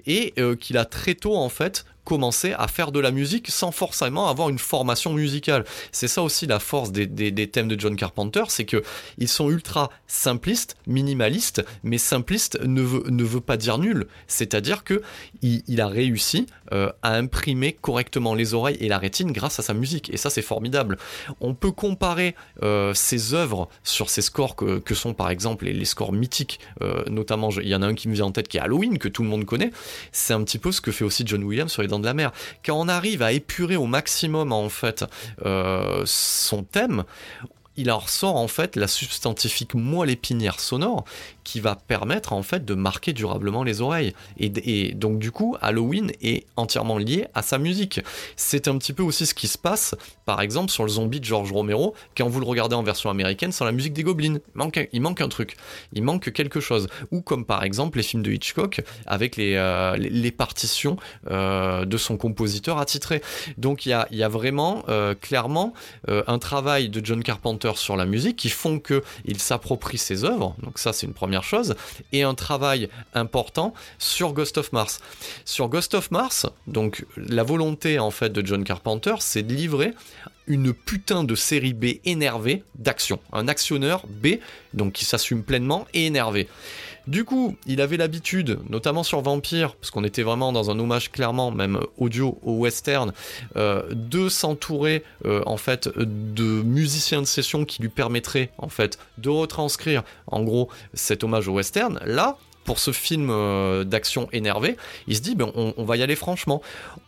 et 0.06 0.34
euh, 0.38 0.56
qu'il 0.56 0.78
a 0.78 0.86
très 0.86 1.16
tôt 1.16 1.36
en 1.36 1.50
fait 1.50 1.86
commencer 2.04 2.54
à 2.58 2.68
faire 2.68 2.92
de 2.92 3.00
la 3.00 3.12
musique 3.12 3.50
sans 3.50 3.72
forcément 3.72 4.28
avoir 4.28 4.50
une 4.50 4.60
formation 4.60 5.14
musicale. 5.14 5.66
C'est 5.92 6.08
ça 6.08 6.22
aussi 6.22 6.48
la 6.48 6.60
force 6.60 6.92
des, 6.92 7.48
thèmes 7.48 7.68
de 7.68 7.80
John 7.80 7.96
Carpenter, 7.96 8.44
c'est 8.50 8.66
que 8.66 8.84
ils 9.18 9.28
sont 9.28 9.50
ultra 9.50 9.90
simplistes, 10.08 10.78
minimalistes, 10.88 11.64
mais 11.84 11.98
simpliste 11.98 12.60
ne 12.64 12.82
veut, 12.82 13.04
ne 13.08 13.24
veut 13.24 13.42
pas 13.42 13.58
dire 13.58 13.78
nul. 13.78 14.08
C'est-à-dire 14.28 14.84
que 14.84 15.02
il, 15.42 15.82
a 15.82 15.88
réussi 15.88 16.46
euh, 16.72 16.92
à 17.02 17.16
imprimer 17.16 17.74
correctement 17.74 18.36
les 18.36 18.54
oreilles 18.54 18.78
et 18.80 18.88
la 18.88 18.98
rétine 18.98 19.32
grâce 19.32 19.60
à 19.60 19.64
sa 19.64 19.74
musique. 19.74 20.14
Et 20.14 20.18
ça, 20.18 20.30
c'est 20.30 20.42
formidable. 20.42 20.98
On 21.40 21.54
peut 21.54 21.72
comparer 21.72 22.36
euh, 22.64 22.94
ses 22.94 23.34
œuvres 23.34 23.70
sur 23.84 24.10
ses 24.10 24.22
scores 24.22 24.56
que, 24.56 24.94
sont 24.94 25.14
par 25.14 25.30
exemple 25.30 25.66
les, 25.66 25.86
scores 25.86 26.14
mythiques, 26.14 26.60
euh, 26.82 27.04
notamment 27.10 27.50
il 27.50 27.68
y 27.68 27.76
en 27.76 27.82
a 27.82 27.88
un 27.88 27.96
qui 27.96 28.08
me 28.08 28.14
vient 28.14 28.26
en 28.26 28.32
tête 28.32 28.48
qui 28.48 28.58
est 28.58 28.62
Halloween, 28.62 28.98
que 28.98 29.08
tout 29.08 29.24
le 29.24 29.30
monde 29.30 29.46
connaît. 29.46 29.72
C'est 30.12 30.34
un 30.34 30.44
petit 30.44 30.60
peu 30.60 30.72
ce 30.72 30.82
que 30.82 30.92
fait 30.92 31.06
aussi 31.06 31.24
John 31.26 31.44
Williams 31.44 31.72
sur 31.72 31.82
les 31.82 31.91
de 32.00 32.06
la 32.06 32.14
mer. 32.14 32.32
Quand 32.66 32.80
on 32.80 32.88
arrive 32.88 33.22
à 33.22 33.32
épurer 33.32 33.76
au 33.76 33.86
maximum 33.86 34.52
en 34.52 34.70
fait 34.70 35.06
euh, 35.46 36.04
son 36.06 36.64
thème, 36.64 37.04
il 37.82 37.92
en 37.92 38.00
ressort 38.00 38.36
en 38.36 38.48
fait 38.48 38.76
la 38.76 38.88
substantifique 38.88 39.74
moelle 39.74 40.12
épinière 40.12 40.60
sonore 40.60 41.04
qui 41.44 41.60
va 41.60 41.76
permettre 41.76 42.34
en 42.34 42.44
fait 42.44 42.64
de 42.66 42.74
marquer 42.76 43.14
durablement 43.14 43.64
les 43.64 43.82
oreilles. 43.82 44.14
Et, 44.38 44.94
donc 44.94 45.20
du 45.20 45.32
coup, 45.32 45.58
Halloween 45.62 46.12
est 46.22 46.46
entièrement 46.56 46.98
lié 46.98 47.28
à 47.34 47.42
sa 47.42 47.58
musique. 47.58 48.02
C'est 48.36 48.68
un 48.68 48.78
petit 48.78 48.94
peu 48.94 49.04
aussi 49.04 49.26
ce 49.26 49.34
qui 49.34 49.48
se 49.48 49.58
passe, 49.58 49.96
par 50.26 50.42
exemple, 50.42 50.72
sur 50.72 50.84
le 50.84 50.90
zombie 50.90 51.20
de 51.20 51.26
George 51.26 51.52
Romero, 51.52 51.96
quand 52.16 52.28
vous 52.28 52.40
le 52.40 52.46
regardez 52.46 52.76
en 52.76 52.84
version 52.84 53.10
américaine 53.10 53.52
sans 53.52 53.66
la 53.66 53.72
musique 53.72 53.94
des 53.94 54.04
Goblins. 54.04 54.38
Il 54.94 55.02
manque, 55.02 55.22
un 55.22 55.30
truc, 55.30 55.58
il 55.94 56.04
manque 56.04 56.32
quelque 56.32 56.60
chose. 56.60 56.88
Ou 57.12 57.22
comme 57.22 57.46
par 57.46 57.64
exemple 57.64 57.98
les 57.98 58.04
films 58.04 58.24
de 58.24 58.32
Hitchcock 58.32 58.82
avec 59.06 59.36
les, 59.36 59.56
euh, 59.56 60.32
partitions 60.38 60.98
euh, 61.30 61.86
de 61.86 61.98
son 61.98 62.18
compositeur 62.18 62.78
attitré. 62.78 63.22
Donc 63.58 63.86
il 63.86 63.90
y 63.90 63.94
a, 63.94 64.08
y 64.12 64.24
a, 64.24 64.30
vraiment 64.30 64.84
euh, 64.88 65.14
clairement 65.14 65.74
un 66.08 66.40
travail 66.40 66.90
de 66.90 67.04
John 67.04 67.24
Carpenter 67.24 67.71
sur 67.78 67.96
la 67.96 68.06
musique 68.06 68.38
qui 68.38 68.50
font 68.50 68.80
qu'il 68.80 69.40
s'approprie 69.40 69.98
ses 69.98 70.24
œuvres. 70.24 70.56
Donc 70.64 70.80
ça 70.80 70.94
c'est 70.94 71.06
une 71.06 71.14
première 71.14 71.44
chose, 71.44 71.76
et 72.12 72.24
un 72.24 72.36
travail 72.36 72.90
important 73.14 73.74
sur 74.00 74.34
Ghost 74.34 74.58
of 74.58 74.72
Mars. 74.74 75.00
Sur 75.46 75.68
Ghost 75.68 75.94
of 75.94 76.12
Mars, 76.12 76.46
donc 76.68 77.06
la 77.18 77.44
volonté 77.44 78.00
en 78.00 78.12
fait 78.12 78.32
de 78.32 78.46
John 78.46 78.64
Carpenter, 78.64 79.16
c'est 79.20 79.44
de 79.44 79.54
livrer 79.54 79.94
une 80.48 80.74
putain 80.74 81.24
de 81.24 81.36
série 81.36 81.74
B 81.74 82.00
énervée 82.04 82.64
d'action. 82.76 83.20
Un 83.32 83.48
actionneur 83.48 84.06
B, 84.08 84.38
donc 84.74 84.94
qui 84.94 85.06
s'assume 85.06 85.44
pleinement 85.44 85.88
et 85.94 86.08
énervé. 86.08 86.48
Du 87.08 87.26
coup, 87.26 87.58
il 87.66 87.82
avait 87.82 87.98
l'habitude, 87.98 88.60
notamment 88.70 89.04
sur 89.04 89.22
Vampire, 89.22 89.76
parce 89.76 89.90
qu'on 89.90 90.04
était 90.04 90.22
vraiment 90.22 90.52
dans 90.52 90.70
un 90.70 90.78
hommage 90.78 91.12
clairement, 91.12 91.52
même 91.52 91.80
audio 91.98 92.38
au 92.44 92.54
western, 92.54 93.12
euh, 93.56 93.84
de 93.92 94.30
s'entourer 94.30 95.04
euh, 95.26 95.42
en 95.46 95.58
fait 95.58 95.90
de 95.98 96.62
musiciens 96.62 97.22
de 97.22 97.28
session 97.28 97.66
qui 97.66 97.82
lui 97.82 97.90
permettraient 97.90 98.52
en 98.58 98.70
fait 98.70 99.00
de 99.18 99.30
retranscrire 99.30 100.04
en 100.28 100.44
gros 100.44 100.70
cet 100.94 101.24
hommage 101.24 101.48
au 101.48 101.54
western. 101.54 102.00
Là, 102.06 102.38
pour 102.66 102.78
ce 102.78 102.92
film 102.92 103.30
euh, 103.32 103.84
d'action 103.84 104.30
énervé, 104.32 104.78
il 105.08 105.16
se 105.16 105.22
dit 105.22 105.34
ben, 105.34 105.52
on, 105.56 105.84
va 105.84 105.98
y 105.98 106.04
aller 106.04 106.16
franchement, 106.16 106.62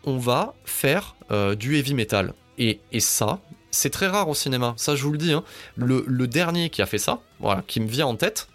on 0.06 0.17
va 0.17 0.56
faire 0.65 1.15
du 1.58 1.77
heavy 1.77 1.93
metal. 1.93 2.34
Et, 2.60 2.79
ça, 2.99 3.39
c'est 3.71 3.89
très 3.89 4.08
rare 4.08 4.29
au 4.29 4.36
cinéma. 4.36 4.73
Ça, 4.77 4.95
je 4.95 5.03
vous 5.03 5.12
le 5.12 5.17
dis. 5.17 5.34
Hein. 5.34 5.43
Le, 5.75 6.03
le, 6.06 6.27
dernier 6.27 6.69
qui 6.69 6.84
a 6.84 6.86
fait 6.86 6.99
ça, 6.99 7.21
voilà, 7.39 7.63
qui 7.65 7.79
me 7.79 7.88
vient 7.88 8.06
en 8.06 8.15
tête, 8.15 8.47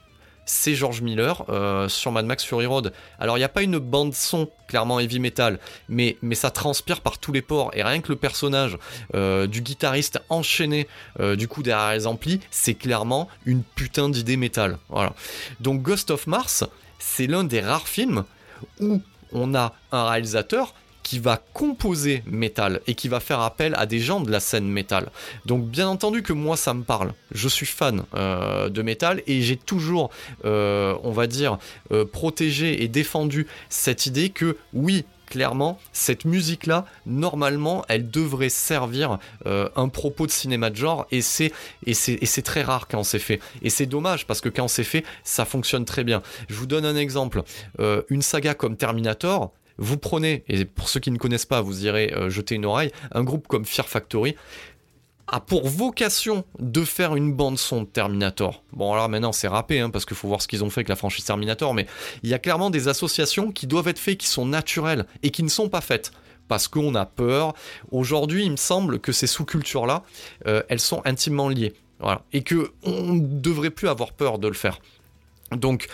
c'est 0.49 0.75
George 0.75 1.03
Miller 1.03 1.45
euh, 1.51 1.89
sur 1.89 2.11
Mad 2.11 2.25
Max 2.25 2.43
Fury 2.43 2.67
Road. 2.67 2.93
Alors 3.19 3.37
il 3.37 3.41
n'y 3.41 3.45
a 3.45 3.51
pas 3.51 3.63
une 3.63 3.79
bande 3.79 4.15
son 4.15 4.51
clairement 4.67 4.99
heavy 4.99 5.21
metal, 5.21 5.59
mais, 5.89 6.17
mais 6.23 6.35
ça 6.35 6.51
transpire 6.51 7.01
par 7.03 7.19
tous 7.19 7.33
les 7.33 7.43
ports 7.43 7.71
et 7.75 7.83
rien 7.83 8.01
que 8.01 8.09
le 8.09 8.17
personnage 8.17 8.79
euh, 9.15 9.47
du 9.47 9.61
guitariste 9.61 10.21
enchaîné 10.31 10.89
euh, 11.21 11.37
du 11.37 11.49
coup 11.49 11.63
derrière 11.63 11.93
les 11.93 12.07
amplis, 12.07 12.41
c'est 12.51 12.75
clairement 12.75 13.29
une 13.45 13.63
putain 13.63 14.09
d'idée 14.09 14.37
métal. 14.37 14.79
Donc 15.61 15.83
Ghost 15.83 16.11
of 16.11 16.27
Mars, 16.27 16.65
c'est 16.99 17.27
l'un 17.27 17.45
des 17.45 17.61
rares 17.61 17.89
films 17.89 18.25
où 18.81 19.03
on 19.33 19.55
a 19.55 19.75
un 19.93 20.09
réalisateur 20.09 20.75
qui 21.09 21.21
va 21.21 21.43
composer 21.55 22.23
métal 22.27 22.83
et 22.87 22.95
qui 22.95 23.09
va 23.09 23.19
faire 23.19 23.41
appel 23.41 23.75
à 23.79 23.87
des 23.87 23.99
gens 23.99 24.21
de 24.21 24.31
la 24.31 24.41
scène 24.41 24.69
métal. 24.69 25.11
Donc 25.47 25.65
bien 25.65 25.89
entendu 25.89 26.23
que 26.23 26.35
moi 26.35 26.55
ça 26.59 26.75
me 26.75 26.83
parle. 26.83 27.15
Je 27.33 27.49
suis 27.49 27.65
fan 27.65 28.03
euh, 28.15 28.69
de 28.69 28.83
métal 28.83 29.23
et 29.27 29.41
j'ai 29.41 29.57
toujours, 29.57 30.11
euh, 30.45 30.95
on 31.05 31.13
va 31.13 31.27
dire, 31.27 31.57
euh, 31.93 32.05
protégé 32.05 32.83
et 32.83 32.89
défendu 32.89 33.47
cette 33.71 34.05
idée 34.05 34.29
que 34.29 34.59
oui, 34.75 35.07
clairement, 35.25 35.79
cette 35.95 36.27
musique-là, 36.27 36.85
normalement, 37.07 37.87
elle 37.89 38.11
devrait 38.11 38.51
servir 38.51 39.19
un 39.45 39.89
propos 39.89 40.27
de 40.27 40.31
cinéma 40.31 40.71
de 40.71 40.77
genre, 40.77 41.07
et 41.11 41.21
c'est 41.21 41.53
et 41.85 41.93
c'est 41.93 42.43
très 42.43 42.63
rare 42.63 42.89
quand 42.89 43.03
c'est 43.03 43.19
fait. 43.19 43.39
Et 43.61 43.69
c'est 43.69 43.85
dommage 43.85 44.27
parce 44.27 44.41
que 44.41 44.49
quand 44.49 44.69
c'est 44.69 44.85
fait, 44.85 45.05
ça 45.25 45.45
fonctionne 45.45 45.85
très 45.85 46.03
bien. 46.03 46.23
Je 46.49 46.55
vous 46.55 46.67
donne 46.67 46.87
un 46.87 46.97
exemple. 46.97 47.43
une 48.09 48.23
saga 48.23 48.55
comme 48.55 48.79
Terminator, 48.79 49.53
vous 49.79 49.97
prenez, 49.97 50.45
et 50.49 50.65
pour 50.65 50.89
ceux 50.89 51.01
qui 51.01 51.11
ne 51.11 51.19
connaissent 51.19 51.47
pas, 51.47 51.61
vous 51.61 51.87
irez 51.87 52.13
euh, 52.13 52.31
jeter 52.31 52.57
une 52.57 52.67
oreille, 52.67 52.93
un 53.13 53.25
groupe 53.25 53.47
comme 53.47 53.65
Fear 53.65 53.89
Factory 53.89 54.37
a 55.31 55.41
pour 55.41 55.69
vocation 55.69 56.45
de 56.59 56.85
faire 56.85 57.15
une 57.15 57.35
bande 57.35 57.59
son 57.59 57.83
de 57.83 57.87
Terminator. 57.87 58.63
Bon 58.73 58.95
alors 58.95 59.11
maintenant 59.11 59.33
c'est 59.33 59.47
râpé 59.49 59.79
hein, 59.79 59.91
parce 59.91 60.07
qu'il 60.07 60.17
faut 60.17 60.27
voir 60.27 60.41
ce 60.41 60.49
qu'ils 60.49 60.65
ont 60.65 60.71
fait 60.71 60.81
avec 60.81 60.89
la 60.89 60.97
franchise 60.97 61.25
Terminator, 61.25 61.75
mais 61.75 61.87
il 62.23 62.31
y 62.31 62.35
a 62.35 62.39
clairement 62.39 62.71
des 62.71 62.89
associations 62.89 63.53
qui 63.53 63.67
doivent 63.67 63.89
être 63.89 63.99
faites, 63.99 64.17
qui 64.17 64.27
sont 64.27 64.47
naturelles 64.47 65.07
et 65.23 65.31
qui 65.31 65.43
ne 65.43 65.49
sont 65.49 65.69
pas 65.69 65.83
faites 65.83 66.13
parce 66.49 66.67
qu'on 66.67 66.95
a 66.95 67.05
peur. 67.05 67.53
Aujourd'hui, 67.91 68.45
il 68.45 68.53
me 68.53 68.57
semble 68.57 68.99
que 69.01 69.13
ces 69.13 69.27
sous-cultures-là, 69.27 70.03
euh, 70.47 70.63
elles 70.69 70.81
sont 70.81 71.03
intimement 71.05 71.51
liées. 71.51 71.75
Voilà. 72.01 72.23
Et 72.33 72.43
que 72.43 72.73
on 72.85 73.15
ne 73.15 73.21
devrait 73.21 73.71
plus 73.71 73.89
avoir 73.89 74.13
peur 74.13 74.39
de 74.39 74.49
le 74.49 74.55
faire. 74.55 74.81
Donc, 75.53 75.89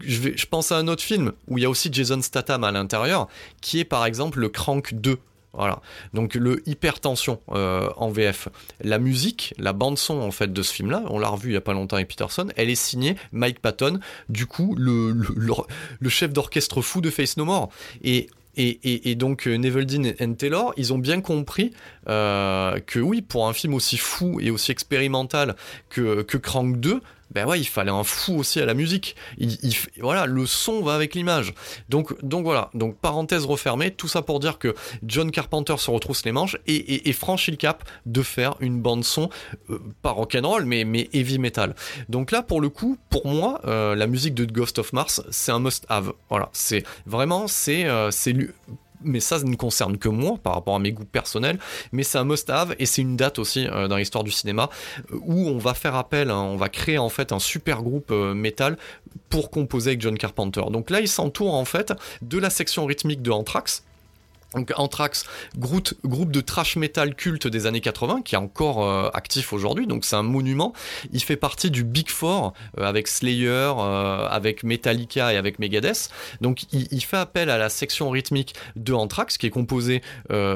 je, 0.00 0.46
pense 0.46 0.72
à 0.72 0.78
un 0.78 0.88
autre 0.88 1.02
film 1.02 1.32
où 1.48 1.58
il 1.58 1.62
y 1.62 1.64
a 1.64 1.70
aussi 1.70 1.88
Jason 1.92 2.20
Statham 2.22 2.64
à 2.64 2.72
l'intérieur, 2.72 3.28
qui 3.60 3.80
est 3.80 3.84
par 3.84 4.04
exemple 4.04 4.40
le 4.40 4.48
Crank 4.48 4.94
2. 4.94 5.18
Voilà. 5.52 5.80
Donc 6.12 6.34
le 6.34 6.62
hypertension 6.68 7.40
euh, 7.52 7.88
en 7.96 8.10
VF. 8.10 8.48
La 8.82 8.98
musique, 8.98 9.54
la 9.58 9.72
bande 9.72 9.96
son 9.96 10.20
en 10.20 10.30
fait 10.30 10.52
de 10.52 10.62
ce 10.62 10.72
film-là, 10.72 11.02
on 11.08 11.18
l'a 11.18 11.28
revu 11.28 11.50
il 11.50 11.54
y 11.54 11.56
a 11.56 11.62
pas 11.62 11.72
longtemps 11.72 11.96
avec 11.96 12.08
Peterson, 12.08 12.48
elle 12.56 12.68
est 12.68 12.74
signée 12.74 13.16
Mike 13.32 13.60
Patton, 13.60 14.00
du 14.28 14.46
coup 14.46 14.74
le, 14.78 15.14
chef 16.08 16.32
d'orchestre 16.32 16.82
fou 16.82 17.00
de 17.00 17.10
Face 17.10 17.36
No 17.38 17.46
More. 17.46 17.70
Et 18.02 18.28
et, 18.58 19.14
donc 19.16 19.46
euh, 19.46 19.60
et 19.62 20.34
Taylor, 20.34 20.72
ils 20.78 20.94
ont 20.94 20.98
bien 20.98 21.20
compris 21.20 21.72
euh, 22.08 22.80
que 22.86 22.98
oui, 22.98 23.20
pour 23.20 23.46
un 23.48 23.52
film 23.52 23.74
aussi 23.74 23.98
fou 23.98 24.40
et 24.40 24.50
aussi 24.50 24.72
expérimental 24.72 25.56
que, 25.90 26.22
que 26.22 26.38
Crank 26.38 26.80
2, 26.80 27.02
ben 27.30 27.46
ouais, 27.46 27.60
il 27.60 27.66
fallait 27.66 27.90
un 27.90 28.04
fou 28.04 28.36
aussi 28.38 28.60
à 28.60 28.66
la 28.66 28.74
musique. 28.74 29.16
Il, 29.38 29.74
voilà, 30.00 30.26
le 30.26 30.46
son 30.46 30.82
va 30.82 30.94
avec 30.94 31.14
l'image. 31.14 31.54
Donc, 31.88 32.14
voilà, 32.22 32.70
donc 32.74 32.96
parenthèse 32.98 33.44
refermée, 33.44 33.90
tout 33.90 34.08
ça 34.08 34.22
pour 34.22 34.40
dire 34.40 34.58
que 34.58 34.74
John 35.02 35.30
Carpenter 35.30 35.76
se 35.78 35.90
retrousse 35.90 36.24
les 36.24 36.32
manches 36.32 36.56
et, 36.66 37.12
franchit 37.12 37.50
le 37.50 37.56
cap 37.56 37.84
de 38.04 38.22
faire 38.22 38.56
une 38.60 38.80
bande 38.80 39.04
son, 39.04 39.30
euh, 39.70 39.78
pas 40.02 40.10
rock'n'roll, 40.10 40.64
mais, 40.64 40.84
mais 40.84 41.08
heavy 41.12 41.38
metal. 41.38 41.74
Donc 42.08 42.30
là, 42.30 42.42
pour 42.42 42.60
le 42.60 42.68
coup, 42.68 42.98
pour 43.10 43.26
moi, 43.26 43.60
euh, 43.64 43.94
la 43.94 44.06
musique 44.06 44.34
de 44.34 44.44
Ghost 44.44 44.78
of 44.78 44.92
Mars, 44.92 45.22
c'est 45.30 45.52
un 45.52 45.60
must-have. 45.60 46.12
Voilà, 46.28 46.50
c'est 46.52 46.84
vraiment, 47.06 47.46
euh, 47.68 48.10
mais 49.06 49.20
ça, 49.20 49.38
ne 49.38 49.56
concerne 49.56 49.96
que 49.96 50.08
moi 50.08 50.36
par 50.42 50.54
rapport 50.54 50.74
à 50.74 50.78
mes 50.78 50.92
goûts 50.92 51.04
personnels, 51.04 51.58
mais 51.92 52.02
c'est 52.02 52.18
un 52.18 52.24
must-have 52.24 52.74
et 52.78 52.86
c'est 52.86 53.02
une 53.02 53.16
date 53.16 53.38
aussi 53.38 53.66
euh, 53.66 53.88
dans 53.88 53.96
l'histoire 53.96 54.24
du 54.24 54.30
cinéma 54.30 54.68
euh, 55.12 55.18
où 55.22 55.48
on 55.48 55.58
va 55.58 55.74
faire 55.74 55.94
appel, 55.94 56.30
hein, 56.30 56.42
on 56.42 56.56
va 56.56 56.68
créer 56.68 56.98
en 56.98 57.08
fait 57.08 57.32
un 57.32 57.38
super 57.38 57.82
groupe 57.82 58.10
euh, 58.10 58.34
métal 58.34 58.76
pour 59.30 59.50
composer 59.50 59.90
avec 59.90 60.00
John 60.00 60.18
Carpenter. 60.18 60.62
Donc 60.70 60.90
là, 60.90 61.00
il 61.00 61.08
s'entoure 61.08 61.54
en 61.54 61.64
fait 61.64 61.92
de 62.22 62.38
la 62.38 62.50
section 62.50 62.86
rythmique 62.86 63.22
de 63.22 63.30
Anthrax 63.30 63.84
donc 64.54 64.72
Anthrax, 64.76 65.24
groupe, 65.58 66.30
de 66.30 66.40
trash 66.40 66.76
metal 66.76 67.14
culte 67.14 67.46
des 67.46 67.66
années 67.66 67.80
80 67.80 68.22
qui 68.22 68.34
est 68.34 68.38
encore 68.38 68.84
euh, 68.84 69.10
actif 69.12 69.52
aujourd'hui, 69.52 69.86
donc 69.86 70.04
c'est 70.04 70.16
un 70.16 70.22
monument. 70.22 70.72
Il 71.12 71.22
fait 71.22 71.36
partie 71.36 71.70
du 71.70 71.84
Big 71.84 72.08
Four 72.08 72.54
euh, 72.78 72.84
avec 72.84 73.08
Slayer, 73.08 73.46
euh, 73.48 74.26
avec 74.28 74.62
Metallica 74.62 75.32
et 75.32 75.36
avec 75.36 75.58
Megadeth. 75.58 76.08
Donc 76.40 76.64
il, 76.72 77.04
fait 77.04 77.16
appel 77.16 77.50
à 77.50 77.58
la 77.58 77.68
section 77.68 78.10
rythmique 78.10 78.54
de 78.74 78.92
Anthrax 78.92 79.38
qui 79.38 79.46
est 79.46 79.50
composée 79.50 80.02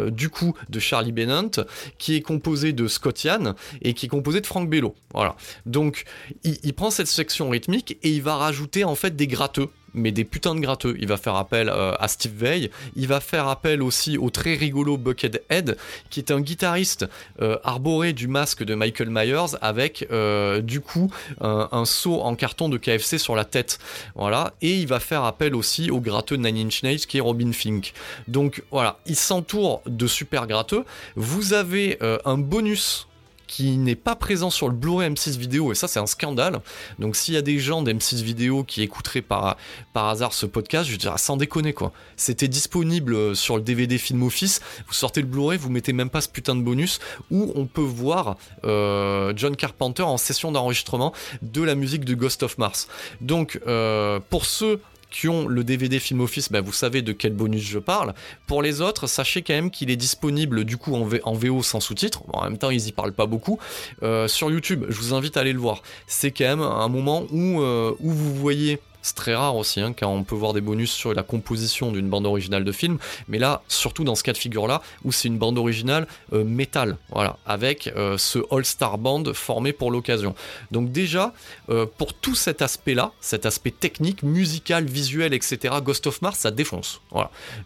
du 0.09 0.29
coup 0.29 0.55
de 0.69 0.81
Charlie 0.81 1.13
Bennant, 1.13 1.51
qui 1.99 2.17
est 2.17 2.23
composé 2.23 2.73
de 2.73 2.89
Scott 2.89 3.23
Yann 3.23 3.55
et 3.83 3.95
qui 3.95 4.07
est 4.07 4.09
composé 4.09 4.41
de 4.41 4.47
Frank 4.47 4.69
Bello. 4.69 4.95
Voilà. 5.15 5.37
Donc 5.67 6.05
il, 6.43 6.59
il 6.63 6.75
prend 6.75 6.91
cette 6.91 7.07
section 7.07 7.51
rythmique 7.51 7.99
et 8.03 8.11
il 8.11 8.23
va 8.23 8.37
rajouter 8.37 8.85
en 8.85 8.95
fait 8.95 9.15
des 9.15 9.27
gratteux 9.27 9.69
mais 9.95 10.13
des 10.13 10.25
putains 10.25 10.55
de 10.55 10.61
gratteux. 10.61 10.97
Il 10.99 11.09
va 11.09 11.17
faire 11.17 11.37
appel 11.37 11.69
euh, 11.69 11.95
à 11.99 12.09
Steve 12.09 12.33
Vai, 12.35 12.71
il 12.97 13.07
va 13.07 13.21
faire 13.21 13.49
appel 13.49 13.83
aussi 13.83 14.19
au 14.19 14.31
très 14.31 14.55
rigolo 14.55 14.97
Buckethead, 14.97 15.77
qui 16.11 16.21
est 16.21 16.31
un 16.31 16.41
guitariste 16.41 17.07
euh, 17.41 17.59
arboré 17.65 18.13
du 18.13 18.29
masque 18.29 18.65
de 18.65 18.75
Michael 18.75 19.11
Myers 19.11 19.57
avec 19.61 20.07
euh, 20.11 20.61
du 20.61 20.81
coup 20.81 21.13
un, 21.41 21.69
un, 21.73 21.85
saut 21.85 22.21
en 22.21 22.35
carton 22.35 22.69
de 22.69 22.79
KFC 22.79 23.19
sur 23.19 23.37
la 23.37 23.45
tête. 23.45 23.79
Voilà, 24.15 24.53
et 24.63 24.75
il 24.77 24.87
va 24.87 25.01
faire 25.01 25.25
appel 25.25 25.55
aussi 25.55 25.91
au 25.91 26.01
gratteux 26.01 26.37
Nine 26.37 26.67
Inch 26.67 26.83
Nails 26.83 27.01
qui 27.01 27.19
est 27.19 27.21
Robin 27.21 27.53
Fink. 27.53 27.93
Donc 28.29 28.63
voilà, 28.71 28.99
il 29.07 29.17
s'entoure 29.17 29.83
de 29.87 30.07
super 30.07 30.47
gratteux. 30.47 30.85
Vous 31.17 31.53
avez 31.53 31.99
un 32.25 32.39
bonus 32.39 33.09
qui 33.51 33.77
n'est 33.79 33.97
pas 33.97 34.15
présent 34.15 34.49
sur 34.49 34.69
le 34.69 34.75
Blu-ray 34.75 35.11
M6 35.11 35.37
vidéo, 35.37 35.73
et 35.73 35.75
ça 35.75 35.89
c'est 35.89 35.99
un 35.99 36.07
scandale. 36.07 36.61
Donc 37.01 37.17
s'il 37.17 37.35
y 37.35 37.37
a 37.37 37.43
des 37.43 37.59
gens 37.59 37.83
d'M6 37.83 38.23
vidéo 38.23 38.63
qui 38.63 38.81
écouteraient 38.81 39.23
par, 39.23 39.57
hasard 39.93 40.33
ce 40.33 40.47
podcast, 40.47 40.89
je 40.89 40.95
dirais 40.95 41.19
sans 41.19 41.37
déconner 41.37 41.73
quoi. 41.73 41.93
C'était 42.17 42.47
disponible 42.47 43.13
euh, 43.13 43.35
sur 43.35 43.57
le 43.57 43.63
DVD 43.63 43.99
Film 43.99 44.23
Office, 44.23 44.61
vous 44.87 44.95
sortez 44.95 45.21
le 45.21 45.27
Blu-ray, 45.27 45.59
vous 45.59 45.69
mettez 45.69 45.93
même 45.93 46.11
pas 46.11 46.21
ce 46.21 46.29
putain 46.29 46.55
de 46.55 46.63
bonus, 46.63 47.01
où 47.33 47.51
on 47.57 47.67
peut 47.67 47.81
voir 47.81 48.37
euh, 48.65 49.33
John 49.35 49.57
Carpenter 49.57 50.05
en 50.05 50.17
session 50.17 50.53
d'enregistrement 50.53 51.13
de 51.43 51.63
la 51.63 51.75
musique 51.75 52.05
de 52.05 52.15
Ghost 52.15 52.45
of 52.45 52.57
Mars. 52.57 52.87
Donc 53.21 53.61
euh, 53.67 54.21
pour 54.31 54.47
ceux 54.47 54.81
qui 55.11 55.29
ont 55.29 55.47
le 55.47 55.65
DVD 55.65 55.99
Film 55.99 56.21
Office, 56.21 56.51
ben 56.51 56.61
vous 56.61 56.73
savez 56.73 57.03
de 57.03 57.13
quel 57.13 57.33
bonus 57.33 57.63
je 57.63 57.79
parle. 57.79 58.15
Pour 58.47 58.63
les 58.63 58.81
autres, 58.81 59.07
sachez 59.07 59.43
quand 59.43 59.55
même 59.55 59.71
qu'il 59.71 59.91
est 59.91 59.97
disponible 59.97 60.65
du 60.65 60.77
coup 60.77 60.95
en, 60.95 61.35
VO 61.35 61.63
sans 61.63 61.81
sous-titres. 61.81 62.23
en 62.33 62.45
même 62.45 62.59
temps, 62.59 62.71
ils 62.71 62.89
y 62.89 62.93
parlent 62.93 63.13
pas 63.13 63.27
beaucoup. 63.27 63.59
Euh, 64.03 64.29
sur 64.29 64.51
YouTube, 64.51 64.85
je 64.89 64.97
vous 64.97 65.15
invite 65.15 65.37
à 65.37 65.41
aller 65.41 65.53
le 65.53 65.59
voir. 65.59 65.83
C'est 66.07 66.31
quand 66.31 66.45
même 66.45 66.63
un 66.63 66.89
moment 66.89 67.25
où, 67.31 67.61
euh, 67.61 67.95
où 68.01 68.11
vous 68.11 68.35
voyez 68.35 68.79
c'est 69.03 69.15
très 69.15 69.35
rare 69.35 69.57
aussi, 69.57 69.81
hein, 69.81 69.93
car 69.93 70.11
on 70.11 70.25
peut 70.25 70.35
voir 70.35 70.53
des 70.53 70.61
bonus 70.61 70.91
sur 70.91 71.15
la 71.15 71.23
composition 71.23 71.93
d'une 71.93 72.09
bande 72.09 72.27
originale 72.27 72.65
de 72.65 72.73
film, 72.73 72.99
mais 73.29 73.39
là, 73.39 73.63
surtout 73.69 74.05
dans 74.05 74.15
ce 74.15 74.23
cas 74.23 74.33
de 74.33 74.39
figure-là, 74.39 74.83
où 75.05 75.13
c'est 75.13 75.29
une 75.29 75.39
bande 75.39 75.59
originale 75.59 76.07
euh, 76.33 76.45
métal, 76.45 76.97
voilà, 77.11 77.37
avec 77.47 77.93
euh, 77.97 78.19
ce 78.19 78.39
All-Star 78.51 78.99
Band 78.99 79.25
formé 79.35 79.73
pour 79.73 79.91
l'occasion. 79.91 80.35
Donc 80.71 80.93
déjà, 80.93 81.33
euh, 81.69 81.87
pour 81.99 82.15
tout 82.15 82.35
cet 82.35 82.63
aspect-là, 82.63 83.13
cet 83.21 83.47
aspect 83.47 83.71
technique, 83.71 84.23
musical, 84.23 84.85
visuel, 84.85 85.35
etc., 85.35 85.75
Ghost 85.83 86.07
of 86.07 86.23
Mars, 86.23 86.39
ça 86.39 86.51
défonce. 86.51 87.01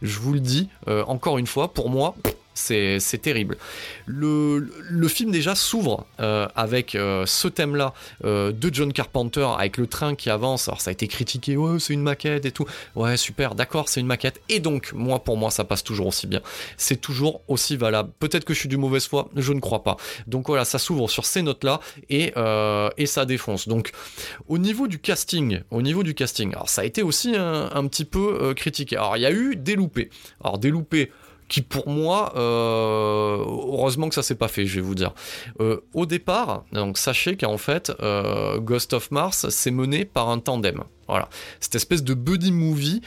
Je 0.02 0.18
vous 0.18 0.32
le 0.32 0.40
dis, 0.40 0.68
encore 0.86 1.38
une 1.38 1.46
fois, 1.46 1.72
pour 1.72 1.90
moi, 1.90 2.14
c'est 2.54 3.20
terrible. 3.20 3.56
Le, 4.06 4.68
film 5.08 5.30
déjà 5.30 5.54
s'ouvre 5.54 6.06
euh, 6.20 6.48
avec 6.56 6.94
euh, 6.94 7.24
ce 7.26 7.46
thème-là 7.46 7.94
euh, 8.24 8.52
de 8.52 8.72
John 8.72 8.92
Carpenter, 8.92 9.46
avec 9.58 9.76
le 9.76 9.86
train 9.86 10.14
qui 10.14 10.30
avance. 10.30 10.68
Alors 10.68 10.80
ça 10.80 10.90
a 10.90 10.92
été 10.92 11.06
critiqué, 11.06 11.56
ouais 11.56 11.78
c'est 11.78 11.92
une 11.92 12.02
maquette 12.02 12.44
et 12.46 12.52
tout. 12.52 12.64
Ouais 12.94 13.16
super, 13.16 13.54
d'accord 13.54 13.88
c'est 13.88 14.00
une 14.00 14.06
maquette. 14.06 14.40
Et 14.48 14.60
donc 14.60 14.92
moi 14.92 15.22
pour 15.22 15.36
moi 15.36 15.50
ça 15.50 15.64
passe 15.64 15.84
toujours 15.84 16.06
aussi 16.06 16.26
bien. 16.26 16.40
C'est 16.76 17.00
toujours 17.00 17.42
aussi 17.48 17.76
valable. 17.76 18.10
Peut-être 18.18 18.44
que 18.44 18.54
je 18.54 18.60
suis 18.60 18.68
du 18.68 18.76
mauvaise 18.76 19.06
foi, 19.06 19.28
je 19.36 19.52
ne 19.52 19.60
crois 19.60 19.82
pas. 19.82 19.96
Donc 20.26 20.46
voilà, 20.46 20.64
ça 20.64 20.78
s'ouvre 20.78 21.08
sur 21.08 21.26
ces 21.26 21.42
notes-là 21.42 21.80
et, 22.08 22.32
et 22.96 23.06
ça 23.06 23.24
défonce. 23.24 23.68
Donc 23.68 23.92
au 24.48 24.58
niveau 24.58 24.88
du 24.88 24.98
casting, 24.98 25.60
au 25.70 25.82
niveau 25.82 26.02
du 26.02 26.14
casting, 26.14 26.52
alors 26.52 26.68
ça 26.68 26.82
a 26.82 26.84
été 26.84 27.02
aussi 27.02 27.36
un, 27.36 27.70
un 27.72 27.86
petit 27.86 28.04
peu 28.04 28.54
critiqué. 28.54 28.96
Alors 28.96 29.16
il 29.16 29.20
y 29.20 29.26
a 29.26 29.32
eu 29.32 29.56
des 29.56 29.76
loupés. 29.76 30.10
Alors 30.42 30.58
des 30.58 30.70
loupés 30.70 31.10
qui 31.48 31.62
pour 31.62 31.88
moi, 31.88 32.32
euh, 32.36 33.36
heureusement 33.38 34.08
que 34.08 34.14
ça 34.14 34.22
s'est 34.22 34.34
pas 34.34 34.48
fait, 34.48 34.66
je 34.66 34.76
vais 34.76 34.80
vous 34.80 34.94
dire. 34.94 35.12
Euh, 35.60 35.80
au 35.92 36.06
départ, 36.06 36.64
donc 36.72 36.98
sachez 36.98 37.36
qu'en 37.36 37.58
fait, 37.58 37.92
euh, 38.00 38.58
Ghost 38.58 38.92
of 38.92 39.10
Mars 39.10 39.48
s'est 39.48 39.70
mené 39.70 40.04
par 40.04 40.28
un 40.30 40.38
tandem. 40.38 40.82
Voilà, 41.06 41.28
cette 41.60 41.74
espèce 41.74 42.02
de 42.02 42.14
buddy 42.14 42.50
movie 42.50 43.02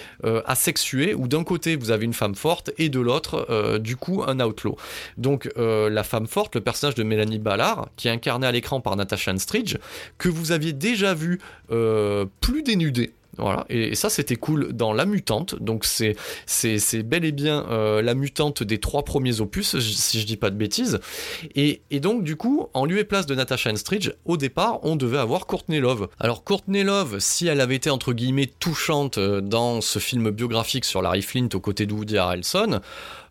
asexué 0.46 1.16
où 1.16 1.28
d'un 1.28 1.44
côté 1.44 1.76
vous 1.76 1.90
avez 1.90 2.06
une 2.06 2.14
femme 2.14 2.36
forte 2.36 2.70
et 2.78 2.90
de 2.90 3.00
l'autre, 3.00 3.80
du 3.80 3.96
coup, 3.96 4.24
un 4.28 4.40
outlaw. 4.40 4.78
Donc 5.18 5.50
la 5.58 6.04
femme 6.04 6.28
forte, 6.28 6.54
le 6.54 6.62
personnage 6.62 6.94
de 6.94 7.02
Mélanie 7.02 7.40
Ballard, 7.40 7.90
qui 7.96 8.08
est 8.08 8.12
incarné 8.12 8.46
à 8.46 8.52
l'écran 8.52 8.82
par 8.82 8.96
Natasha 8.98 9.36
Stridge, 9.40 9.78
que 10.20 10.30
vous 10.30 10.52
aviez 10.52 10.74
déjà 10.74 11.16
vu 11.16 11.40
plus 11.70 12.62
dénudée 12.62 13.14
Voilà, 13.38 13.66
et, 13.70 13.96
ça 13.96 14.10
c'était 14.10 14.36
cool 14.36 14.74
dans 14.74 14.94
La 14.94 15.06
Mutante. 15.06 15.56
Donc 15.62 15.86
c'est 15.86 16.16
bel 17.04 17.26
et 17.26 17.32
bien 17.32 17.66
euh, 17.70 18.02
la 18.02 18.16
mutante 18.16 18.64
des 18.64 18.80
trois 18.80 19.04
premiers 19.04 19.42
opus, 19.42 19.78
si 19.80 20.20
je 20.20 20.26
dis 20.26 20.38
pas 20.38 20.50
de 20.50 20.56
bêtises. 20.56 21.00
Et, 21.56 21.82
et 21.92 22.00
donc 22.00 22.24
du 22.24 22.36
coup, 22.36 22.68
en 22.74 22.86
lieu 22.86 23.00
et 23.00 23.04
place 23.04 23.26
de 23.26 23.36
Natasha 23.36 23.72
Henstridge, 23.72 24.12
au 24.26 24.38
départ, 24.38 24.80
on 24.84 24.96
devait 24.96 25.18
avoir 25.18 25.46
Courtney 25.46 25.80
Love. 25.80 26.08
Alors 26.20 26.44
Courtney 26.44 26.84
Love, 26.84 27.20
si 27.20 27.48
elle 27.48 27.62
avait 27.62 27.76
été 27.76 27.90
entre 27.90 28.14
guillemets 28.14 28.50
touchante 28.60 29.18
euh, 29.18 29.42
dans 29.42 29.82
ce 29.82 30.00
film 30.00 30.32
biographique 30.32 30.86
sur 30.86 31.02
Larry 31.02 31.22
Flint 31.22 31.50
aux 31.54 31.60
côtés 31.60 31.86
de 31.86 31.94
Woody 31.94 32.18
Harrelson, 32.18 32.82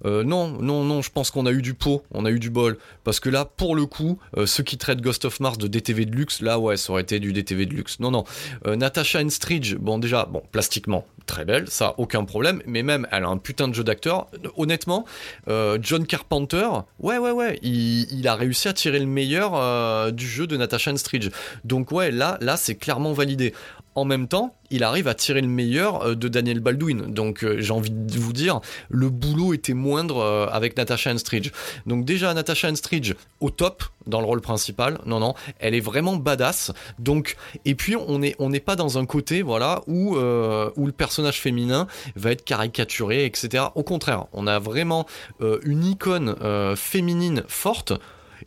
euh, 0.05 0.22
non, 0.22 0.49
non, 0.61 0.85
non, 0.85 1.03
je 1.03 1.11
pense 1.11 1.30
qu'on 1.30 1.47
a 1.47 1.53
eu 1.53 1.62
du 1.62 1.74
pot, 1.74 2.03
on 2.12 2.24
a 2.24 2.30
eu 2.30 2.39
du 2.39 2.51
bol. 2.51 2.78
Parce 3.05 3.20
que 3.20 3.30
là, 3.30 3.45
pour 3.45 3.74
le 3.74 3.87
coup, 3.87 4.18
ceux 4.45 4.62
qui 4.62 4.76
traitent 4.76 5.01
Ghost 5.01 5.24
of 5.24 5.41
Mars 5.41 5.59
de 5.59 5.68
DTV 5.68 6.05
de 6.05 6.14
luxe, 6.14 6.43
là, 6.43 6.59
ouais, 6.59 6.76
ça 6.76 6.93
aurait 6.93 7.03
été 7.03 7.18
du 7.18 7.33
DTV 7.33 7.66
de 7.66 7.74
luxe. 7.74 7.99
Non, 8.01 8.11
non. 8.11 8.24
Natasha 8.66 9.22
Henstridge, 9.22 9.76
bon, 9.76 9.95
déjà, 9.99 10.26
bon, 10.26 10.42
plastiquement, 10.53 11.07
très 11.26 11.44
belle, 11.44 11.68
ça, 11.68 11.94
aucun 11.99 12.24
problème. 12.24 12.62
Mais 12.66 12.82
même, 12.82 13.07
elle 13.11 13.24
a 13.24 13.28
un 13.28 13.38
putain 13.38 13.68
de 13.68 13.74
jeu 13.74 13.84
d'acteur. 13.84 14.28
Honnêtement, 14.57 15.05
John 15.47 16.07
Carpenter, 16.07 16.68
ouais, 17.01 17.18
ouais, 17.18 17.30
ouais, 17.30 17.59
il, 17.62 18.26
a 18.28 18.34
réussi 18.34 18.68
à 18.68 18.72
tirer 18.72 18.99
le 18.99 19.07
meilleur 19.07 20.12
du 20.12 20.26
jeu 20.26 20.47
de 20.47 20.57
Natasha 20.57 20.92
Henstridge. 20.92 21.30
Donc, 21.64 21.92
ouais, 21.92 22.11
là, 22.11 22.38
là, 22.40 22.57
c'est 22.57 22.76
clairement 22.76 23.12
validé 23.12 23.53
en 23.97 24.05
même 24.05 24.28
temps, 24.28 24.55
il 24.70 24.84
arrive 24.84 25.09
à 25.09 25.14
tirer 25.14 25.40
le 25.40 25.49
meilleur 25.49 26.03
euh, 26.03 26.14
de 26.14 26.28
Daniel 26.28 26.61
Baldwin. 26.61 27.12
Donc 27.12 27.42
euh, 27.42 27.61
j'ai 27.61 27.72
envie 27.72 27.90
de 27.90 28.18
vous 28.18 28.32
dire, 28.32 28.61
le 28.90 29.09
boulot 29.09 29.55
était 29.55 29.72
moindre 29.72 30.18
euh, 30.18 30.47
avec 30.53 30.76
Natasha 30.76 31.11
Henstridge. 31.11 31.51
Donc 31.86 32.05
déjà 32.05 32.32
Natasha 32.34 32.68
Henstridge 32.68 33.14
au 33.40 33.51
top 33.51 33.84
dans 34.07 34.20
le 34.20 34.26
rôle 34.26 34.42
principal. 34.42 34.99
Non 35.07 35.18
non, 35.18 35.34
elle 35.59 35.74
est 35.74 35.80
vraiment 35.80 36.16
badass. 36.16 36.72
Donc 36.99 37.36
et 37.64 37.74
puis 37.74 37.97
on 37.97 38.18
n'est 38.18 38.61
pas 38.61 38.76
dans 38.76 38.99
un 38.99 39.07
côté 39.07 39.42
voilà 39.42 39.80
où 39.86 40.16
où 40.16 40.86
le 40.86 40.92
personnage 40.92 41.40
féminin 41.40 41.86
va 42.14 42.30
être 42.30 42.44
caricaturé 42.44 43.24
etc. 43.24 43.64
Au 43.74 43.82
contraire, 43.82 44.26
on 44.32 44.47
a 44.47 44.59
vraiment 44.59 45.07
une 45.40 45.84
icône 45.84 46.36
féminine 46.76 47.42
forte 47.49 47.92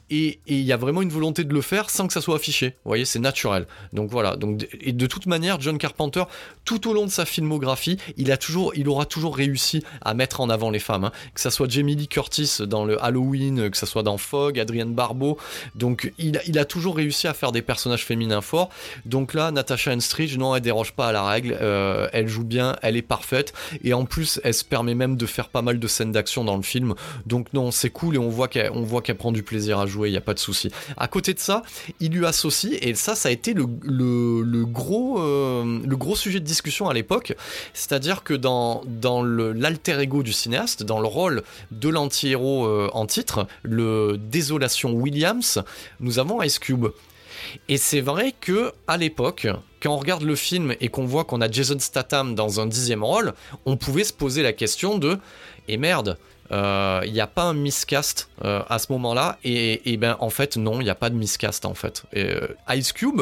et 0.09 0.39
il 0.47 0.61
y 0.61 0.73
a 0.73 0.77
vraiment 0.77 1.01
une 1.01 1.09
volonté 1.09 1.43
de 1.43 1.53
le 1.53 1.61
faire 1.61 1.89
sans 1.89 2.07
que 2.07 2.13
ça 2.13 2.21
soit 2.21 2.35
affiché. 2.35 2.69
Vous 2.83 2.89
voyez, 2.89 3.05
c'est 3.05 3.19
naturel. 3.19 3.67
Donc 3.93 4.09
voilà. 4.09 4.35
Donc 4.35 4.67
et 4.81 4.91
de 4.91 5.05
toute 5.05 5.25
manière, 5.25 5.59
John 5.61 5.77
Carpenter, 5.77 6.23
tout 6.65 6.89
au 6.89 6.93
long 6.93 7.05
de 7.05 7.11
sa 7.11 7.25
filmographie, 7.25 7.97
il 8.17 8.31
a 8.31 8.37
toujours, 8.37 8.73
il 8.75 8.87
aura 8.89 9.05
toujours 9.05 9.35
réussi 9.35 9.83
à 10.01 10.13
mettre 10.13 10.41
en 10.41 10.49
avant 10.49 10.69
les 10.69 10.79
femmes. 10.79 11.05
Hein. 11.05 11.11
Que 11.33 11.41
ça 11.41 11.51
soit 11.51 11.69
Jamie 11.69 11.95
Lee 11.95 12.07
Curtis 12.07 12.57
dans 12.65 12.85
le 12.85 13.01
Halloween, 13.03 13.69
que 13.69 13.77
ça 13.77 13.85
soit 13.85 14.03
dans 14.03 14.17
Fog, 14.17 14.59
Adrienne 14.59 14.93
Barbeau. 14.93 15.37
Donc 15.75 16.11
il, 16.17 16.57
a 16.57 16.65
toujours 16.65 16.95
réussi 16.95 17.27
à 17.27 17.33
faire 17.33 17.51
des 17.51 17.61
personnages 17.61 18.05
féminins 18.05 18.41
forts. 18.41 18.69
Donc 19.05 19.33
là, 19.33 19.51
Natasha 19.51 19.93
Henstridge, 19.93 20.37
non, 20.37 20.55
elle 20.55 20.61
déroge 20.61 20.93
pas 20.93 21.07
à 21.07 21.11
la 21.11 21.23
règle. 21.23 21.57
Euh, 21.61 22.07
elle 22.13 22.27
joue 22.27 22.43
bien, 22.43 22.75
elle 22.81 22.97
est 22.97 23.01
parfaite. 23.01 23.53
Et 23.83 23.93
en 23.93 24.05
plus, 24.05 24.39
elle 24.43 24.53
se 24.53 24.65
permet 24.65 24.95
même 24.95 25.17
de 25.17 25.25
faire 25.25 25.49
pas 25.49 25.61
mal 25.61 25.79
de 25.79 25.87
scènes 25.87 26.11
d'action 26.11 26.43
dans 26.43 26.57
le 26.57 26.63
film. 26.63 26.95
Donc 27.25 27.53
non, 27.53 27.71
c'est 27.71 27.89
cool 27.89 28.15
et 28.15 28.17
on 28.17 28.29
voit 28.29 28.47
qu'elle 28.47 29.17
prend 29.17 29.31
du 29.31 29.43
plaisir 29.43 29.79
à 29.79 29.85
jouer 29.85 29.98
il 30.07 30.11
n'y 30.11 30.17
a 30.17 30.21
pas 30.21 30.33
de 30.33 30.39
souci. 30.39 30.71
À 30.97 31.07
côté 31.07 31.33
de 31.33 31.39
ça, 31.39 31.63
il 31.99 32.11
lui 32.11 32.25
associe, 32.25 32.77
et 32.81 32.95
ça, 32.95 33.15
ça 33.15 33.29
a 33.29 33.31
été 33.31 33.53
le, 33.53 33.65
gros, 34.65 35.21
euh, 35.21 35.79
le 35.85 35.97
gros 35.97 36.15
sujet 36.15 36.39
de 36.39 36.45
discussion 36.45 36.89
à 36.89 36.93
l'époque, 36.93 37.35
c'est-à-dire 37.73 38.23
que 38.23 38.33
dans, 38.33 38.83
dans 38.85 39.23
l'alter 39.23 39.99
ego 39.99 40.23
du 40.23 40.33
cinéaste, 40.33 40.83
dans 40.83 40.99
le 40.99 41.07
rôle 41.07 41.43
de 41.71 41.89
l'anti-héros 41.89 42.65
euh, 42.65 42.89
en 42.93 43.05
titre, 43.05 43.47
le 43.63 44.17
Désolation 44.17 44.91
Williams, 44.93 45.63
nous 45.99 46.19
avons 46.19 46.41
Ice 46.41 46.59
Cube. 46.59 46.87
Et 47.67 47.77
c'est 47.77 48.01
vrai 48.01 48.33
que 48.39 48.73
à 48.87 48.97
l'époque, 48.97 49.47
quand 49.81 49.91
on 49.91 49.97
regarde 49.97 50.23
le 50.23 50.35
film 50.35 50.75
et 50.81 50.89
qu'on 50.89 51.05
voit 51.05 51.23
qu'on 51.23 51.41
a 51.41 51.49
Jason 51.49 51.79
Statham 51.79 52.35
dans 52.35 52.59
un 52.59 52.65
dixième 52.65 53.03
rôle, 53.03 53.33
on 53.65 53.77
pouvait 53.77 54.03
se 54.03 54.13
poser 54.13 54.43
la 54.43 54.53
question 54.53 54.97
de 54.97 55.17
et 55.67 55.77
merde, 55.77 56.17
il 56.51 56.55
euh, 56.55 57.05
n'y 57.05 57.21
a 57.21 57.27
pas 57.27 57.43
un 57.43 57.53
miscast 57.53 58.29
euh, 58.43 58.63
à 58.69 58.79
ce 58.79 58.91
moment-là. 58.91 59.37
Et, 59.43 59.97
ben 59.97 60.17
en 60.19 60.29
fait 60.29 60.57
non, 60.57 60.81
il 60.81 60.85
n'y 60.85 60.89
a 60.89 60.95
pas 60.95 61.09
de 61.09 61.15
miscast 61.15 61.65
en 61.65 61.73
fait. 61.73 62.03
Euh, 62.15 62.47
Ice 62.69 62.91
Cube, 62.91 63.21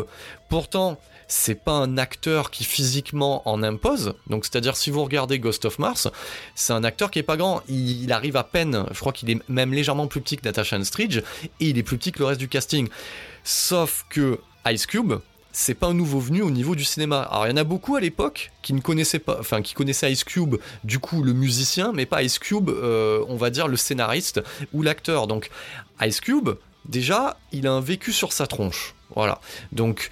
pourtant 0.49 0.97
c'est 1.29 1.55
pas 1.55 1.73
un 1.73 1.97
acteur 1.97 2.51
qui 2.51 2.63
physiquement 2.63 3.47
en 3.49 3.61
impose. 3.61 4.13
Donc, 4.27 4.45
c'est-à-dire, 4.45 4.77
si 4.77 4.91
vous 4.91 5.03
regardez 5.03 5.39
Ghost 5.39 5.65
of 5.65 5.77
Mars, 5.77 6.07
c'est 6.55 6.71
un 6.71 6.85
acteur 6.85 7.11
qui 7.11 7.19
est 7.19 7.23
pas 7.23 7.35
grand. 7.35 7.63
Il, 7.67 8.13
arrive 8.13 8.37
à 8.37 8.45
peine, 8.45 8.85
je 8.91 8.99
crois 9.01 9.11
qu'il 9.11 9.29
est 9.29 9.49
même 9.49 9.73
légèrement 9.73 10.07
plus 10.07 10.21
petit 10.21 10.37
que 10.37 10.45
Natasha 10.45 10.81
Stridge, 10.85 11.17
et 11.17 11.67
il 11.67 11.77
est 11.77 11.83
plus 11.83 11.97
petit 11.97 12.13
que 12.13 12.19
le 12.19 12.25
reste 12.25 12.39
du 12.39 12.47
casting. 12.47 12.87
Sauf 13.43 14.05
que 14.07 14.39
Ice 14.67 14.85
Cube, 14.85 15.15
c'est 15.57 15.73
pas 15.73 15.87
un 15.87 15.95
nouveau 15.95 16.19
venu 16.19 16.43
au 16.43 16.51
niveau 16.51 16.75
du 16.75 16.83
cinéma. 16.83 17.21
Alors 17.23 17.47
il 17.47 17.49
y 17.49 17.53
en 17.53 17.57
a 17.57 17.63
beaucoup 17.63 17.95
à 17.95 17.99
l'époque 17.99 18.51
qui 18.61 18.73
ne 18.73 18.79
connaissaient 18.79 19.17
pas, 19.17 19.37
enfin 19.39 19.63
qui 19.63 19.73
connaissaient 19.73 20.11
Ice 20.11 20.23
Cube, 20.23 20.57
du 20.83 20.99
coup 20.99 21.23
le 21.23 21.33
musicien, 21.33 21.93
mais 21.93 22.05
pas 22.05 22.21
Ice 22.21 22.37
Cube, 22.37 22.69
euh, 22.69 23.25
on 23.27 23.37
va 23.37 23.49
dire 23.49 23.67
le 23.67 23.75
scénariste 23.75 24.39
ou 24.71 24.83
l'acteur. 24.83 25.25
Donc 25.25 25.49
Ice 26.01 26.21
Cube, 26.21 26.51
déjà, 26.85 27.39
il 27.51 27.65
a 27.65 27.71
un 27.71 27.81
vécu 27.81 28.13
sur 28.13 28.33
sa 28.33 28.45
tronche. 28.45 28.93
Voilà. 29.15 29.39
Donc, 29.71 30.11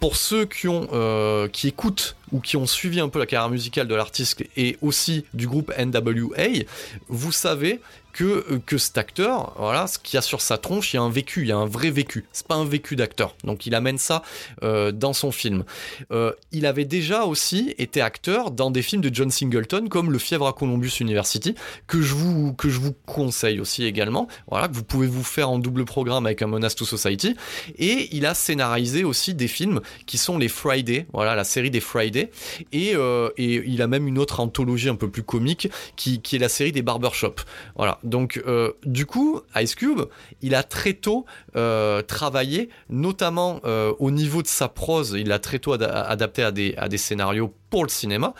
pour 0.00 0.16
ceux 0.16 0.46
qui 0.46 0.68
ont, 0.68 0.88
euh, 0.92 1.48
qui 1.48 1.68
écoutent 1.68 2.16
ou 2.30 2.40
qui 2.40 2.56
ont 2.56 2.66
suivi 2.66 2.98
un 3.00 3.10
peu 3.10 3.18
la 3.18 3.26
carrière 3.26 3.50
musicale 3.50 3.88
de 3.88 3.94
l'artiste 3.94 4.42
et 4.56 4.78
aussi 4.80 5.26
du 5.34 5.46
groupe 5.46 5.70
NWA, 5.76 6.64
vous 7.08 7.32
savez 7.32 7.80
que, 8.12 8.24
euh, 8.24 8.60
que 8.64 8.78
cet 8.78 8.98
acteur, 8.98 9.54
voilà, 9.58 9.86
ce 9.86 9.98
qu'il 9.98 10.14
y 10.14 10.18
a 10.18 10.22
sur 10.22 10.40
sa 10.40 10.58
tronche, 10.58 10.92
il 10.92 10.96
y 10.96 10.98
a 10.98 11.02
un 11.02 11.10
vécu, 11.10 11.42
il 11.42 11.48
y 11.48 11.52
a 11.52 11.56
un 11.56 11.66
vrai 11.66 11.90
vécu. 11.90 12.26
C'est 12.32 12.46
pas 12.46 12.54
un 12.54 12.64
vécu 12.64 12.96
d'acteur. 12.96 13.34
Donc 13.44 13.66
il 13.66 13.74
amène 13.74 13.98
ça 13.98 14.22
euh, 14.62 14.92
dans 14.92 15.12
son 15.12 15.32
film. 15.32 15.64
Euh, 16.10 16.32
il 16.52 16.66
avait 16.66 16.84
déjà 16.84 17.24
aussi 17.24 17.74
été 17.78 18.00
acteur 18.00 18.50
dans 18.50 18.70
des 18.70 18.82
films 18.82 19.02
de 19.02 19.12
John 19.12 19.30
Singleton 19.30 19.88
comme 19.88 20.10
Le 20.10 20.18
Fièvre 20.18 20.46
à 20.46 20.52
Columbus 20.52 20.92
University, 21.00 21.54
que 21.86 22.02
je 22.02 22.14
vous, 22.14 22.52
que 22.52 22.68
je 22.68 22.80
vous 22.80 22.94
conseille 23.06 23.60
aussi 23.60 23.84
également. 23.84 24.28
Voilà, 24.48 24.68
que 24.68 24.74
vous 24.74 24.84
pouvez 24.84 25.06
vous 25.06 25.24
faire 25.24 25.50
en 25.50 25.58
double 25.58 25.84
programme 25.84 26.26
avec 26.26 26.42
un 26.42 26.46
Menace 26.46 26.74
to 26.74 26.84
Society. 26.84 27.34
Et 27.78 28.08
il 28.12 28.26
a 28.26 28.34
scénarisé 28.34 29.04
aussi 29.04 29.34
des 29.34 29.48
films 29.48 29.80
qui 30.06 30.18
sont 30.18 30.38
les 30.38 30.48
Friday, 30.48 31.06
voilà, 31.12 31.34
la 31.34 31.44
série 31.44 31.70
des 31.70 31.80
Friday. 31.80 32.30
Et, 32.72 32.92
et 32.92 33.54
il 33.66 33.82
a 33.82 33.86
même 33.86 34.06
une 34.06 34.18
autre 34.18 34.40
anthologie 34.40 34.88
un 34.88 34.94
peu 34.96 35.08
plus 35.08 35.22
comique 35.22 35.68
qui, 35.96 36.20
qui 36.20 36.36
est 36.36 36.38
la 36.38 36.48
série 36.48 36.72
des 36.72 36.82
Barbershop. 36.82 37.36
Voilà. 37.76 37.98
Donc, 38.04 38.42
euh, 38.46 38.72
du 38.84 39.06
coup, 39.06 39.40
Ice 39.56 39.74
Cube, 39.74 40.02
il 40.40 40.54
a 40.54 40.62
très 40.62 40.94
tôt 40.94 41.24
euh, 41.56 42.02
travaillé, 42.02 42.68
notamment 42.90 43.60
euh, 43.64 43.92
au 43.98 44.10
niveau 44.10 44.42
de 44.42 44.48
sa 44.48 44.68
prose, 44.68 45.16
il 45.18 45.32
a 45.32 45.38
très 45.38 45.58
tôt 45.58 45.72
adapté 45.72 46.42
à 46.42 46.52
des 46.52 46.98
scénarios 46.98 47.54
pour 47.72 47.84
le 47.84 47.88
cinéma. 47.88 48.34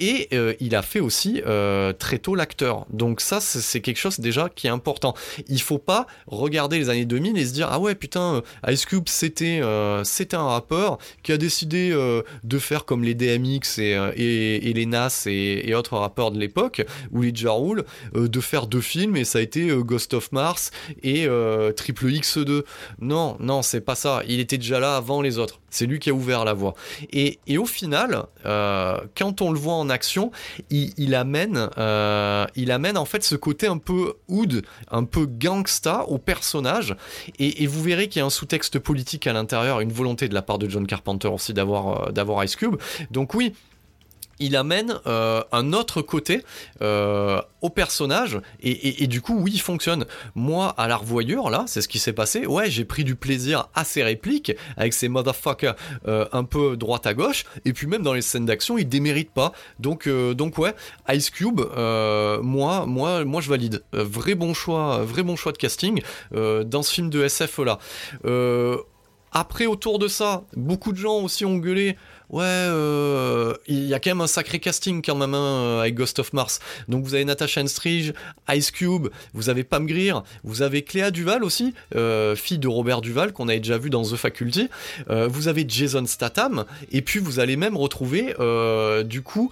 Et 0.00 0.28
euh, 0.32 0.54
il 0.58 0.74
a 0.74 0.82
fait 0.82 0.98
aussi 0.98 1.40
euh, 1.46 1.92
très 1.92 2.18
tôt 2.18 2.34
l'acteur. 2.34 2.84
Donc 2.90 3.20
ça, 3.20 3.38
c'est 3.40 3.80
quelque 3.80 3.96
chose 3.96 4.18
déjà 4.18 4.48
qui 4.48 4.66
est 4.66 4.70
important. 4.70 5.14
Il 5.46 5.62
faut 5.62 5.78
pas 5.78 6.08
regarder 6.26 6.80
les 6.80 6.90
années 6.90 7.04
2000 7.04 7.38
et 7.38 7.46
se 7.46 7.52
dire 7.52 7.68
ah 7.70 7.78
ouais 7.78 7.94
putain 7.94 8.42
euh, 8.66 8.72
Ice 8.72 8.84
Cube 8.84 9.04
c'était 9.06 9.60
c'était 10.02 10.36
un 10.36 10.48
rappeur 10.48 10.98
qui 11.22 11.30
a 11.30 11.36
décidé 11.36 11.94
de 12.42 12.58
faire 12.58 12.84
comme 12.84 13.04
les 13.04 13.14
DMX 13.14 13.78
et, 13.78 13.92
et, 14.16 14.72
les 14.72 14.86
Nas 14.86 15.26
et, 15.26 15.72
autres 15.76 15.96
rappeurs 15.96 16.32
de 16.32 16.40
l'époque 16.40 16.84
ou 17.12 17.22
les 17.22 17.32
Ja 17.32 17.52
Rule, 17.52 17.84
de 18.14 18.40
faire 18.40 18.66
deux 18.66 18.80
films 18.80 19.16
et 19.16 19.24
ça 19.24 19.38
a 19.38 19.42
été 19.42 19.68
Ghost 19.68 20.14
of 20.14 20.32
Mars 20.32 20.72
et 21.04 21.28
Triple 21.76 22.06
X2. 22.06 22.64
Non 23.00 23.36
non 23.38 23.62
c'est 23.62 23.80
pas 23.80 23.94
ça. 23.94 24.22
Il 24.26 24.40
était 24.40 24.58
déjà 24.58 24.80
là 24.80 24.96
avant 24.96 25.22
les 25.22 25.38
autres. 25.38 25.61
C'est 25.72 25.86
lui 25.86 25.98
qui 25.98 26.10
a 26.10 26.12
ouvert 26.12 26.44
la 26.44 26.52
voie. 26.52 26.74
Et, 27.12 27.40
et 27.46 27.56
au 27.56 27.64
final, 27.64 28.26
euh, 28.44 29.00
quand 29.16 29.40
on 29.40 29.50
le 29.50 29.58
voit 29.58 29.72
en 29.72 29.88
action, 29.88 30.30
il, 30.70 31.14
amène, 31.14 31.70
euh, 31.78 32.44
il 32.54 32.70
amène 32.70 32.98
en 32.98 33.06
fait 33.06 33.24
ce 33.24 33.34
côté 33.36 33.66
un 33.66 33.78
peu 33.78 34.14
oud, 34.28 34.62
un 34.90 35.04
peu 35.04 35.24
gangsta 35.26 36.04
au 36.08 36.18
personnage. 36.18 36.94
Et, 37.38 37.66
vous 37.66 37.82
verrez 37.82 38.08
qu'il 38.08 38.20
y 38.20 38.22
a 38.22 38.26
un 38.26 38.30
sous-texte 38.30 38.78
politique 38.78 39.26
à 39.26 39.32
l'intérieur, 39.32 39.80
une 39.80 39.92
volonté 39.92 40.28
de 40.28 40.34
la 40.34 40.42
part 40.42 40.58
de 40.58 40.68
John 40.68 40.86
Carpenter 40.86 41.28
aussi 41.28 41.54
d'avoir 41.54 42.08
euh, 42.08 42.12
d'avoir 42.12 42.44
Ice 42.44 42.54
Cube. 42.54 42.76
Donc 43.10 43.32
oui, 43.32 43.54
il 44.38 44.56
amène 44.56 44.98
euh, 45.06 45.42
un 45.52 45.72
autre 45.72 46.02
côté 46.02 46.44
euh, 46.80 47.40
au 47.60 47.70
personnage 47.70 48.40
et, 48.62 49.06
du 49.06 49.20
coup 49.20 49.38
oui 49.38 49.52
il 49.54 49.60
fonctionne. 49.60 50.06
Moi 50.34 50.74
à 50.76 50.88
la 50.88 50.96
revoyure 50.96 51.50
là 51.50 51.64
c'est 51.66 51.80
ce 51.80 51.88
qui 51.88 51.98
s'est 51.98 52.12
passé. 52.12 52.46
Ouais 52.46 52.70
j'ai 52.70 52.84
pris 52.84 53.04
du 53.04 53.14
plaisir 53.14 53.68
à 53.74 53.84
ses 53.84 54.02
répliques 54.02 54.52
avec 54.76 54.92
ces 54.92 55.08
motherfuckers 55.08 55.76
euh, 56.08 56.26
un 56.32 56.44
peu 56.44 56.76
droite 56.76 57.06
à 57.06 57.14
gauche. 57.14 57.44
Et 57.64 57.72
puis 57.72 57.86
même 57.86 58.02
dans 58.02 58.14
les 58.14 58.22
scènes 58.22 58.46
d'action 58.46 58.78
il 58.78 58.88
démérite 58.88 59.30
pas. 59.30 59.52
Donc 59.78 60.08
donc 60.08 60.58
ouais 60.58 60.74
Ice 61.10 61.30
Cube 61.30 61.60
moi 61.60 62.86
moi 62.86 63.24
moi 63.24 63.40
je 63.40 63.48
valide. 63.48 63.82
Vrai 63.92 64.34
bon 64.34 64.54
choix 64.54 65.04
vrai 65.04 65.22
bon 65.22 65.36
choix 65.36 65.52
de 65.52 65.58
casting 65.58 66.02
dans 66.32 66.82
ce 66.82 66.92
film 66.92 67.10
de 67.10 67.24
SF 67.24 67.58
là. 67.58 67.78
Après 69.32 69.66
autour 69.66 69.98
de 69.98 70.08
ça 70.08 70.42
beaucoup 70.56 70.92
de 70.92 70.98
gens 70.98 71.20
aussi 71.20 71.44
ont 71.44 71.56
gueulé 71.56 71.96
ouais, 72.32 72.42
euh, 72.44 73.54
il 73.66 73.84
y 73.84 73.94
a 73.94 74.00
quand 74.00 74.10
même 74.10 74.22
un 74.22 74.26
sacré 74.26 74.58
casting 74.58 75.02
quand 75.04 75.14
même 75.14 75.34
hein, 75.34 75.80
avec 75.80 75.94
Ghost 75.94 76.18
of 76.18 76.32
Mars. 76.32 76.60
Donc 76.88 77.04
vous 77.04 77.14
avez 77.14 77.24
Natasha 77.24 77.60
Henstridge, 77.60 78.12
Ice 78.50 78.70
Cube, 78.70 79.08
vous 79.34 79.50
avez 79.50 79.64
Pam 79.64 79.86
Grier, 79.86 80.14
vous 80.42 80.62
avez 80.62 80.82
Cléa 80.82 81.10
Duval 81.10 81.44
aussi, 81.44 81.74
euh, 81.94 82.34
fille 82.34 82.58
de 82.58 82.68
Robert 82.68 83.02
Duval 83.02 83.32
qu'on 83.32 83.48
avait 83.48 83.60
déjà 83.60 83.78
vu 83.78 83.90
dans 83.90 84.02
The 84.02 84.16
Faculty. 84.16 84.68
Euh, 85.10 85.28
vous 85.28 85.48
avez 85.48 85.64
Jason 85.68 86.06
Statham 86.06 86.64
et 86.90 87.02
puis 87.02 87.20
vous 87.20 87.38
allez 87.38 87.56
même 87.56 87.76
retrouver 87.76 88.34
du 89.04 89.22
coup 89.22 89.50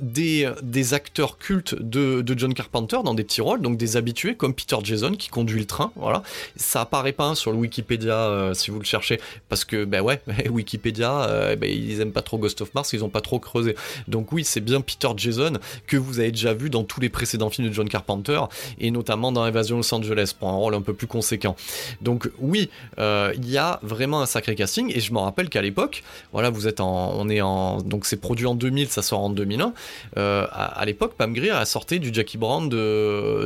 des, 0.00 0.50
des 0.62 0.94
acteurs 0.94 1.38
cultes 1.38 1.74
de, 1.80 2.22
de, 2.22 2.38
John 2.38 2.52
Carpenter 2.52 2.98
dans 3.04 3.14
des 3.14 3.24
petits 3.24 3.40
rôles, 3.40 3.60
donc 3.60 3.78
des 3.78 3.96
habitués 3.96 4.34
comme 4.34 4.52
Peter 4.52 4.76
Jason 4.82 5.12
qui 5.12 5.28
conduit 5.28 5.60
le 5.60 5.66
train. 5.66 5.92
Voilà, 5.96 6.22
ça 6.56 6.82
apparaît 6.82 7.12
pas 7.12 7.34
sur 7.34 7.52
le 7.52 7.58
Wikipédia 7.58 8.50
si 8.54 8.70
vous 8.70 8.78
le 8.78 8.84
cherchez 8.84 9.20
parce 9.48 9.64
que 9.64 9.84
ben 9.84 10.00
ouais, 10.00 10.20
Wikipédia, 10.50 11.54
ben, 11.56 11.70
ils 11.70 12.00
aiment 12.00 12.15
pas 12.16 12.22
trop 12.22 12.38
Ghost 12.38 12.62
of 12.62 12.72
Mars, 12.72 12.94
ils 12.94 13.04
ont 13.04 13.10
pas 13.10 13.20
trop 13.20 13.38
creusé. 13.38 13.76
Donc 14.08 14.32
oui, 14.32 14.42
c'est 14.42 14.62
bien 14.62 14.80
Peter 14.80 15.08
Jason 15.18 15.58
que 15.86 15.98
vous 15.98 16.18
avez 16.18 16.30
déjà 16.30 16.54
vu 16.54 16.70
dans 16.70 16.82
tous 16.82 16.98
les 16.98 17.10
précédents 17.10 17.50
films 17.50 17.68
de 17.68 17.74
John 17.74 17.90
Carpenter 17.90 18.40
et 18.78 18.90
notamment 18.90 19.32
dans 19.32 19.42
Invasion 19.42 19.76
Los 19.76 19.94
Angeles 19.94 20.32
pour 20.38 20.48
un 20.48 20.54
rôle 20.54 20.74
un 20.74 20.80
peu 20.80 20.94
plus 20.94 21.06
conséquent. 21.06 21.56
Donc 22.00 22.30
oui, 22.38 22.70
euh, 22.98 23.34
il 23.36 23.50
y 23.50 23.58
a 23.58 23.80
vraiment 23.82 24.22
un 24.22 24.26
sacré 24.26 24.54
casting 24.54 24.90
et 24.96 25.00
je 25.00 25.12
me 25.12 25.18
rappelle 25.18 25.50
qu'à 25.50 25.60
l'époque, 25.60 26.04
voilà, 26.32 26.48
vous 26.48 26.66
êtes 26.66 26.80
en, 26.80 27.12
on 27.18 27.28
est 27.28 27.42
en, 27.42 27.82
donc 27.82 28.06
c'est 28.06 28.16
produit 28.16 28.46
en 28.46 28.54
2000, 28.54 28.88
ça 28.88 29.02
sort 29.02 29.20
en 29.20 29.28
2001. 29.28 29.74
Euh, 30.16 30.46
à, 30.50 30.82
l'époque, 30.86 31.16
Pam 31.18 31.34
Grier 31.34 31.50
a 31.50 31.66
sorti 31.66 32.00
du 32.00 32.14
Jackie 32.14 32.38
Brown 32.38 32.70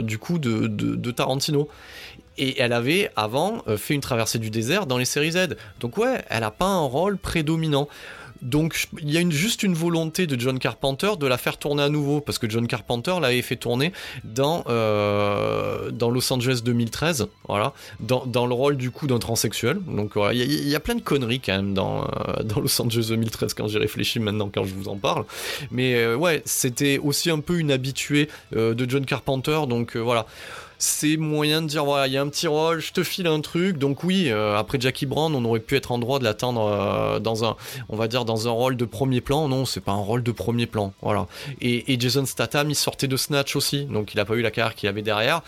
du 0.01 0.18
coup 0.18 0.39
de, 0.39 0.68
de 0.68 1.11
Tarantino 1.11 1.68
et 2.41 2.61
elle 2.61 2.73
avait 2.73 3.11
avant 3.16 3.62
euh, 3.68 3.77
fait 3.77 3.95
une 3.95 4.01
traversée 4.01 4.39
du 4.39 4.51
désert 4.51 4.87
dans 4.87 4.99
les 4.99 5.05
séries 5.05 5.33
Z. 5.33 5.57
Donc 5.79 5.99
ouais, 5.99 6.25
elle 6.29 6.43
a 6.43 6.51
pas 6.51 6.66
un 6.66 6.85
rôle 6.85 7.18
prédominant. 7.18 7.89
Donc 8.43 8.88
il 9.01 9.11
y 9.11 9.18
a 9.18 9.30
juste 9.30 9.62
une 9.62 9.74
volonté 9.74 10.26
de 10.26 10.38
John 10.38 10.59
Carpenter 10.59 11.11
de 11.18 11.26
la 11.26 11.38
faire 11.38 11.59
tourner 11.59 11.82
à 11.82 11.88
nouveau, 11.88 12.20
parce 12.20 12.38
que 12.38 12.49
John 12.49 12.66
Carpenter 12.66 13.14
l'avait 13.20 13.43
fait 13.43 13.57
tourner 13.57 13.93
dans, 14.24 14.64
euh, 14.68 15.91
dans 15.91 16.11
Los 16.11 16.32
Angeles 16.32 16.62
2013, 16.64 17.28
voilà, 17.47 17.72
dans, 18.01 18.24
dans 18.26 18.47
le 18.47 18.55
rôle 18.55 18.76
du 18.76 18.91
coup 18.91 19.07
d'un 19.07 19.18
transsexuel. 19.18 19.78
Donc 19.86 20.12
voilà, 20.14 20.34
il 20.34 20.68
y, 20.68 20.74
a 20.74 20.80
plein 20.80 20.95
de 20.95 21.03
conneries 21.03 21.41
quand 21.41 21.57
même 21.57 21.74
dans, 21.74 22.05
euh, 22.05 22.43
dans 22.43 22.61
Los 22.61 22.80
Angeles 22.80 23.07
2013 23.11 23.55
quand 23.55 23.68
j'y 23.68 23.78
réfléchis 23.78 24.20
maintenant, 24.20 24.51
quand 24.53 24.64
je 24.64 24.74
vous 24.74 24.88
en 24.88 24.97
parle. 24.97 25.24
Mais 25.70 25.95
euh, 25.97 26.16
ouais, 26.16 26.43
c'était 26.45 26.99
aussi 26.99 27.30
un 27.30 27.41
peu 27.41 27.59
une 27.59 27.70
habituée 27.70 28.28
de 28.53 28.86
John 28.88 29.05
Carpenter, 29.05 29.61
donc 29.68 29.97
voilà 29.97 30.26
c'est 30.81 31.18
moyen 31.18 31.61
de 31.61 31.66
dire 31.66 31.85
voilà, 31.85 32.07
il 32.07 32.14
y 32.14 32.16
a 32.16 32.22
un 32.22 32.28
petit 32.28 32.47
rôle, 32.47 32.81
je 32.81 32.93
te 32.93 33.03
file 33.03 33.26
un 33.26 33.41
truc. 33.41 33.76
Donc 33.76 34.03
oui, 34.03 34.31
euh, 34.31 34.57
après 34.57 34.81
Jackie 34.81 35.05
Brown, 35.05 35.35
on 35.35 35.45
aurait 35.45 35.61
pu 35.61 35.76
être 35.76 35.93
en 35.93 35.99
droit 35.99 36.18
de 36.18 36.24
l'attendre 36.24 36.66
euh, 36.66 37.18
dans 37.20 37.45
un, 37.45 37.57
on 37.91 37.97
va 37.97 38.09
dire 38.09 38.24
dans 38.24 38.49
un 38.49 38.51
rôle 38.51 38.76
de 38.76 38.87
premier 38.87 39.20
plan. 39.20 39.47
Non, 39.47 39.66
c'est 39.66 39.83
pas 39.83 39.93
un 39.93 39.97
rôle 39.97 40.22
de 40.22 40.33
premier 40.33 40.64
plan, 40.66 40.95
voilà. 41.03 41.26
Et, 41.61 42.01
Jason 42.01 42.24
Statham, 42.24 42.70
il 42.70 42.74
sortait 42.74 43.09
de 43.09 43.16
Snatch 43.18 43.57
aussi, 43.57 43.85
donc 43.85 44.14
il 44.14 44.20
a 44.20 44.24
pas 44.24 44.35
eu 44.35 44.41
la 44.41 44.51
carrière 44.51 44.74
qu'il 44.74 44.89
avait 44.89 45.03
derrière. 45.03 45.43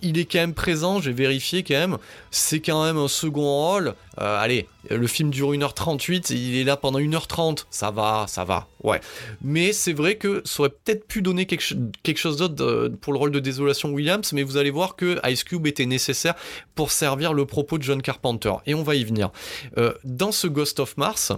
Il 0.00 0.18
est 0.18 0.24
quand 0.24 0.38
même 0.38 0.54
présent, 0.54 1.02
j'ai 1.02 1.12
vérifié 1.12 1.62
quand 1.62 1.74
même. 1.74 1.98
C'est 2.30 2.60
quand 2.60 2.82
même 2.82 2.96
un 2.96 3.08
second 3.08 3.42
rôle. 3.42 3.94
Euh, 4.20 4.40
allez, 4.40 4.68
le 4.90 5.06
film 5.06 5.30
dure 5.30 5.52
1h38, 5.52 6.32
il 6.32 6.56
est 6.56 6.64
là 6.64 6.76
pendant 6.76 6.98
1h30, 6.98 7.64
ça 7.70 7.90
va, 7.90 8.26
ça 8.28 8.44
va, 8.44 8.68
ouais. 8.82 9.00
Mais 9.42 9.72
c'est 9.72 9.92
vrai 9.92 10.16
que 10.16 10.42
ça 10.44 10.60
aurait 10.60 10.70
peut-être 10.70 11.06
pu 11.06 11.22
donner 11.22 11.46
quelque, 11.46 12.16
chose 12.16 12.36
d'autre 12.36 12.64
euh, 12.64 12.88
pour 13.00 13.12
le 13.12 13.18
rôle 13.18 13.30
de 13.30 13.40
Désolation 13.40 13.90
Williams, 13.90 14.32
mais 14.32 14.42
vous 14.42 14.56
allez 14.56 14.70
voir 14.70 14.96
que 14.96 15.18
Ice 15.28 15.44
Cube 15.44 15.66
était 15.66 15.86
nécessaire 15.86 16.34
pour 16.74 16.90
servir 16.90 17.32
le 17.32 17.46
propos 17.46 17.78
de 17.78 17.82
John 17.82 18.02
Carpenter, 18.02 18.54
et 18.66 18.74
on 18.74 18.82
va 18.82 18.94
y 18.94 19.04
venir. 19.04 19.30
Euh, 19.78 19.94
dans 20.04 20.32
ce 20.32 20.46
Ghost 20.46 20.80
of 20.80 20.96
Mars, 20.96 21.32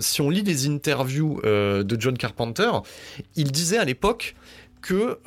si 0.00 0.20
on 0.20 0.30
lit 0.30 0.42
les 0.42 0.66
interviews 0.66 1.40
de 1.42 1.96
John 1.98 2.16
Carpenter, 2.16 2.70
il 3.36 3.50
disait 3.50 3.78
à 3.78 3.84
l'époque 3.84 4.34
que 4.82 5.18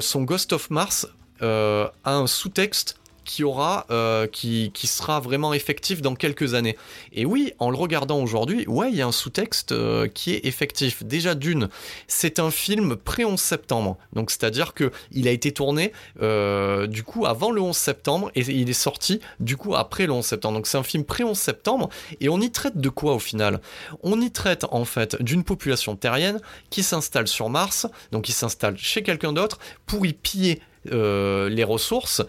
son 0.00 0.22
Ghost 0.22 0.52
of 0.52 0.70
Mars 0.70 1.06
a 1.40 1.90
un 2.04 2.26
sous-texte 2.26 2.96
qui 3.24 3.44
aura, 3.44 3.86
euh, 3.90 4.26
qui, 4.26 4.70
sera 4.84 5.18
vraiment 5.18 5.54
effectif 5.54 6.02
dans 6.02 6.14
quelques 6.14 6.54
années. 6.54 6.76
Et 7.12 7.24
oui, 7.24 7.52
en 7.58 7.70
le 7.70 7.76
regardant 7.76 8.20
aujourd'hui, 8.20 8.66
ouais, 8.68 8.90
il 8.90 8.96
y 8.96 9.02
a 9.02 9.06
un 9.06 9.12
sous-texte 9.12 9.72
euh, 9.72 10.06
qui 10.06 10.32
est 10.32 10.44
effectif. 10.44 11.02
Déjà 11.02 11.34
d'une, 11.34 11.68
c'est 12.06 12.38
un 12.38 12.50
film 12.50 12.96
pré-11 12.96 13.38
septembre. 13.38 13.96
Donc 14.12 14.30
c'est-à-dire 14.30 14.74
que 14.74 14.92
il 15.10 15.26
a 15.26 15.30
été 15.30 15.52
tourné 15.52 15.92
euh, 16.20 16.86
du 16.86 17.02
coup 17.02 17.26
avant 17.26 17.50
le 17.50 17.60
11 17.60 17.76
septembre 17.76 18.30
et 18.34 18.42
il 18.42 18.68
est 18.68 18.72
sorti 18.72 19.20
du 19.40 19.56
coup 19.56 19.74
après 19.74 20.06
le 20.06 20.12
11 20.12 20.24
septembre. 20.24 20.58
Donc 20.58 20.66
c'est 20.66 20.78
un 20.78 20.82
film 20.82 21.04
pré-11 21.04 21.34
septembre 21.34 21.88
et 22.20 22.28
on 22.28 22.40
y 22.40 22.50
traite 22.50 22.76
de 22.76 22.88
quoi 22.88 23.14
au 23.14 23.18
final? 23.18 23.60
On 24.02 24.20
y 24.20 24.30
traite 24.30 24.64
en 24.70 24.84
fait 24.84 25.20
d'une 25.22 25.44
population 25.44 25.96
terrienne 25.96 26.40
qui 26.70 26.82
s'installe 26.82 27.26
sur 27.26 27.48
Mars, 27.48 27.86
donc 28.12 28.24
qui 28.24 28.32
s'installe 28.32 28.76
chez 28.76 29.02
quelqu'un 29.02 29.32
d'autre 29.32 29.58
pour 29.86 30.04
y 30.06 30.12
piller 30.12 30.60
euh, 30.92 31.48
les 31.48 31.64
ressources. 31.64 32.22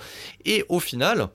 Et 0.45 0.66
au 0.70 0.80
final, 0.80 1.30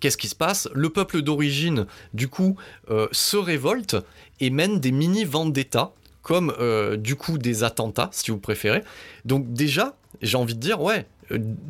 qu'est-ce 0.00 0.16
qui 0.16 0.28
se 0.28 0.34
passe? 0.34 0.68
Le 0.74 0.90
peuple 0.90 1.22
d'origine, 1.22 1.86
du 2.12 2.28
coup, 2.28 2.56
euh, 2.90 3.08
se 3.12 3.36
révolte 3.36 3.96
et 4.40 4.50
mène 4.50 4.80
des 4.80 4.92
mini 4.92 5.26
d'État 5.46 5.92
comme 6.22 6.54
euh, 6.58 6.96
du 6.96 7.16
coup 7.16 7.38
des 7.38 7.64
attentats, 7.64 8.08
si 8.12 8.30
vous 8.30 8.38
préférez. 8.38 8.82
Donc 9.24 9.52
déjà, 9.52 9.96
j'ai 10.22 10.38
envie 10.38 10.54
de 10.54 10.60
dire, 10.60 10.80
ouais, 10.80 11.06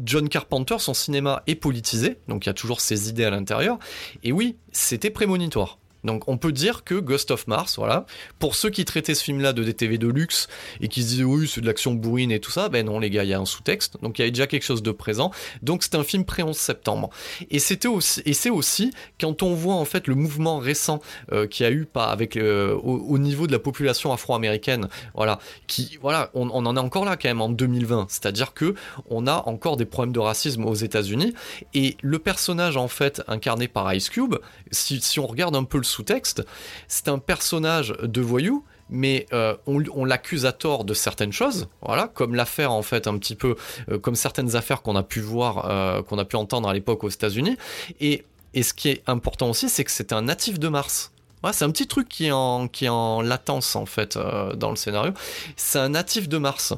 John 0.04 0.28
Carpenter, 0.28 0.76
son 0.78 0.94
cinéma 0.94 1.42
est 1.46 1.56
politisé, 1.56 2.18
donc 2.28 2.46
il 2.46 2.48
y 2.48 2.50
a 2.50 2.54
toujours 2.54 2.80
ses 2.80 3.08
idées 3.08 3.24
à 3.24 3.30
l'intérieur. 3.30 3.78
Et 4.22 4.32
oui, 4.32 4.56
c'était 4.72 5.10
prémonitoire. 5.10 5.78
Donc 6.04 6.28
on 6.28 6.36
peut 6.36 6.52
dire 6.52 6.84
que 6.84 6.94
Ghost 6.94 7.30
of 7.30 7.46
Mars, 7.46 7.76
voilà, 7.76 8.06
pour 8.38 8.54
ceux 8.54 8.70
qui 8.70 8.84
traitaient 8.84 9.14
ce 9.14 9.24
film-là 9.24 9.52
de 9.52 9.64
DTV 9.64 9.98
de 9.98 10.08
luxe 10.08 10.48
et 10.80 10.88
qui 10.88 11.02
se 11.02 11.08
disaient 11.08 11.24
oui 11.24 11.48
c'est 11.48 11.60
de 11.60 11.66
l'action 11.66 11.94
bourrine 11.94 12.30
et 12.30 12.40
tout 12.40 12.50
ça, 12.50 12.68
ben 12.68 12.86
non 12.86 12.98
les 12.98 13.10
gars, 13.10 13.24
il 13.24 13.30
y 13.30 13.34
a 13.34 13.40
un 13.40 13.44
sous-texte, 13.44 13.96
donc 14.02 14.18
il 14.18 14.22
y 14.22 14.24
avait 14.24 14.30
déjà 14.30 14.46
quelque 14.46 14.64
chose 14.64 14.82
de 14.82 14.90
présent. 14.90 15.30
Donc 15.62 15.82
c'est 15.82 15.94
un 15.94 16.04
film 16.04 16.24
pré-11 16.24 16.54
septembre. 16.54 17.10
Et 17.50 17.58
c'était 17.58 17.88
aussi, 17.88 18.22
et 18.26 18.34
c'est 18.34 18.50
aussi 18.50 18.92
quand 19.20 19.42
on 19.42 19.54
voit 19.54 19.74
en 19.74 19.84
fait 19.84 20.06
le 20.06 20.14
mouvement 20.14 20.58
récent 20.58 21.00
euh, 21.32 21.46
qui 21.46 21.64
a 21.64 21.70
eu 21.70 21.84
pas 21.84 22.06
avec 22.06 22.36
euh, 22.36 22.74
au, 22.74 23.18
niveau 23.18 23.46
de 23.46 23.52
la 23.52 23.58
population 23.58 24.12
afro-américaine, 24.12 24.88
voilà, 25.14 25.38
qui 25.66 25.98
voilà, 26.00 26.30
on, 26.34 26.50
on, 26.50 26.66
en 26.66 26.76
est 26.76 26.80
encore 26.80 27.04
là 27.04 27.16
quand 27.16 27.28
même 27.28 27.40
en 27.40 27.48
2020, 27.48 28.06
c'est-à-dire 28.08 28.54
que 28.54 28.74
on 29.08 29.26
a 29.26 29.42
encore 29.46 29.76
des 29.76 29.84
problèmes 29.84 30.12
de 30.12 30.20
racisme 30.20 30.64
aux 30.64 30.74
États-Unis 30.74 31.34
et 31.72 31.96
le 32.02 32.18
personnage 32.18 32.76
en 32.76 32.88
fait 32.88 33.22
incarné 33.28 33.68
par 33.68 33.92
Ice 33.94 34.10
Cube, 34.10 34.36
si, 34.70 35.00
si 35.00 35.18
on 35.20 35.26
regarde 35.26 35.56
un 35.56 35.64
peu 35.64 35.78
le 35.78 35.84
sous-texte, 35.94 36.44
c'est 36.88 37.08
un 37.08 37.18
personnage 37.18 37.94
de 38.02 38.20
voyou 38.20 38.64
mais 38.90 39.26
euh, 39.32 39.56
on, 39.66 40.04
l'accuse 40.04 40.46
à 40.46 40.52
tort 40.52 40.84
de 40.84 40.94
certaines 40.94 41.32
choses, 41.32 41.68
voilà, 41.82 42.08
comme 42.08 42.34
l'affaire 42.34 42.72
en 42.72 42.82
fait 42.82 43.06
un 43.06 43.16
petit 43.18 43.34
peu, 43.34 43.56
euh, 43.90 43.98
comme 43.98 44.14
certaines 44.14 44.56
affaires 44.56 44.82
qu'on 44.82 44.96
a 44.96 45.02
pu 45.02 45.20
voir, 45.20 45.70
euh, 45.70 46.02
qu'on 46.02 46.18
a 46.18 46.24
pu 46.24 46.36
entendre 46.36 46.68
à 46.68 46.74
l'époque 46.74 47.02
aux 47.04 47.08
États-Unis. 47.08 47.56
Et, 48.00 48.24
et 48.52 48.62
ce 48.62 48.74
qui 48.74 48.90
est 48.90 49.02
important 49.06 49.50
aussi, 49.50 49.68
c'est 49.68 49.84
que 49.84 49.90
c'est 49.90 50.12
un 50.12 50.22
natif 50.22 50.58
de 50.58 50.68
Mars 50.68 51.13
c'est 51.52 51.64
un 51.64 51.70
petit 51.70 51.86
truc 51.86 52.08
qui 52.08 52.26
est 52.26 52.30
en, 52.30 53.22
latence 53.22 53.76
en 53.76 53.86
fait 53.86 54.16
euh, 54.16 54.54
dans 54.54 54.70
le 54.70 54.76
scénario. 54.76 55.12
C'est 55.56 55.78
un 55.78 55.90
natif 55.90 56.28
de 56.28 56.38
Mars. 56.38 56.74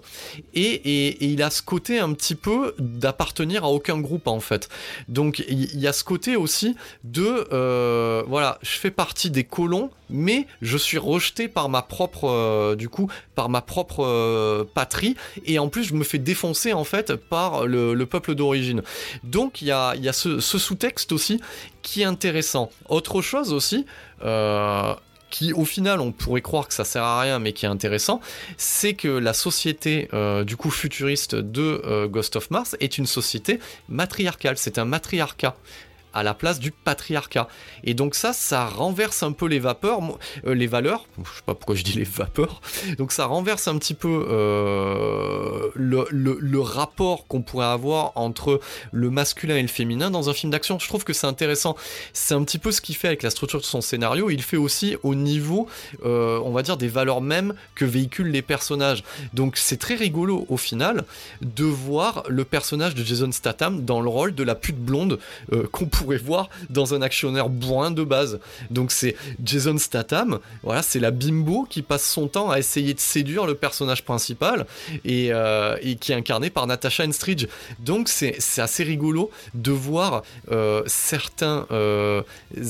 Et, 0.54 1.24
il 1.26 1.42
a 1.42 1.50
ce 1.50 1.62
côté 1.62 1.98
un 1.98 2.12
petit 2.12 2.34
peu 2.34 2.74
d'appartenir 2.78 3.64
à 3.64 3.68
aucun 3.68 3.98
groupe 3.98 4.26
en 4.26 4.40
fait. 4.40 4.68
Donc 5.08 5.44
il 5.48 5.78
y, 5.78 5.86
a 5.86 5.92
ce 5.92 6.04
côté 6.04 6.36
aussi 6.36 6.76
de 7.04 7.46
euh, 7.52 8.22
voilà, 8.26 8.58
je 8.62 8.78
fais 8.78 8.90
partie 8.90 9.30
des 9.30 9.44
colons, 9.44 9.90
mais 10.10 10.46
je 10.62 10.76
suis 10.76 10.98
rejeté 10.98 11.48
par 11.48 11.68
ma 11.68 11.82
propre 11.82 12.28
euh, 12.28 12.76
du 12.76 12.88
coup 12.88 13.10
par 13.34 13.48
ma 13.48 13.60
propre 13.60 14.66
patrie 14.74 15.16
et 15.44 15.58
en 15.58 15.68
plus 15.68 15.84
je 15.84 15.94
me 15.94 16.04
fais 16.04 16.18
défoncer 16.18 16.72
en 16.72 16.84
fait 16.84 17.14
par 17.14 17.66
le, 17.66 18.04
peuple 18.06 18.34
d'origine. 18.34 18.82
Donc 19.24 19.62
il 19.62 19.68
y 19.68 19.72
a, 19.72 19.94
ce, 20.12 20.40
sous-texte 20.40 21.12
aussi 21.12 21.40
qui 21.82 22.02
est 22.02 22.04
intéressant. 22.04 22.70
Autre 22.88 23.22
chose 23.22 23.52
aussi, 23.52 23.86
qui 25.30 25.52
au 25.52 25.64
final 25.64 26.00
on 26.00 26.12
pourrait 26.12 26.40
croire 26.40 26.68
que 26.68 26.74
ça 26.74 26.84
sert 26.84 27.02
à 27.02 27.20
rien 27.20 27.38
mais 27.38 27.52
qui 27.52 27.66
est 27.66 27.68
intéressant, 27.68 28.20
c'est 28.56 28.94
que 28.94 29.08
la 29.08 29.32
société 29.32 30.08
euh, 30.12 30.44
du 30.44 30.56
coup 30.56 30.70
futuriste 30.70 31.34
de 31.34 31.82
euh, 31.84 32.08
Ghost 32.08 32.36
of 32.36 32.50
Mars 32.50 32.76
est 32.80 32.98
une 32.98 33.06
société 33.06 33.58
matriarcale, 33.88 34.56
c'est 34.56 34.78
un 34.78 34.84
matriarcat 34.84 35.56
à 36.16 36.22
la 36.22 36.32
place 36.32 36.58
du 36.58 36.70
patriarcat. 36.70 37.46
Et 37.84 37.92
donc 37.92 38.14
ça, 38.14 38.32
ça 38.32 38.66
renverse 38.66 39.22
un 39.22 39.32
peu 39.32 39.46
les 39.46 39.58
vapeurs, 39.58 40.00
euh, 40.46 40.54
les 40.54 40.66
valeurs. 40.66 41.06
Je 41.18 41.36
sais 41.36 41.42
pas 41.44 41.54
pourquoi 41.54 41.74
je 41.74 41.84
dis 41.84 41.92
les 41.92 42.04
vapeurs. 42.04 42.62
Donc 42.96 43.12
ça 43.12 43.26
renverse 43.26 43.68
un 43.68 43.76
petit 43.76 43.92
peu 43.92 44.26
euh, 44.30 45.68
le, 45.74 46.60
rapport 46.60 47.26
qu'on 47.26 47.42
pourrait 47.42 47.66
avoir 47.66 48.12
entre 48.14 48.60
le 48.92 49.10
masculin 49.10 49.56
et 49.56 49.62
le 49.62 49.68
féminin 49.68 50.10
dans 50.10 50.30
un 50.30 50.32
film 50.32 50.50
d'action. 50.50 50.78
Je 50.78 50.88
trouve 50.88 51.04
que 51.04 51.12
c'est 51.12 51.26
intéressant. 51.26 51.76
C'est 52.14 52.34
un 52.34 52.42
petit 52.44 52.58
peu 52.58 52.72
ce 52.72 52.80
qu'il 52.80 52.96
fait 52.96 53.08
avec 53.08 53.22
la 53.22 53.30
structure 53.30 53.60
de 53.60 53.66
son 53.66 53.82
scénario. 53.82 54.30
Il 54.30 54.42
fait 54.42 54.56
aussi 54.56 54.96
au 55.02 55.14
niveau, 55.14 55.68
euh, 56.04 56.40
on 56.42 56.52
va 56.52 56.62
dire, 56.62 56.78
des 56.78 56.88
valeurs 56.88 57.20
mêmes 57.20 57.52
que 57.74 57.84
véhiculent 57.84 58.30
les 58.30 58.42
personnages. 58.42 59.04
Donc 59.34 59.58
c'est 59.58 59.76
très 59.76 59.96
rigolo 59.96 60.46
au 60.48 60.56
final 60.56 61.04
de 61.42 61.64
voir 61.64 62.24
le 62.28 62.44
personnage 62.46 62.94
de 62.94 63.04
Jason 63.04 63.30
Statham 63.32 63.84
dans 63.84 64.00
le 64.00 64.08
rôle 64.08 64.34
de 64.34 64.42
la 64.42 64.54
pute 64.54 64.78
blonde 64.78 65.18
qu'on 65.72 65.86
pourrait 65.86 66.05
voir 66.14 66.48
dans 66.70 66.94
un 66.94 67.02
actionnaire 67.02 67.48
bourrin 67.48 67.90
de 67.90 68.04
base. 68.04 68.38
Donc 68.70 68.92
c'est 68.92 69.16
Jason 69.44 69.78
Statham, 69.78 70.38
voilà, 70.62 70.82
c'est 70.82 71.00
la 71.00 71.10
bimbo 71.10 71.66
qui 71.68 71.82
passe 71.82 72.06
son 72.06 72.28
temps 72.28 72.50
à 72.50 72.58
essayer 72.58 72.94
de 72.94 73.00
séduire 73.00 73.46
le 73.46 73.54
personnage 73.54 74.04
principal 74.04 74.66
et, 75.04 75.28
euh, 75.32 75.76
qui 76.00 76.12
est 76.12 76.14
incarné 76.14 76.50
par 76.50 76.66
Natasha 76.66 77.04
Enstridge. 77.04 77.46
Donc 77.80 78.08
c'est 78.08 78.38
assez 78.58 78.84
rigolo 78.84 79.30
de 79.54 79.72
voir 79.72 80.22
euh, 80.50 80.82
certains 80.86 81.66
euh, 81.70 82.22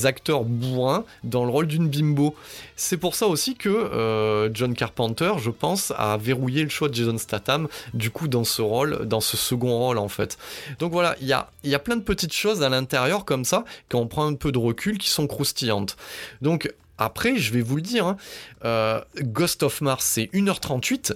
acteurs 0.03 0.43
bourrins 0.43 1.05
dans 1.23 1.45
le 1.45 1.51
rôle 1.51 1.67
d'une 1.67 1.87
bimbo. 1.87 2.35
C'est 2.75 2.97
pour 2.97 3.15
ça 3.15 3.27
aussi 3.27 3.55
que 3.55 4.49
John 4.53 4.73
Carpenter, 4.75 5.33
je 5.39 5.49
pense, 5.49 5.91
a 5.97 6.17
verrouillé 6.17 6.63
le 6.63 6.69
choix 6.69 6.89
de 6.89 6.93
Jason 6.93 7.17
Statham, 7.17 7.67
du 7.93 8.11
coup, 8.11 8.27
dans 8.27 8.43
ce 8.43 8.61
rôle, 8.61 9.05
dans 9.05 9.21
ce 9.21 9.35
second 9.35 9.77
rôle, 9.77 9.97
en 9.97 10.07
fait. 10.07 10.37
Donc 10.79 10.91
voilà, 10.91 11.15
il 11.21 11.27
y 11.27 11.33
a, 11.33 11.49
y 11.63 11.73
a 11.75 11.79
plein 11.79 11.95
de 11.95 12.01
petites 12.01 12.33
choses 12.33 12.61
à 12.61 12.69
l'intérieur, 12.69 13.25
comme 13.27 13.45
ça, 13.45 13.65
quand 13.89 13.99
on 13.99 14.07
prend 14.07 14.25
un 14.25 14.33
peu 14.33 14.51
de 14.51 14.57
recul, 14.57 14.97
qui 14.97 15.09
sont 15.09 15.27
croustillantes. 15.27 15.97
Donc, 16.41 16.73
après, 16.97 17.37
je 17.37 17.53
vais 17.53 17.61
vous 17.61 17.75
le 17.75 17.83
dire, 17.83 18.07
hein, 18.07 18.17
euh, 18.65 19.01
Ghost 19.21 19.61
of 19.61 19.81
Mars, 19.81 20.05
c'est 20.05 20.29
1h38 20.33 21.13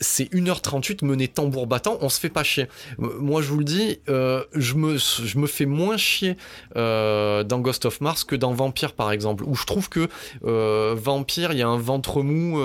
c'est 0.00 0.32
1h38 0.32 1.04
mené 1.04 1.28
tambour 1.28 1.66
battant, 1.66 1.98
on 2.00 2.08
se 2.08 2.20
fait 2.20 2.28
pas 2.28 2.42
chier. 2.42 2.68
Moi, 2.98 3.42
je 3.42 3.48
vous 3.48 3.58
le 3.58 3.64
dis, 3.64 3.98
euh, 4.08 4.44
je, 4.54 4.74
me, 4.74 5.46
fais 5.46 5.66
moins 5.66 5.96
chier 5.96 6.36
euh, 6.76 7.44
dans 7.44 7.58
Ghost 7.58 7.84
of 7.84 8.00
Mars 8.00 8.24
que 8.24 8.36
dans 8.36 8.52
Vampire, 8.52 8.92
par 8.92 9.12
exemple, 9.12 9.44
où 9.44 9.54
je 9.54 9.64
trouve 9.64 9.88
que 9.88 10.08
euh, 10.44 10.94
Vampire, 10.96 11.52
il 11.52 11.58
y 11.58 11.62
a 11.62 11.68
un 11.68 11.78
ventre 11.78 12.22
mou 12.22 12.58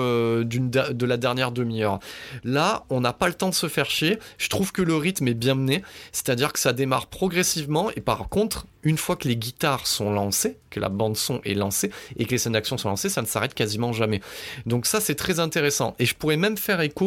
de 0.44 1.06
la 1.06 1.16
dernière 1.16 1.52
demi-heure. 1.52 2.00
Là, 2.44 2.84
on 2.90 3.00
n'a 3.00 3.12
pas 3.12 3.28
le 3.28 3.34
temps 3.34 3.48
de 3.48 3.54
se 3.54 3.68
faire 3.68 3.90
chier. 3.90 4.18
Je 4.38 4.48
trouve 4.48 4.72
que 4.72 4.82
le 4.82 4.96
rythme 4.96 5.28
est 5.28 5.34
bien 5.34 5.54
mené, 5.54 5.82
c'est-à-dire 6.12 6.52
que 6.52 6.58
ça 6.58 6.72
démarre 6.72 7.06
progressivement, 7.06 7.90
et 7.90 8.00
par 8.00 8.28
contre, 8.28 8.66
une 8.86 8.98
fois 8.98 9.16
que 9.16 9.26
les 9.26 9.36
guitares 9.36 9.86
sont 9.86 10.12
lancées, 10.12 10.58
que 10.70 10.80
la 10.80 10.88
bande 10.88 11.16
son 11.16 11.40
est 11.44 11.54
lancée 11.54 11.90
et 12.16 12.24
que 12.24 12.30
les 12.30 12.38
scènes 12.38 12.52
d'action 12.52 12.78
sont 12.78 12.88
lancées, 12.88 13.08
ça 13.08 13.20
ne 13.20 13.26
s'arrête 13.26 13.52
quasiment 13.52 13.92
jamais. 13.92 14.20
Donc 14.64 14.86
ça, 14.86 15.00
c'est 15.00 15.14
très 15.14 15.40
intéressant. 15.40 15.96
Et 15.98 16.06
je 16.06 16.14
pourrais 16.14 16.36
même 16.36 16.56
faire 16.56 16.80
écho 16.80 17.05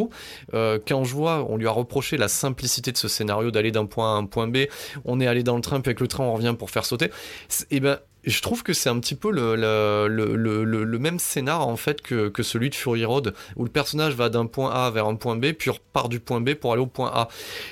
euh, 0.54 0.78
quand 0.86 1.04
je 1.04 1.14
vois, 1.14 1.46
on 1.48 1.56
lui 1.56 1.66
a 1.66 1.70
reproché 1.70 2.16
la 2.16 2.28
simplicité 2.28 2.92
de 2.92 2.96
ce 2.96 3.08
scénario 3.08 3.50
d'aller 3.50 3.72
d'un 3.72 3.86
point 3.86 4.14
A 4.14 4.16
à 4.16 4.18
un 4.18 4.26
point 4.26 4.48
B. 4.48 4.58
On 5.04 5.20
est 5.20 5.26
allé 5.26 5.42
dans 5.42 5.56
le 5.56 5.62
train, 5.62 5.80
puis 5.80 5.90
avec 5.90 6.00
le 6.00 6.08
train, 6.08 6.24
on 6.24 6.34
revient 6.34 6.54
pour 6.58 6.70
faire 6.70 6.84
sauter. 6.84 7.06
Et 7.06 7.76
eh 7.76 7.80
ben, 7.80 7.98
je 8.24 8.42
trouve 8.42 8.62
que 8.62 8.72
c'est 8.72 8.88
un 8.88 8.98
petit 9.00 9.14
peu 9.14 9.30
le, 9.32 10.98
même 10.98 11.18
scénar 11.18 11.66
en 11.66 11.76
fait 11.76 12.02
que, 12.02 12.42
celui 12.42 12.70
de 12.70 12.74
Fury 12.74 13.04
Road 13.04 13.34
où 13.56 13.64
le 13.64 13.70
personnage 13.70 14.14
va 14.14 14.28
d'un 14.28 14.46
point 14.46 14.70
A 14.70 14.90
vers 14.90 15.06
un 15.06 15.14
point 15.14 15.36
B 15.36 15.52
puis 15.52 15.70
repart 15.70 16.08
du 16.08 16.20
point 16.20 16.40
B 16.40 16.54
pour 16.54 16.72
aller 16.72 16.82
au 16.82 16.86
point 16.86 17.10
A 17.14 17.28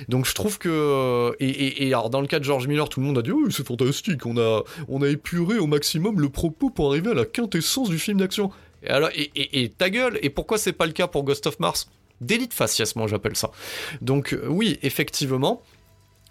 donc 0.08 0.26
je 0.26 0.34
trouve 0.34 0.58
que 0.58 1.34
et, 1.40 1.92
alors 1.92 2.10
dans 2.10 2.20
le 2.20 2.26
cas 2.26 2.38
de 2.38 2.44
George 2.44 2.68
Miller 2.68 2.88
tout 2.88 3.00
le 3.00 3.06
monde 3.06 3.18
a 3.18 3.22
dit 3.22 3.32
oh 3.32 3.50
c'est 3.50 3.66
fantastique 3.66 4.24
on 4.26 4.36
a 4.38 4.62
on 4.88 5.02
a 5.02 5.08
épuré 5.08 5.58
au 5.58 5.66
maximum 5.66 6.20
le 6.20 6.28
propos 6.28 6.70
pour 6.70 6.90
arriver 6.90 7.10
à 7.10 7.14
la 7.14 7.24
quintessence 7.24 7.88
du 7.88 7.98
film 7.98 8.18
d'action 8.18 8.50
et 8.82 8.90
alors 8.90 9.10
et, 9.14 9.70
ta 9.76 9.90
gueule 9.90 10.18
et 10.22 10.30
pourquoi 10.30 10.58
c'est 10.58 10.72
pas 10.72 10.86
le 10.86 10.92
cas 10.92 11.06
pour 11.06 11.24
Ghost 11.24 11.46
of 11.46 11.58
Mars? 11.60 11.88
Délit 12.20 12.48
de 12.48 12.54
faciès 12.54 12.96
moi 12.96 13.06
j'appelle 13.06 13.36
ça 13.36 13.50
donc 14.00 14.36
oui 14.48 14.78
effectivement 14.82 15.62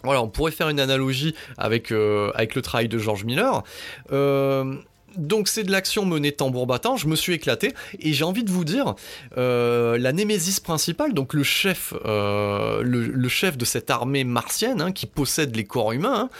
voilà, 0.04 0.22
on 0.22 0.28
pourrait 0.28 0.52
faire 0.52 0.68
une 0.68 0.80
analogie 0.80 1.34
avec, 1.56 1.90
euh, 1.90 2.30
avec 2.34 2.54
le 2.54 2.62
travail 2.62 2.88
de 2.88 2.98
George 2.98 3.24
Miller. 3.24 3.64
Euh, 4.12 4.76
donc 5.16 5.48
c'est 5.48 5.64
de 5.64 5.72
l'action 5.72 6.04
menée 6.04 6.32
tambour 6.32 6.66
battant, 6.66 6.96
je 6.96 7.06
me 7.08 7.16
suis 7.16 7.34
éclaté 7.34 7.74
et 8.00 8.12
j'ai 8.12 8.24
envie 8.24 8.44
de 8.44 8.50
vous 8.50 8.64
dire 8.64 8.94
euh, 9.36 9.98
la 9.98 10.12
némésis 10.12 10.60
principale, 10.60 11.14
donc 11.14 11.34
le 11.34 11.42
chef, 11.42 11.94
euh, 12.04 12.82
le, 12.82 13.28
chef 13.28 13.56
de 13.56 13.64
cette 13.64 13.90
armée 13.90 14.24
martienne 14.24 14.80
hein, 14.80 14.92
qui 14.92 15.06
possède 15.06 15.54
les 15.56 15.64
corps 15.64 15.92
humains, 15.92 16.28
hein, 16.28 16.30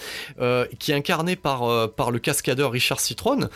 euh, 0.40 0.66
qui 0.78 0.92
est 0.92 0.94
incarné 0.94 1.36
par, 1.36 1.90
par 1.92 2.10
le 2.10 2.18
cascadeur 2.18 2.72
Richard 2.72 3.00
Citron, 3.00 3.48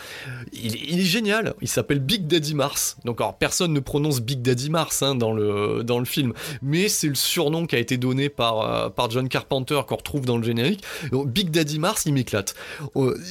il, 0.53 1.01
est 1.01 1.05
génial, 1.05 1.55
il 1.61 1.69
s'appelle 1.69 2.01
Big 2.01 2.27
Daddy 2.27 2.55
Mars. 2.55 2.97
Donc 3.05 3.21
alors 3.21 3.37
personne 3.37 3.73
ne 3.73 3.81
prononce 3.81 4.21
Big 4.21 4.43
Daddy 4.43 4.71
Mars 4.71 5.03
hein, 5.03 5.15
dans, 5.15 5.33
le, 5.33 6.05
film, 6.05 6.33
mais 6.63 6.89
c'est 6.89 7.09
le 7.09 7.15
surnom 7.15 7.67
qui 7.67 7.77
a 7.77 7.79
été 7.79 7.97
donné 7.97 8.29
par, 8.29 8.93
par 8.93 9.11
John 9.11 9.29
Carpenter 9.29 9.81
qu'on 9.87 9.97
retrouve 9.97 10.25
dans 10.25 10.37
le 10.37 10.45
générique. 10.45 10.83
Donc 11.11 11.29
Big 11.29 11.51
Daddy 11.51 11.79
Mars, 11.79 12.05
il 12.07 12.15
m'éclate 12.15 12.55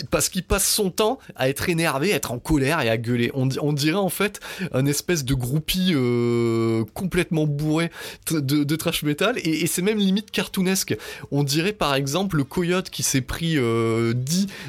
parce 0.10 0.30
qu'il 0.30 0.44
passe 0.44 0.68
son 0.68 0.90
temps 0.90 1.20
à 1.36 1.50
être 1.50 1.70
énervé, 1.72 2.12
être 2.12 2.32
en 2.32 2.40
colère 2.40 2.82
et 2.82 2.90
à 2.90 2.98
gueuler. 2.98 3.32
On, 3.34 3.74
dirait 3.74 3.98
en 3.98 4.10
fait 4.10 4.40
un 4.74 4.86
espèce 4.86 5.24
de 5.26 5.34
groupie 5.34 5.94
euh, 5.94 6.84
complètement 6.94 7.48
bourré 7.48 7.90
de, 8.30 8.76
trash 8.76 9.04
metal 9.04 9.36
et, 9.44 9.68
c'est 9.68 9.82
même 9.82 9.98
limite 9.98 10.32
cartoonesque. 10.32 10.96
On 11.32 11.44
dirait 11.44 11.74
par 11.74 11.96
exemple 11.96 12.38
le 12.38 12.44
coyote 12.44 12.90
qui 12.90 13.04
s'est 13.04 13.22
pris 13.22 13.52
10, 13.54 13.58
euh, 13.60 14.14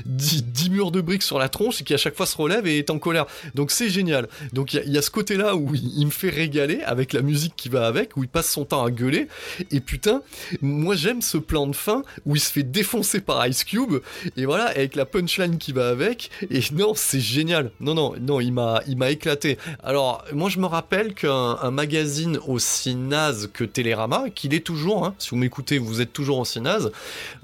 10, 0.07 0.71
murs 0.71 0.91
de 0.91 1.01
briques 1.01 1.23
sur 1.23 1.39
la 1.39 1.49
tronche 1.49 1.81
et 1.81 1.85
qui 1.85 1.95
à 1.95 1.97
chaque 1.97 2.17
fois 2.17 2.27
se 2.27 2.37
relève 2.37 2.67
et 2.67 2.79
est 2.79 2.91
en 2.91 2.99
colère. 2.99 3.27
Donc 3.55 3.71
c'est 3.71 3.89
génial. 3.89 4.29
Donc 4.53 4.75
il 4.75 4.91
y, 4.91 4.99
a 4.99 5.03
ce 5.03 5.11
côté-là 5.11 5.57
où 5.57 5.75
il, 5.75 6.07
me 6.07 6.11
fait 6.11 6.31
régaler 6.31 6.81
avec 6.83 7.13
la 7.13 7.23
musique 7.23 7.55
qui 7.57 7.69
va 7.69 7.87
avec, 7.87 8.17
où 8.17 8.23
il 8.23 8.29
passe 8.29 8.49
son 8.49 8.65
temps 8.65 8.85
à 8.85 8.91
gueuler. 8.91 9.29
Et 9.71 9.81
putain, 9.81 10.23
moi 10.61 10.95
j'aime 10.95 11.23
ce 11.23 11.39
plan 11.39 11.67
de 11.67 11.75
fin 11.75 12.03
où 12.27 12.37
il 12.37 12.41
se 12.41 12.53
fait 12.53 12.63
défoncer 12.63 13.21
par 13.21 13.47
Ice 13.47 13.65
Cube 13.65 13.95
et 14.37 14.45
voilà 14.45 14.67
avec 14.67 14.95
la 14.95 15.05
punchline 15.05 15.59
qui 15.59 15.73
va 15.73 15.89
avec. 15.89 16.31
Et 16.51 16.61
non, 16.73 16.92
c'est 16.97 17.21
génial. 17.21 17.71
Non, 17.81 17.95
non, 17.95 18.15
non, 18.21 18.41
il 18.41 18.53
m'a, 18.53 18.81
éclaté. 19.11 19.59
Alors, 19.83 20.25
moi, 20.33 20.49
je 20.49 20.59
me 20.59 20.67
rappelle 20.67 21.15
qu'un 21.15 21.71
magazine 21.71 22.39
aussi 22.47 22.95
naze 22.95 23.51
que 23.53 23.65
Télérama, 23.65 24.31
qu'il 24.31 24.55
est 24.55 24.65
toujours, 24.65 25.05
hein, 25.05 25.15
si 25.19 25.31
vous 25.31 25.37
m'écoutez, 25.37 25.79
vous 25.79 26.01
êtes 26.01 26.13
toujours 26.13 26.39
aussi 26.39 26.61
naze, 26.61 26.93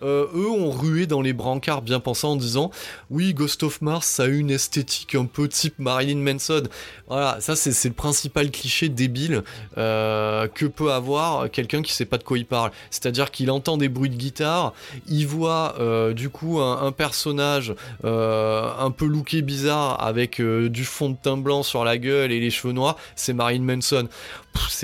euh, 0.02 0.26
eux 0.34 0.50
ont 0.50 0.70
rué 0.70 1.06
dans 1.06 1.20
les 1.20 1.32
brancards 1.32 1.82
bien 1.82 2.00
pensant 2.00 2.32
en 2.32 2.36
disant 2.36 2.70
oui, 3.10 3.34
Ghost 3.34 3.62
of 3.62 3.82
Mars, 3.82 4.06
ça 4.06 4.24
a 4.24 4.26
une 4.26 4.50
esthétique 4.50 5.14
un 5.14 5.26
peu 5.26 5.48
type 5.48 5.78
Marilyn 5.78 6.18
Manson. 6.18 6.64
Voilà, 7.08 7.38
ça, 7.40 7.56
c'est 7.56 7.88
le 7.88 7.94
principal 7.94 8.50
cliché 8.50 8.88
débile 8.88 9.42
euh, 9.76 10.46
que 10.48 10.66
peut 10.66 10.92
avoir 10.92 11.50
quelqu'un 11.50 11.82
qui 11.82 11.92
sait 11.92 12.04
pas 12.04 12.18
de 12.18 12.24
quoi 12.24 12.38
il 12.38 12.46
parle. 12.46 12.70
C'est-à-dire 12.90 13.30
qu'il 13.30 13.50
entend 13.50 13.76
des 13.76 13.88
bruits 13.88 14.10
de 14.10 14.16
guitare, 14.16 14.72
il 15.08 15.26
voit 15.26 15.74
euh, 15.80 16.12
du 16.12 16.30
coup 16.30 16.60
un, 16.60 16.82
un 16.82 16.92
personnage 16.92 17.74
un 18.04 18.90
peu 18.90 19.06
looké 19.06 19.37
bizarre 19.42 20.02
avec 20.02 20.40
euh, 20.40 20.68
du 20.68 20.84
fond 20.84 21.10
de 21.10 21.16
teint 21.16 21.36
blanc 21.36 21.62
sur 21.62 21.84
la 21.84 21.98
gueule 21.98 22.32
et 22.32 22.40
les 22.40 22.50
cheveux 22.50 22.72
noirs, 22.72 22.96
c'est 23.16 23.32
Marine 23.32 23.64
Manson. 23.64 24.08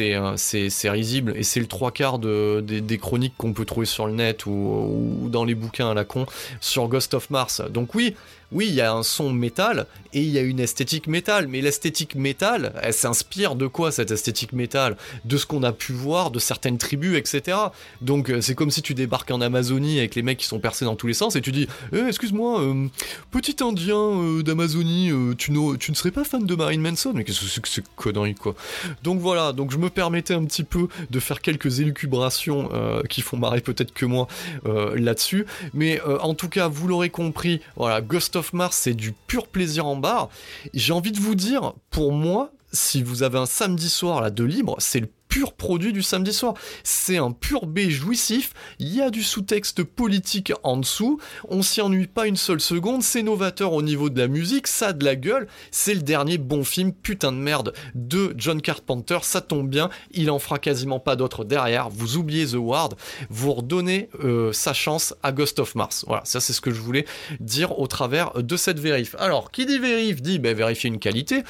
Euh, 0.00 0.34
c'est 0.36 0.90
risible. 0.90 1.34
Et 1.36 1.42
c'est 1.42 1.60
le 1.60 1.66
trois 1.66 1.90
quarts 1.90 2.18
de, 2.18 2.60
des, 2.60 2.98
chroniques 2.98 3.34
qu'on 3.36 3.52
peut 3.52 3.64
trouver 3.64 3.86
sur 3.86 4.06
le 4.06 4.12
net 4.12 4.46
ou, 4.46 5.28
dans 5.30 5.44
les 5.44 5.54
bouquins 5.54 5.90
à 5.90 5.94
la 5.94 6.04
con 6.04 6.26
sur 6.60 6.88
Ghost 6.88 7.14
of 7.14 7.30
Mars. 7.30 7.62
Donc 7.70 7.94
oui, 7.94 8.14
oui, 8.52 8.66
il 8.68 8.74
y 8.74 8.80
a 8.80 8.92
un 8.92 9.02
son 9.02 9.32
métal 9.32 9.86
et 10.12 10.20
il 10.20 10.28
y 10.28 10.38
a 10.38 10.42
une 10.42 10.60
esthétique 10.60 11.08
métal, 11.08 11.48
mais 11.48 11.60
l'esthétique 11.60 12.14
métal, 12.14 12.72
elle 12.82 12.92
s'inspire 12.92 13.56
de 13.56 13.66
quoi 13.66 13.90
cette 13.90 14.12
esthétique 14.12 14.52
métal? 14.52 14.96
De 15.24 15.36
ce 15.36 15.46
qu'on 15.46 15.62
a 15.64 15.72
pu 15.72 15.92
voir 15.92 16.30
de 16.30 16.38
certaines 16.38 16.78
tribus, 16.78 17.16
etc. 17.18 17.58
Donc 18.00 18.30
euh, 18.30 18.40
c'est 18.40 18.54
comme 18.54 18.70
si 18.70 18.82
tu 18.82 18.94
débarques 18.94 19.30
en 19.30 19.40
Amazonie 19.40 19.98
avec 19.98 20.14
les 20.14 20.22
mecs 20.22 20.38
qui 20.38 20.46
sont 20.46 20.60
percés 20.60 20.84
dans 20.84 20.94
tous 20.94 21.08
les 21.08 21.14
sens 21.14 21.36
et 21.36 21.40
tu 21.40 21.50
dis 21.50 21.66
eh, 21.92 22.06
Excuse-moi, 22.06 22.60
euh, 22.60 22.86
petit 23.30 23.56
indien 23.60 24.40
d'Amazonie, 24.44 25.10
tu, 25.36 25.52
tu, 25.78 25.90
ne 25.90 25.96
serais 25.96 26.12
pas 26.12 26.24
fan 26.24 26.46
de 26.46 26.54
Marine 26.54 26.80
Manson 26.80 27.12
Mais 27.14 27.24
qu'est-ce 27.24 27.60
que 27.60 27.68
c'est 27.68 27.84
que 27.96 28.34
quoi? 28.34 28.54
Donc 29.02 29.20
voilà, 29.20 29.52
donc 29.54 29.70
je 29.70 29.78
me 29.78 29.90
permettais 29.90 30.34
un 30.34 30.44
petit 30.44 30.64
peu 30.64 30.88
de 31.10 31.20
faire 31.20 31.40
quelques 31.40 31.80
élucubrations 31.80 32.70
qui 33.08 33.22
font 33.22 33.36
marrer 33.36 33.60
peut-être 33.60 33.92
que 33.92 34.06
moi 34.06 34.26
là-dessus. 34.64 35.46
Mais 35.72 36.00
en 36.02 36.34
tout 36.34 36.48
cas, 36.48 36.68
vous 36.68 36.88
l'aurez 36.88 37.10
compris, 37.10 37.60
voilà, 37.76 38.00
Ghost 38.00 38.36
of 38.36 38.52
Mars, 38.52 38.76
c'est 38.82 38.94
du 38.94 39.12
pur 39.12 39.46
plaisir 39.46 39.86
en 39.86 39.96
bar. 39.96 40.28
J'ai 40.72 40.92
envie 40.92 41.12
de 41.12 41.20
vous 41.20 41.34
dire, 41.34 41.74
pour 41.90 42.12
moi, 42.12 42.50
si 42.72 43.02
vous 43.02 43.22
avez 43.22 43.38
un 43.38 43.46
samedi 43.46 43.88
soir 43.88 44.20
là 44.20 44.30
de 44.30 44.44
libre, 44.44 44.76
c'est 44.78 45.00
le 45.00 45.08
pur 45.34 45.52
produit 45.52 45.92
du 45.92 46.04
samedi 46.04 46.32
soir. 46.32 46.54
C'est 46.84 47.16
un 47.16 47.32
pur 47.32 47.66
B 47.66 47.88
jouissif, 47.88 48.52
il 48.78 48.94
y 48.94 49.00
a 49.00 49.10
du 49.10 49.24
sous-texte 49.24 49.82
politique 49.82 50.52
en 50.62 50.76
dessous, 50.76 51.18
on 51.48 51.60
s'y 51.60 51.80
ennuie 51.80 52.06
pas 52.06 52.28
une 52.28 52.36
seule 52.36 52.60
seconde, 52.60 53.02
c'est 53.02 53.24
novateur 53.24 53.72
au 53.72 53.82
niveau 53.82 54.10
de 54.10 54.20
la 54.20 54.28
musique, 54.28 54.68
ça 54.68 54.88
a 54.88 54.92
de 54.92 55.04
la 55.04 55.16
gueule, 55.16 55.48
c'est 55.72 55.94
le 55.94 56.02
dernier 56.02 56.38
bon 56.38 56.62
film 56.62 56.92
putain 56.92 57.32
de 57.32 57.38
merde 57.38 57.72
de 57.96 58.32
John 58.36 58.62
Carpenter, 58.62 59.18
ça 59.22 59.40
tombe 59.40 59.68
bien, 59.68 59.90
il 60.12 60.30
en 60.30 60.38
fera 60.38 60.60
quasiment 60.60 61.00
pas 61.00 61.16
d'autres 61.16 61.44
derrière, 61.44 61.88
vous 61.90 62.16
oubliez 62.16 62.46
The 62.46 62.54
Ward, 62.54 62.94
vous 63.28 63.54
redonnez 63.54 64.10
euh, 64.22 64.52
sa 64.52 64.72
chance 64.72 65.16
à 65.24 65.32
Ghost 65.32 65.58
of 65.58 65.74
Mars. 65.74 66.04
Voilà, 66.06 66.22
ça 66.24 66.38
c'est 66.38 66.52
ce 66.52 66.60
que 66.60 66.70
je 66.70 66.80
voulais 66.80 67.06
dire 67.40 67.76
au 67.80 67.88
travers 67.88 68.40
de 68.40 68.56
cette 68.56 68.78
vérif. 68.78 69.16
Alors, 69.18 69.50
qui 69.50 69.66
dit 69.66 69.80
vérif 69.80 70.22
dit 70.22 70.38
ben, 70.38 70.54
vérifier 70.54 70.86
une 70.86 71.00
qualité. 71.00 71.42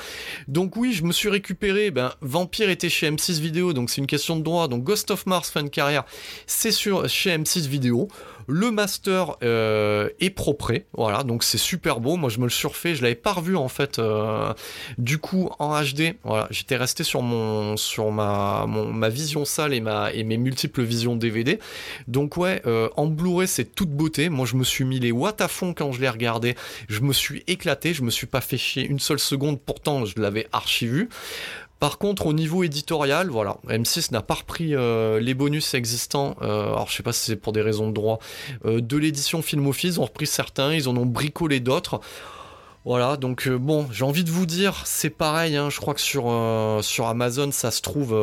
Donc 0.48 0.74
oui, 0.76 0.94
je 0.94 1.04
me 1.04 1.12
suis 1.12 1.28
récupéré, 1.28 1.90
ben, 1.90 2.14
Vampire 2.22 2.70
était 2.70 2.88
chez 2.88 3.10
M6 3.10 3.40
Vidéo, 3.40 3.73
donc 3.74 3.90
c'est 3.90 4.00
une 4.00 4.06
question 4.06 4.36
de 4.36 4.42
droit. 4.42 4.68
Donc 4.68 4.84
Ghost 4.84 5.10
of 5.10 5.26
Mars 5.26 5.50
fin 5.50 5.62
de 5.62 5.68
carrière, 5.68 6.04
c'est 6.46 6.72
sur 6.72 7.08
chez 7.08 7.36
M6 7.36 7.66
Vidéo. 7.66 8.08
Le 8.46 8.70
master 8.70 9.36
euh, 9.42 10.10
est 10.20 10.30
propre, 10.30 10.72
voilà, 10.92 11.22
donc 11.22 11.44
c'est 11.44 11.58
super 11.58 12.00
beau. 12.00 12.16
Moi, 12.16 12.28
je 12.28 12.38
me 12.38 12.44
le 12.44 12.50
surfais, 12.50 12.94
je 12.94 13.02
l'avais 13.02 13.14
pas 13.14 13.32
revu 13.32 13.56
en 13.56 13.68
fait. 13.68 13.98
Euh, 13.98 14.52
du 14.98 15.18
coup, 15.18 15.50
en 15.58 15.80
HD, 15.80 16.14
voilà, 16.24 16.46
j'étais 16.50 16.76
resté 16.76 17.04
sur 17.04 17.22
mon, 17.22 17.76
sur 17.76 18.10
ma, 18.10 18.66
vision 19.08 19.44
sale 19.44 19.72
et 19.72 19.80
mes 20.24 20.36
multiples 20.36 20.82
visions 20.82 21.16
DVD. 21.16 21.58
Donc 22.08 22.36
ouais, 22.36 22.62
euh, 22.66 22.88
en 22.96 23.06
Blu-ray, 23.06 23.48
c'est 23.48 23.74
toute 23.74 23.90
beauté. 23.90 24.28
Moi, 24.28 24.46
je 24.46 24.56
me 24.56 24.64
suis 24.64 24.84
mis 24.84 25.00
les 25.00 25.12
watts 25.12 25.40
à 25.40 25.48
fond 25.48 25.72
quand 25.74 25.92
je 25.92 26.00
l'ai 26.00 26.08
regardé. 26.08 26.54
Je 26.88 27.00
me 27.00 27.12
suis 27.12 27.44
éclaté, 27.46 27.94
je 27.94 28.02
me 28.02 28.10
suis 28.10 28.26
pas 28.26 28.40
fait 28.40 28.58
chier 28.58 28.86
une 28.86 28.98
seule 28.98 29.18
seconde. 29.18 29.60
Pourtant, 29.60 30.04
je 30.04 30.20
l'avais 30.20 30.48
archi 30.52 30.86
vu. 30.86 31.08
Par 31.84 31.98
contre, 31.98 32.24
au 32.24 32.32
niveau 32.32 32.64
éditorial, 32.64 33.28
voilà, 33.28 33.58
M6 33.68 34.10
n'a 34.10 34.22
pas 34.22 34.32
repris 34.32 34.74
euh, 34.74 35.20
les 35.20 35.34
bonus 35.34 35.74
existants. 35.74 36.34
Euh, 36.40 36.68
alors, 36.68 36.88
je 36.88 36.96
sais 36.96 37.02
pas 37.02 37.12
si 37.12 37.26
c'est 37.26 37.36
pour 37.36 37.52
des 37.52 37.60
raisons 37.60 37.88
de 37.88 37.92
droit 37.92 38.20
euh, 38.64 38.80
de 38.80 38.96
l'édition 38.96 39.42
Film 39.42 39.66
Office. 39.66 39.96
Ils 39.96 40.00
ont 40.00 40.06
repris 40.06 40.26
certains, 40.26 40.72
ils 40.72 40.88
en 40.88 40.96
ont 40.96 41.04
bricolé 41.04 41.60
d'autres. 41.60 42.00
Voilà, 42.86 43.18
donc 43.18 43.50
bon, 43.50 43.86
j'ai 43.92 44.06
envie 44.06 44.24
de 44.24 44.30
vous 44.30 44.46
dire, 44.46 44.80
c'est 44.86 45.10
pareil, 45.10 45.56
hein, 45.56 45.68
je 45.68 45.78
crois 45.78 45.92
que 45.92 46.00
sur, 46.00 46.26
Amazon, 47.06 47.52
ça 47.52 47.70
se 47.70 47.82
trouve 47.82 48.14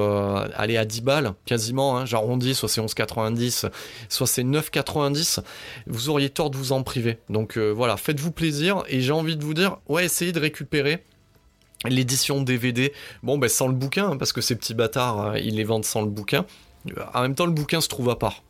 aller 0.56 0.78
à 0.78 0.86
10 0.86 1.02
balles, 1.02 1.34
quasiment, 1.46 1.98
hein, 1.98 2.06
j'arrondis, 2.08 2.56
soit 2.56 2.70
c'est 2.70 2.82
11,90, 2.82 3.70
soit 4.10 4.28
c'est 4.28 4.44
9,90, 4.44 5.40
vous 5.86 6.10
auriez 6.10 6.30
tort 6.32 6.50
de 6.50 6.58
vous 6.58 6.72
en 6.72 6.82
priver. 6.82 7.18
Donc 7.30 7.58
voilà, 7.58 7.98
faites-vous 7.98 8.32
plaisir, 8.32 8.84
et 8.88 9.02
j'ai 9.02 9.14
envie 9.14 9.36
de 9.36 9.44
vous 9.44 9.56
dire, 9.56 9.78
ouais, 9.88 10.06
essayez 10.06 10.32
de 10.32 10.40
récupérer 10.40 11.04
L'édition 11.86 12.42
DVD, 12.42 12.94
bon, 13.24 13.38
ben 13.38 13.50
sans 13.50 13.68
le 13.68 13.74
bouquin, 13.74 14.12
hein, 14.12 14.18
parce 14.18 14.34
que 14.34 14.42
ces 14.42 14.56
petits 14.56 14.76
bâtards, 14.76 15.22
euh, 15.22 15.40
ils 15.40 15.56
les 15.56 15.64
vendent 15.64 15.86
sans 15.86 16.02
le 16.02 16.10
bouquin. 16.10 16.46
En 17.14 17.22
même 17.22 17.36
temps, 17.36 17.46
le 17.46 17.52
bouquin 17.52 17.82
se 17.82 17.88
trouve 17.88 18.10
à 18.10 18.16
part 18.16 18.44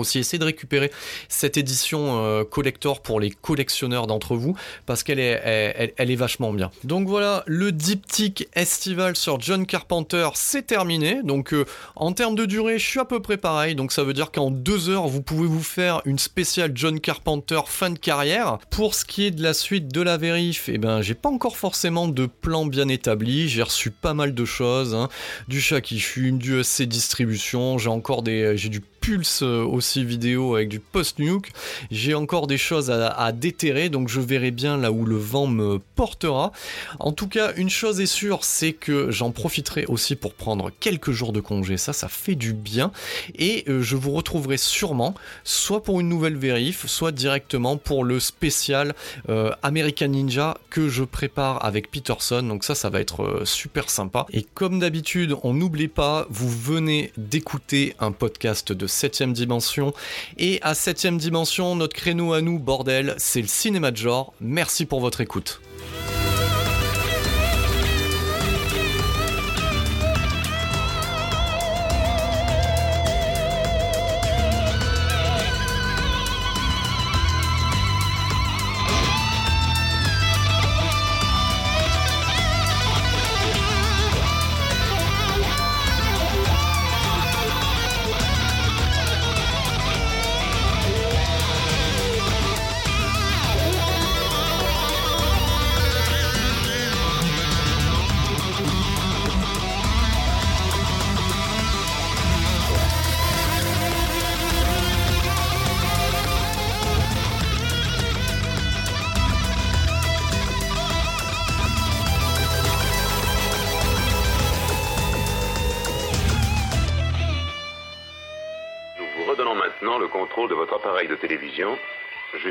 aussi 0.00 0.18
essayer 0.18 0.38
de 0.38 0.44
récupérer 0.44 0.90
cette 1.28 1.56
édition 1.56 2.24
euh, 2.24 2.44
collector 2.44 3.00
pour 3.02 3.20
les 3.20 3.30
collectionneurs 3.30 4.06
d'entre 4.06 4.36
vous 4.36 4.56
parce 4.86 5.02
qu'elle 5.02 5.20
est, 5.20 5.92
elle, 5.96 6.10
est 6.10 6.16
vachement 6.16 6.52
bien. 6.52 6.70
Donc 6.84 7.08
voilà, 7.08 7.42
le 7.46 7.72
diptyque 7.72 8.48
estival 8.54 9.16
sur 9.16 9.40
John 9.40 9.66
Carpenter 9.66 10.28
c'est 10.34 10.66
terminé. 10.66 11.22
Donc 11.22 11.52
euh, 11.52 11.64
en 11.96 12.12
termes 12.12 12.34
de 12.34 12.44
durée, 12.44 12.78
je 12.78 12.86
suis 12.86 13.00
à 13.00 13.04
peu 13.04 13.20
près 13.20 13.36
pareil. 13.36 13.74
Donc 13.74 13.92
ça 13.92 14.04
veut 14.04 14.12
dire 14.12 14.30
qu'en 14.30 14.50
deux 14.50 14.88
heures, 14.88 15.08
vous 15.08 15.22
pouvez 15.22 15.46
vous 15.46 15.62
faire 15.62 16.02
une 16.04 16.18
spéciale 16.18 16.72
John 16.74 17.00
Carpenter 17.00 17.60
fin 17.66 17.90
de 17.90 17.98
carrière. 17.98 18.58
Pour 18.70 18.94
ce 18.94 19.04
qui 19.04 19.24
est 19.24 19.30
de 19.30 19.42
la 19.42 19.54
suite 19.54 19.88
de 19.88 20.00
la 20.00 20.16
vérif, 20.16 20.68
eh 20.72 20.78
ben 20.78 21.02
j'ai 21.02 21.14
pas 21.14 21.28
encore 21.28 21.56
forcément 21.56 22.08
de 22.08 22.26
plan 22.26 22.66
bien 22.66 22.88
établi. 22.88 23.48
J'ai 23.48 23.62
reçu 23.62 23.90
pas 23.90 24.14
mal 24.14 24.34
de 24.34 24.44
choses, 24.44 24.94
hein. 24.94 25.08
du 25.48 25.60
chat 25.60 25.80
qui 25.80 26.00
fume, 26.00 26.38
du 26.38 26.62
SC 26.62 26.82
distribution. 26.82 27.78
J'ai 27.78 27.88
encore 27.88 28.22
des, 28.22 28.56
j'ai 28.56 28.68
du 28.68 28.82
pulse 29.02 29.42
euh, 29.42 29.64
aussi 29.64 30.04
vidéo 30.04 30.54
avec 30.54 30.68
du 30.68 30.78
post-nuke. 30.78 31.52
J'ai 31.90 32.14
encore 32.14 32.46
des 32.46 32.56
choses 32.56 32.90
à, 32.90 33.32
déterrer, 33.32 33.88
donc 33.88 34.08
je 34.08 34.20
verrai 34.20 34.52
bien 34.52 34.76
là 34.76 34.92
où 34.92 35.04
le 35.04 35.16
vent 35.16 35.48
me 35.48 35.80
portera. 35.96 36.52
En 37.00 37.10
tout 37.10 37.26
cas, 37.26 37.52
une 37.56 37.68
chose 37.68 38.00
est 38.00 38.06
sûre, 38.06 38.44
c'est 38.44 38.72
que 38.72 39.10
j'en 39.10 39.32
profiterai 39.32 39.86
aussi 39.86 40.14
pour 40.14 40.34
prendre 40.34 40.70
quelques 40.78 41.10
jours 41.10 41.32
de 41.32 41.40
congé. 41.40 41.76
Ça, 41.76 41.92
ça 41.92 42.08
fait 42.08 42.36
du 42.36 42.52
bien. 42.52 42.92
Et 43.34 43.64
euh, 43.68 43.82
je 43.82 43.96
vous 43.96 44.12
retrouverai 44.12 44.56
sûrement, 44.56 45.14
soit 45.42 45.82
pour 45.82 46.00
une 46.00 46.08
nouvelle 46.08 46.36
vérif, 46.36 46.86
soit 46.86 47.10
directement 47.10 47.76
pour 47.76 48.04
le 48.04 48.20
spécial 48.20 48.94
euh, 49.28 49.50
American 49.64 50.08
Ninja 50.08 50.56
que 50.70 50.88
je 50.88 51.02
prépare 51.02 51.64
avec 51.64 51.90
Peterson. 51.90 52.42
Donc 52.42 52.62
ça, 52.62 52.76
ça 52.76 52.88
va 52.88 53.00
être 53.00 53.42
super 53.44 53.90
sympa. 53.90 54.26
Et 54.32 54.42
comme 54.42 54.78
d'habitude, 54.78 55.34
on 55.42 55.54
n'oublie 55.54 55.88
pas, 55.88 56.26
vous 56.30 56.48
venez 56.48 57.12
d'écouter 57.16 57.96
un 57.98 58.12
podcast 58.12 58.70
de 58.70 58.86
7ème 58.92 59.32
dimension. 59.32 59.92
Et 60.38 60.60
à 60.62 60.74
7ème 60.74 61.16
dimension, 61.16 61.74
notre 61.74 61.94
créneau 61.96 62.32
à 62.32 62.40
nous, 62.40 62.58
bordel, 62.58 63.14
c'est 63.18 63.40
le 63.40 63.48
cinéma 63.48 63.90
de 63.90 63.96
genre. 63.96 64.32
Merci 64.40 64.86
pour 64.86 65.00
votre 65.00 65.20
écoute. 65.20 65.60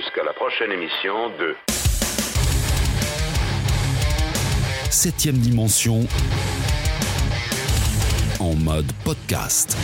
Jusqu'à 0.02 0.24
la 0.24 0.34
prochaine 0.34 0.72
émission 0.72 1.30
de 1.38 1.56
7ème 4.90 5.34
dimension 5.34 6.08
en 8.40 8.56
mode 8.56 8.92
podcast. 9.04 9.78